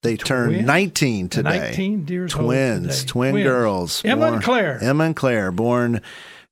they 0.03 0.17
turned 0.17 0.67
19 0.67 1.29
today. 1.29 1.59
19 1.61 2.09
years 2.09 2.33
Twins, 2.33 2.87
old 2.87 2.91
today. 2.91 3.07
twin 3.07 3.33
Twins. 3.33 3.45
girls. 3.45 4.05
Emma 4.05 4.33
and 4.33 4.43
Claire. 4.43 4.83
Emma 4.83 5.05
and 5.05 5.15
Claire, 5.15 5.53
born 5.53 6.01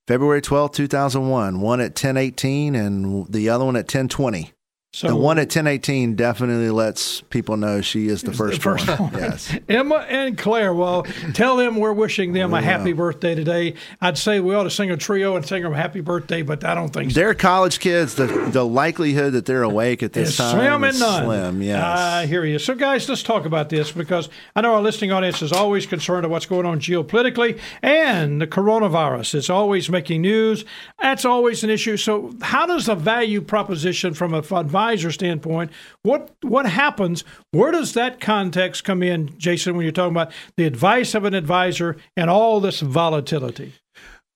February 0.06 0.42
12, 0.42 0.72
2001. 0.72 1.60
One 1.60 1.80
at 1.80 1.90
1018 1.90 2.74
and 2.74 3.26
the 3.28 3.48
other 3.48 3.64
one 3.64 3.76
at 3.76 3.84
1020. 3.84 4.51
So 4.94 5.08
the 5.08 5.16
one 5.16 5.38
at 5.38 5.44
1018 5.44 6.16
definitely 6.16 6.68
lets 6.68 7.22
people 7.22 7.56
know 7.56 7.80
she 7.80 8.08
is 8.08 8.20
the 8.20 8.32
first, 8.34 8.60
first 8.60 8.86
one. 8.86 8.98
one. 9.10 9.12
Yes. 9.14 9.56
Emma 9.68 10.04
and 10.06 10.36
Claire. 10.36 10.74
Well, 10.74 11.04
tell 11.32 11.56
them 11.56 11.76
we're 11.76 11.94
wishing 11.94 12.34
them 12.34 12.52
a 12.52 12.60
happy 12.60 12.92
birthday 12.92 13.34
today. 13.34 13.72
I'd 14.02 14.18
say 14.18 14.40
we 14.40 14.54
ought 14.54 14.64
to 14.64 14.70
sing 14.70 14.90
a 14.90 14.98
trio 14.98 15.34
and 15.34 15.46
sing 15.46 15.62
them 15.62 15.72
a 15.72 15.76
happy 15.78 16.02
birthday, 16.02 16.42
but 16.42 16.62
I 16.62 16.74
don't 16.74 16.90
think 16.92 17.10
so. 17.10 17.14
They're 17.14 17.32
college 17.32 17.80
kids. 17.80 18.16
The, 18.16 18.26
the 18.26 18.66
likelihood 18.66 19.32
that 19.32 19.46
they're 19.46 19.62
awake 19.62 20.02
at 20.02 20.12
this 20.12 20.28
It's 20.28 20.36
time 20.36 20.56
slim 20.56 20.84
and 20.84 20.92
is 20.94 21.00
none. 21.00 21.24
slim. 21.24 21.62
Yes. 21.62 21.82
I 21.82 22.26
hear 22.26 22.44
you. 22.44 22.58
So, 22.58 22.74
guys, 22.74 23.08
let's 23.08 23.22
talk 23.22 23.46
about 23.46 23.70
this 23.70 23.92
because 23.92 24.28
I 24.54 24.60
know 24.60 24.74
our 24.74 24.82
listening 24.82 25.10
audience 25.10 25.40
is 25.40 25.52
always 25.52 25.86
concerned 25.86 26.26
of 26.26 26.30
what's 26.30 26.44
going 26.44 26.66
on 26.66 26.80
geopolitically 26.80 27.58
and 27.80 28.42
the 28.42 28.46
coronavirus. 28.46 29.36
It's 29.36 29.48
always 29.48 29.88
making 29.88 30.20
news. 30.20 30.66
That's 31.00 31.24
always 31.24 31.64
an 31.64 31.70
issue. 31.70 31.96
So, 31.96 32.34
how 32.42 32.66
does 32.66 32.84
the 32.84 32.94
value 32.94 33.40
proposition 33.40 34.12
from 34.12 34.34
an 34.34 34.40
advisor 34.82 35.12
standpoint? 35.12 35.70
What 36.02 36.34
what 36.42 36.66
happens? 36.66 37.24
Where 37.52 37.70
does 37.70 37.92
that 37.94 38.20
context 38.20 38.84
come 38.84 39.02
in, 39.02 39.36
Jason? 39.38 39.76
When 39.76 39.84
you're 39.84 39.92
talking 39.92 40.12
about 40.12 40.32
the 40.56 40.64
advice 40.64 41.14
of 41.14 41.24
an 41.24 41.34
advisor 41.34 41.96
and 42.16 42.28
all 42.28 42.60
this 42.60 42.80
volatility. 42.80 43.74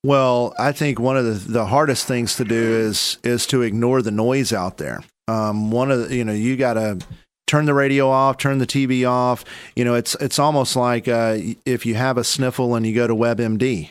Well, 0.05 0.55
I 0.59 0.70
think 0.70 1.01
one 1.01 1.16
of 1.16 1.24
the, 1.24 1.53
the 1.53 1.66
hardest 1.66 2.07
things 2.07 2.36
to 2.36 2.44
do 2.44 2.55
is 2.57 3.18
is 3.24 3.47
to 3.49 3.62
ignore 3.62 4.03
the 4.03 4.11
noise 4.11 4.53
out 4.53 4.76
there. 4.76 5.03
Um, 5.28 5.70
one 5.70 5.90
of 5.90 6.09
the, 6.09 6.16
you 6.16 6.24
know 6.24 6.32
you 6.32 6.57
got 6.57 6.74
to 6.74 6.99
turn 7.47 7.64
the 7.64 7.74
radio 7.74 8.09
off, 8.09 8.38
turn 8.38 8.59
the 8.59 8.66
TV 8.66 9.09
off. 9.09 9.44
You 9.74 9.84
know, 9.84 9.94
it's 9.94 10.14
it's 10.20 10.38
almost 10.38 10.76
like 10.76 11.09
uh, 11.09 11.38
if 11.64 11.84
you 11.84 11.97
have 11.97 12.18
a 12.18 12.24
sniffle 12.24 12.74
and 12.74 12.86
you 12.86 12.94
go 12.94 13.07
to 13.07 13.14
WebMD. 13.14 13.90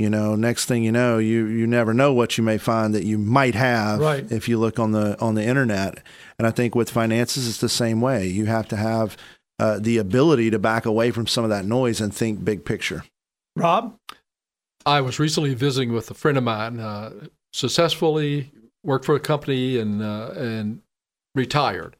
You 0.00 0.08
know, 0.08 0.34
next 0.34 0.64
thing 0.64 0.82
you 0.82 0.92
know, 0.92 1.18
you 1.18 1.44
you 1.44 1.66
never 1.66 1.92
know 1.92 2.14
what 2.14 2.38
you 2.38 2.42
may 2.42 2.56
find 2.56 2.94
that 2.94 3.04
you 3.04 3.18
might 3.18 3.54
have 3.54 4.00
Right. 4.00 4.32
if 4.32 4.48
you 4.48 4.58
look 4.58 4.78
on 4.78 4.92
the 4.92 5.20
on 5.20 5.34
the 5.34 5.44
internet. 5.44 6.02
And 6.38 6.46
I 6.46 6.50
think 6.52 6.74
with 6.74 6.88
finances, 6.88 7.46
it's 7.46 7.58
the 7.60 7.68
same 7.68 8.00
way. 8.00 8.26
You 8.26 8.46
have 8.46 8.66
to 8.68 8.76
have 8.76 9.18
uh, 9.58 9.78
the 9.78 9.98
ability 9.98 10.50
to 10.52 10.58
back 10.58 10.86
away 10.86 11.10
from 11.10 11.26
some 11.26 11.44
of 11.44 11.50
that 11.50 11.66
noise 11.66 12.00
and 12.00 12.14
think 12.14 12.42
big 12.42 12.64
picture. 12.64 13.04
Rob, 13.56 13.94
I 14.86 15.02
was 15.02 15.18
recently 15.18 15.52
visiting 15.52 15.92
with 15.92 16.10
a 16.10 16.14
friend 16.14 16.38
of 16.38 16.44
mine, 16.44 16.80
uh, 16.80 17.10
successfully 17.52 18.52
worked 18.82 19.04
for 19.04 19.14
a 19.14 19.20
company 19.20 19.78
and 19.78 20.02
uh, 20.02 20.30
and 20.34 20.80
retired, 21.34 21.96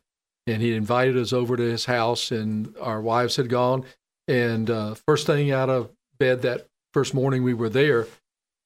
and 0.47 0.63
he 0.63 0.75
invited 0.75 1.19
us 1.19 1.35
over 1.35 1.55
to 1.59 1.63
his 1.63 1.85
house, 1.85 2.31
and 2.31 2.75
our 2.81 3.03
wives 3.03 3.37
had 3.37 3.51
gone, 3.51 3.85
and 4.27 4.71
uh, 4.71 4.95
first 5.07 5.27
thing 5.27 5.51
out 5.51 5.69
of 5.69 5.91
bed 6.19 6.41
that 6.41 6.67
first 6.93 7.15
morning 7.15 7.43
we 7.43 7.55
were 7.55 7.69
there, 7.69 8.07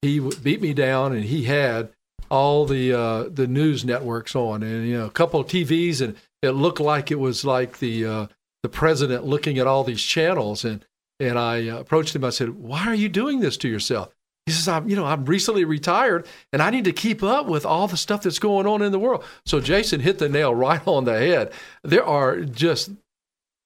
he 0.01 0.19
beat 0.19 0.61
me 0.61 0.73
down, 0.73 1.13
and 1.13 1.25
he 1.25 1.43
had 1.43 1.89
all 2.29 2.65
the 2.65 2.93
uh, 2.93 3.23
the 3.29 3.47
news 3.47 3.85
networks 3.85 4.35
on, 4.35 4.63
and 4.63 4.87
you 4.87 4.97
know 4.97 5.05
a 5.05 5.11
couple 5.11 5.39
of 5.39 5.47
TVs, 5.47 6.01
and 6.01 6.15
it 6.41 6.51
looked 6.51 6.79
like 6.79 7.11
it 7.11 7.19
was 7.19 7.45
like 7.45 7.79
the 7.79 8.05
uh, 8.05 8.27
the 8.63 8.69
president 8.69 9.25
looking 9.25 9.59
at 9.59 9.67
all 9.67 9.83
these 9.83 10.01
channels, 10.01 10.65
and 10.65 10.85
and 11.19 11.37
I 11.39 11.57
approached 11.57 12.15
him. 12.15 12.23
I 12.23 12.29
said, 12.29 12.55
"Why 12.55 12.85
are 12.87 12.95
you 12.95 13.09
doing 13.09 13.39
this 13.39 13.57
to 13.57 13.67
yourself?" 13.67 14.13
He 14.45 14.51
says, 14.51 14.67
"I'm, 14.67 14.89
you 14.89 14.95
know, 14.95 15.05
I'm 15.05 15.25
recently 15.25 15.65
retired, 15.65 16.27
and 16.51 16.61
I 16.61 16.69
need 16.69 16.85
to 16.85 16.91
keep 16.91 17.23
up 17.23 17.47
with 17.47 17.65
all 17.65 17.87
the 17.87 17.97
stuff 17.97 18.23
that's 18.23 18.39
going 18.39 18.67
on 18.67 18.81
in 18.81 18.91
the 18.91 18.99
world." 18.99 19.23
So 19.45 19.59
Jason 19.59 20.01
hit 20.01 20.19
the 20.19 20.29
nail 20.29 20.53
right 20.55 20.85
on 20.87 21.05
the 21.05 21.17
head. 21.17 21.51
There 21.83 22.05
are 22.05 22.41
just 22.41 22.91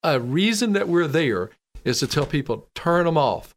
a 0.03 0.19
reason 0.19 0.73
that 0.73 0.87
we're 0.87 1.07
there 1.07 1.49
is 1.83 1.99
to 1.99 2.07
tell 2.07 2.25
people 2.25 2.67
turn 2.75 3.05
them 3.05 3.17
off. 3.17 3.55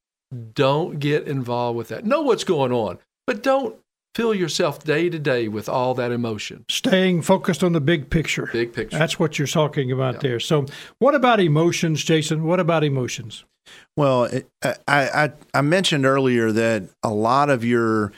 Don't 0.55 0.99
get 0.99 1.27
involved 1.27 1.77
with 1.77 1.89
that. 1.89 2.05
Know 2.05 2.23
what's 2.23 2.45
going 2.45 2.73
on, 2.73 2.99
but 3.27 3.43
don't 3.43 3.77
fill 4.15 4.35
yourself 4.35 4.85
day 4.85 5.09
to 5.09 5.19
day 5.19 5.49
with 5.49 5.69
all 5.69 5.95
that 5.95 6.13
emotion. 6.13 6.65
staying 6.69 7.23
focused 7.23 7.65
on 7.65 7.73
the 7.73 7.81
big 7.81 8.11
picture. 8.11 8.49
Big 8.53 8.73
picture. 8.73 8.99
That's 8.99 9.19
what 9.19 9.39
you're 9.39 9.49
talking 9.49 9.91
about 9.91 10.21
there. 10.21 10.41
So, 10.41 10.67
what 10.99 11.15
about 11.15 11.41
emotions, 11.41 12.05
Jason? 12.05 12.45
What 12.45 12.61
about 12.61 12.85
emotions? 12.85 13.45
Well, 13.97 14.25
it, 14.25 14.49
I, 14.63 14.75
I 14.89 15.33
I 15.55 15.61
mentioned 15.63 16.05
earlier 16.05 16.53
that 16.53 16.85
a 17.03 17.11
lot 17.11 17.49
of 17.51 17.65
your 17.65 18.13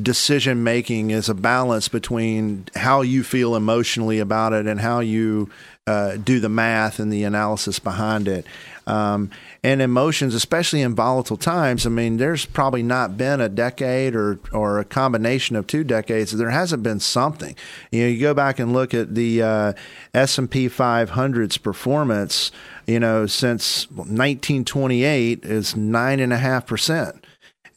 decision 0.00 0.62
making 0.62 1.10
is 1.10 1.28
a 1.28 1.34
balance 1.34 1.88
between 1.88 2.66
how 2.74 3.02
you 3.02 3.22
feel 3.22 3.54
emotionally 3.54 4.18
about 4.18 4.52
it 4.52 4.66
and 4.66 4.80
how 4.80 5.00
you 5.00 5.50
uh, 5.90 6.16
do 6.16 6.38
the 6.38 6.48
math 6.48 7.00
and 7.00 7.12
the 7.12 7.24
analysis 7.24 7.80
behind 7.80 8.28
it. 8.28 8.46
Um, 8.86 9.30
and 9.62 9.82
emotions, 9.82 10.34
especially 10.34 10.82
in 10.82 10.94
volatile 10.94 11.36
times. 11.36 11.84
I 11.84 11.90
mean, 11.90 12.16
there's 12.16 12.46
probably 12.46 12.82
not 12.82 13.16
been 13.16 13.40
a 13.40 13.48
decade 13.48 14.14
or 14.14 14.38
or 14.52 14.78
a 14.78 14.84
combination 14.84 15.56
of 15.56 15.66
two 15.66 15.84
decades. 15.84 16.30
That 16.30 16.38
there 16.38 16.50
hasn't 16.50 16.82
been 16.82 17.00
something. 17.00 17.54
You 17.90 18.02
know, 18.02 18.08
you 18.08 18.20
go 18.20 18.34
back 18.34 18.58
and 18.58 18.72
look 18.72 18.94
at 18.94 19.14
the 19.14 19.42
uh, 19.42 19.72
S 20.14 20.38
and 20.38 20.50
P 20.50 20.68
500's 20.68 21.58
performance. 21.58 22.52
You 22.86 23.00
know, 23.00 23.26
since 23.26 23.90
1928 23.90 25.44
is 25.44 25.76
nine 25.76 26.20
and 26.20 26.32
a 26.32 26.38
half 26.38 26.66
percent, 26.66 27.24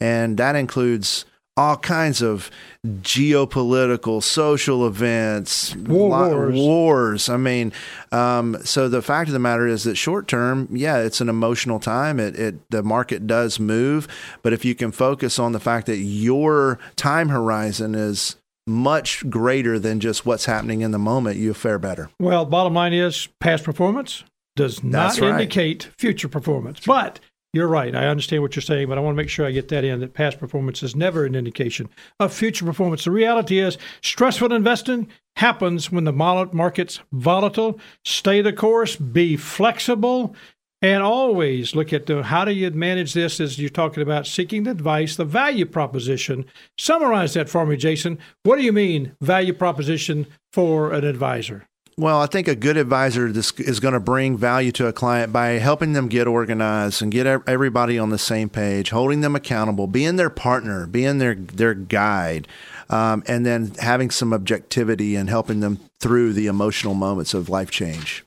and 0.00 0.38
that 0.38 0.56
includes 0.56 1.26
all 1.56 1.76
kinds 1.76 2.20
of 2.20 2.50
geopolitical, 2.84 4.22
social 4.22 4.86
events, 4.86 5.74
wars. 5.76 6.54
wars. 6.54 7.28
I 7.28 7.36
mean, 7.36 7.72
um, 8.10 8.56
so 8.64 8.88
the 8.88 9.02
fact 9.02 9.28
of 9.28 9.32
the 9.32 9.38
matter 9.38 9.66
is 9.66 9.84
that 9.84 9.94
short 9.94 10.26
term, 10.26 10.68
yeah, 10.72 10.98
it's 10.98 11.20
an 11.20 11.28
emotional 11.28 11.78
time. 11.78 12.18
It, 12.18 12.36
it 12.36 12.70
the 12.70 12.82
market 12.82 13.26
does 13.26 13.60
move, 13.60 14.08
but 14.42 14.52
if 14.52 14.64
you 14.64 14.74
can 14.74 14.90
focus 14.90 15.38
on 15.38 15.52
the 15.52 15.60
fact 15.60 15.86
that 15.86 15.98
your 15.98 16.78
time 16.96 17.28
horizon 17.28 17.94
is 17.94 18.36
much 18.66 19.28
greater 19.28 19.78
than 19.78 20.00
just 20.00 20.24
what's 20.26 20.46
happening 20.46 20.80
in 20.80 20.90
the 20.90 20.98
moment, 20.98 21.36
you 21.36 21.54
fare 21.54 21.78
better. 21.78 22.10
Well, 22.18 22.44
bottom 22.46 22.74
line 22.74 22.94
is 22.94 23.28
past 23.38 23.62
performance 23.62 24.24
does 24.56 24.82
not 24.82 25.18
right. 25.18 25.30
indicate 25.30 25.90
future 25.98 26.28
performance. 26.28 26.80
But 26.86 27.20
you're 27.54 27.68
right. 27.68 27.94
I 27.94 28.08
understand 28.08 28.42
what 28.42 28.56
you're 28.56 28.62
saying, 28.62 28.88
but 28.88 28.98
I 28.98 29.00
want 29.00 29.14
to 29.14 29.22
make 29.22 29.28
sure 29.28 29.46
I 29.46 29.52
get 29.52 29.68
that 29.68 29.84
in 29.84 30.00
that 30.00 30.12
past 30.12 30.38
performance 30.38 30.82
is 30.82 30.96
never 30.96 31.24
an 31.24 31.36
indication 31.36 31.88
of 32.18 32.34
future 32.34 32.64
performance. 32.64 33.04
The 33.04 33.12
reality 33.12 33.58
is 33.60 33.78
stressful 34.02 34.52
investing 34.52 35.08
happens 35.36 35.90
when 35.92 36.04
the 36.04 36.12
market's 36.12 37.00
volatile. 37.12 37.78
Stay 38.04 38.42
the 38.42 38.52
course, 38.52 38.96
be 38.96 39.36
flexible, 39.36 40.34
and 40.82 41.02
always 41.02 41.74
look 41.74 41.92
at 41.92 42.06
the, 42.06 42.24
how 42.24 42.44
do 42.44 42.52
you 42.52 42.70
manage 42.72 43.14
this 43.14 43.40
as 43.40 43.58
you're 43.58 43.70
talking 43.70 44.02
about 44.02 44.26
seeking 44.26 44.64
the 44.64 44.72
advice, 44.72 45.16
the 45.16 45.24
value 45.24 45.64
proposition. 45.64 46.44
Summarize 46.76 47.34
that 47.34 47.48
for 47.48 47.64
me, 47.64 47.76
Jason. 47.76 48.18
What 48.42 48.56
do 48.56 48.62
you 48.62 48.72
mean 48.72 49.16
value 49.20 49.54
proposition 49.54 50.26
for 50.52 50.92
an 50.92 51.04
advisor? 51.04 51.68
Well, 51.96 52.20
I 52.20 52.26
think 52.26 52.48
a 52.48 52.56
good 52.56 52.76
advisor 52.76 53.28
is 53.28 53.52
going 53.52 53.94
to 53.94 54.00
bring 54.00 54.36
value 54.36 54.72
to 54.72 54.88
a 54.88 54.92
client 54.92 55.32
by 55.32 55.50
helping 55.50 55.92
them 55.92 56.08
get 56.08 56.26
organized 56.26 57.02
and 57.02 57.12
get 57.12 57.26
everybody 57.26 57.98
on 58.00 58.10
the 58.10 58.18
same 58.18 58.48
page, 58.48 58.90
holding 58.90 59.20
them 59.20 59.36
accountable, 59.36 59.86
being 59.86 60.16
their 60.16 60.30
partner, 60.30 60.88
being 60.88 61.18
their 61.18 61.36
their 61.36 61.74
guide, 61.74 62.48
um, 62.90 63.22
and 63.28 63.46
then 63.46 63.72
having 63.78 64.10
some 64.10 64.32
objectivity 64.32 65.14
and 65.14 65.28
helping 65.28 65.60
them 65.60 65.78
through 66.00 66.32
the 66.32 66.48
emotional 66.48 66.94
moments 66.94 67.32
of 67.32 67.48
life 67.48 67.70
change. 67.70 68.24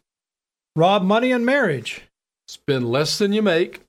Rob, 0.77 1.03
money 1.03 1.33
and 1.33 1.45
marriage. 1.45 2.03
Spend 2.47 2.89
less 2.89 3.17
than 3.17 3.33
you 3.33 3.41
make, 3.41 3.81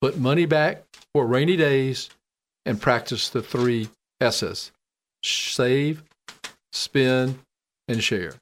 put 0.00 0.16
money 0.16 0.46
back 0.46 0.84
for 1.12 1.26
rainy 1.26 1.56
days, 1.56 2.08
and 2.64 2.80
practice 2.80 3.28
the 3.28 3.42
three 3.42 3.88
S's 4.20 4.70
save, 5.24 6.04
spend, 6.70 7.40
and 7.88 8.02
share. 8.02 8.34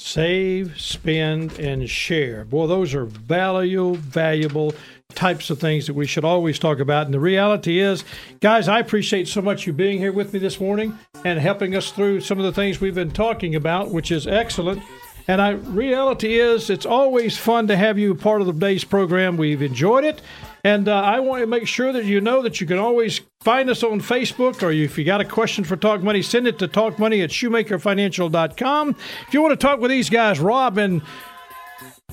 Save, 0.00 0.80
spend, 0.80 1.58
and 1.58 1.90
share. 1.90 2.44
Boy, 2.44 2.68
those 2.68 2.94
are 2.94 3.04
valuable, 3.04 3.96
valuable 3.96 4.72
types 5.14 5.50
of 5.50 5.58
things 5.58 5.88
that 5.88 5.94
we 5.94 6.06
should 6.06 6.24
always 6.24 6.56
talk 6.56 6.78
about. 6.78 7.06
And 7.06 7.12
the 7.12 7.18
reality 7.18 7.80
is, 7.80 8.04
guys, 8.40 8.68
I 8.68 8.78
appreciate 8.78 9.26
so 9.26 9.42
much 9.42 9.66
you 9.66 9.72
being 9.72 9.98
here 9.98 10.12
with 10.12 10.32
me 10.32 10.38
this 10.38 10.60
morning 10.60 10.96
and 11.24 11.40
helping 11.40 11.74
us 11.74 11.90
through 11.90 12.20
some 12.20 12.38
of 12.38 12.44
the 12.44 12.52
things 12.52 12.80
we've 12.80 12.94
been 12.94 13.10
talking 13.10 13.56
about, 13.56 13.90
which 13.90 14.12
is 14.12 14.24
excellent. 14.24 14.84
And 15.28 15.42
I 15.42 15.50
reality 15.50 16.40
is, 16.40 16.70
it's 16.70 16.86
always 16.86 17.36
fun 17.36 17.68
to 17.68 17.76
have 17.76 17.98
you 17.98 18.14
part 18.14 18.40
of 18.40 18.46
the 18.46 18.52
day's 18.54 18.82
program. 18.82 19.36
We've 19.36 19.60
enjoyed 19.60 20.04
it. 20.04 20.22
And 20.64 20.88
uh, 20.88 20.94
I 20.94 21.20
want 21.20 21.42
to 21.42 21.46
make 21.46 21.68
sure 21.68 21.92
that 21.92 22.06
you 22.06 22.20
know 22.20 22.42
that 22.42 22.60
you 22.60 22.66
can 22.66 22.78
always 22.78 23.20
find 23.40 23.70
us 23.70 23.82
on 23.82 24.00
Facebook, 24.00 24.62
or 24.62 24.72
if 24.72 24.98
you 24.98 25.04
got 25.04 25.20
a 25.20 25.24
question 25.24 25.64
for 25.64 25.76
Talk 25.76 26.02
Money, 26.02 26.22
send 26.22 26.48
it 26.48 26.58
to 26.58 26.66
talkmoney 26.66 27.22
at 27.22 27.30
shoemakerfinancial.com. 27.30 28.96
If 29.28 29.34
you 29.34 29.42
want 29.42 29.52
to 29.52 29.66
talk 29.66 29.80
with 29.80 29.90
these 29.90 30.10
guys, 30.10 30.40
Rob 30.40 30.78
and 30.78 31.02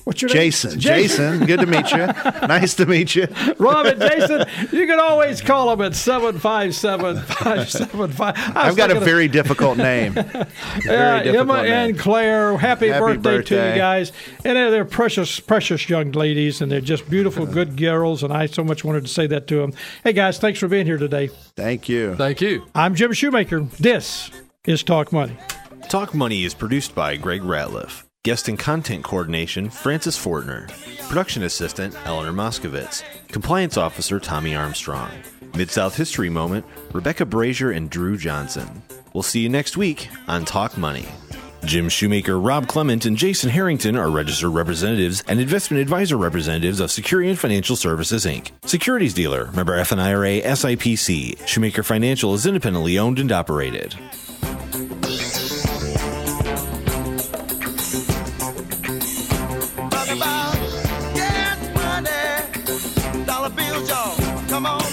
What's 0.06 0.22
your 0.22 0.28
Jason. 0.28 0.70
name? 0.70 0.78
Jason. 0.78 1.46
Good 1.46 1.58
to 1.58 1.66
meet 1.66 1.90
you. 1.90 2.06
nice 2.46 2.74
to 2.76 2.86
meet 2.86 3.16
you. 3.16 3.26
Rob 3.58 3.86
and 3.86 4.00
Jason, 4.00 4.44
you 4.72 4.86
can 4.86 5.00
always 5.00 5.40
call 5.40 5.68
them 5.76 5.84
at 5.84 5.96
757 5.96 7.16
575. 7.22 8.34
I've 8.56 8.76
got 8.76 8.92
a 8.92 9.00
very 9.00 9.26
difficult 9.26 9.78
name. 9.78 10.12
Very 10.14 10.46
Uh, 10.86 11.22
difficult 11.24 11.36
Emma 11.50 11.62
name. 11.64 11.72
and 11.72 11.98
Claire, 11.98 12.56
happy, 12.56 12.86
Happy 12.88 13.16
birthday, 13.16 13.42
to 13.42 13.54
you 13.72 13.74
guys. 13.76 14.12
And 14.44 14.56
they're, 14.56 14.70
they're 14.70 14.84
precious, 14.84 15.40
precious 15.40 15.88
young 15.88 16.12
ladies, 16.12 16.60
and 16.60 16.70
they're 16.70 16.80
just 16.80 17.10
beautiful, 17.10 17.44
good 17.44 17.76
girls. 17.76 18.22
And 18.22 18.32
I 18.32 18.46
so 18.46 18.62
much 18.62 18.84
wanted 18.84 19.02
to 19.06 19.10
say 19.10 19.26
that 19.26 19.48
to 19.48 19.56
them. 19.56 19.72
Hey, 20.04 20.12
guys, 20.12 20.38
thanks 20.38 20.60
for 20.60 20.68
being 20.68 20.86
here 20.86 20.98
today. 20.98 21.30
Thank 21.56 21.88
you. 21.88 22.14
Thank 22.14 22.40
you. 22.40 22.64
I'm 22.76 22.94
Jim 22.94 23.12
Shoemaker. 23.12 23.60
This 23.80 24.30
is 24.66 24.84
Talk 24.84 25.12
Money. 25.12 25.36
Talk 25.88 26.14
Money 26.14 26.44
is 26.44 26.54
produced 26.54 26.94
by 26.94 27.16
Greg 27.16 27.42
Ratliff. 27.42 28.04
Guest 28.26 28.48
and 28.48 28.58
content 28.58 29.04
coordination, 29.04 29.70
Francis 29.70 30.18
Fortner. 30.18 30.66
Production 31.06 31.44
assistant, 31.44 31.94
Eleanor 32.06 32.32
Moskovitz. 32.32 33.04
Compliance 33.28 33.76
officer, 33.76 34.18
Tommy 34.18 34.56
Armstrong. 34.56 35.12
Mid 35.54 35.70
South 35.70 35.94
History 35.94 36.28
Moment, 36.28 36.66
Rebecca 36.92 37.24
Brazier 37.24 37.70
and 37.70 37.88
Drew 37.88 38.16
Johnson. 38.16 38.82
We'll 39.12 39.22
see 39.22 39.38
you 39.38 39.48
next 39.48 39.76
week 39.76 40.08
on 40.26 40.44
Talk 40.44 40.76
Money. 40.76 41.06
Jim 41.64 41.88
Shoemaker, 41.88 42.36
Rob 42.40 42.66
Clement, 42.66 43.06
and 43.06 43.16
Jason 43.16 43.48
Harrington 43.48 43.94
are 43.94 44.10
registered 44.10 44.50
representatives 44.50 45.22
and 45.28 45.38
investment 45.38 45.80
advisor 45.80 46.16
representatives 46.16 46.80
of 46.80 46.90
Securian 46.90 47.38
Financial 47.38 47.76
Services, 47.76 48.24
Inc. 48.24 48.50
Securities 48.64 49.14
dealer, 49.14 49.52
member 49.52 49.78
FINRA 49.78 50.42
SIPC. 50.42 51.46
Shoemaker 51.46 51.84
Financial 51.84 52.34
is 52.34 52.44
independently 52.44 52.98
owned 52.98 53.20
and 53.20 53.30
operated. 53.30 53.94
Come 64.56 64.64
on. 64.64 64.85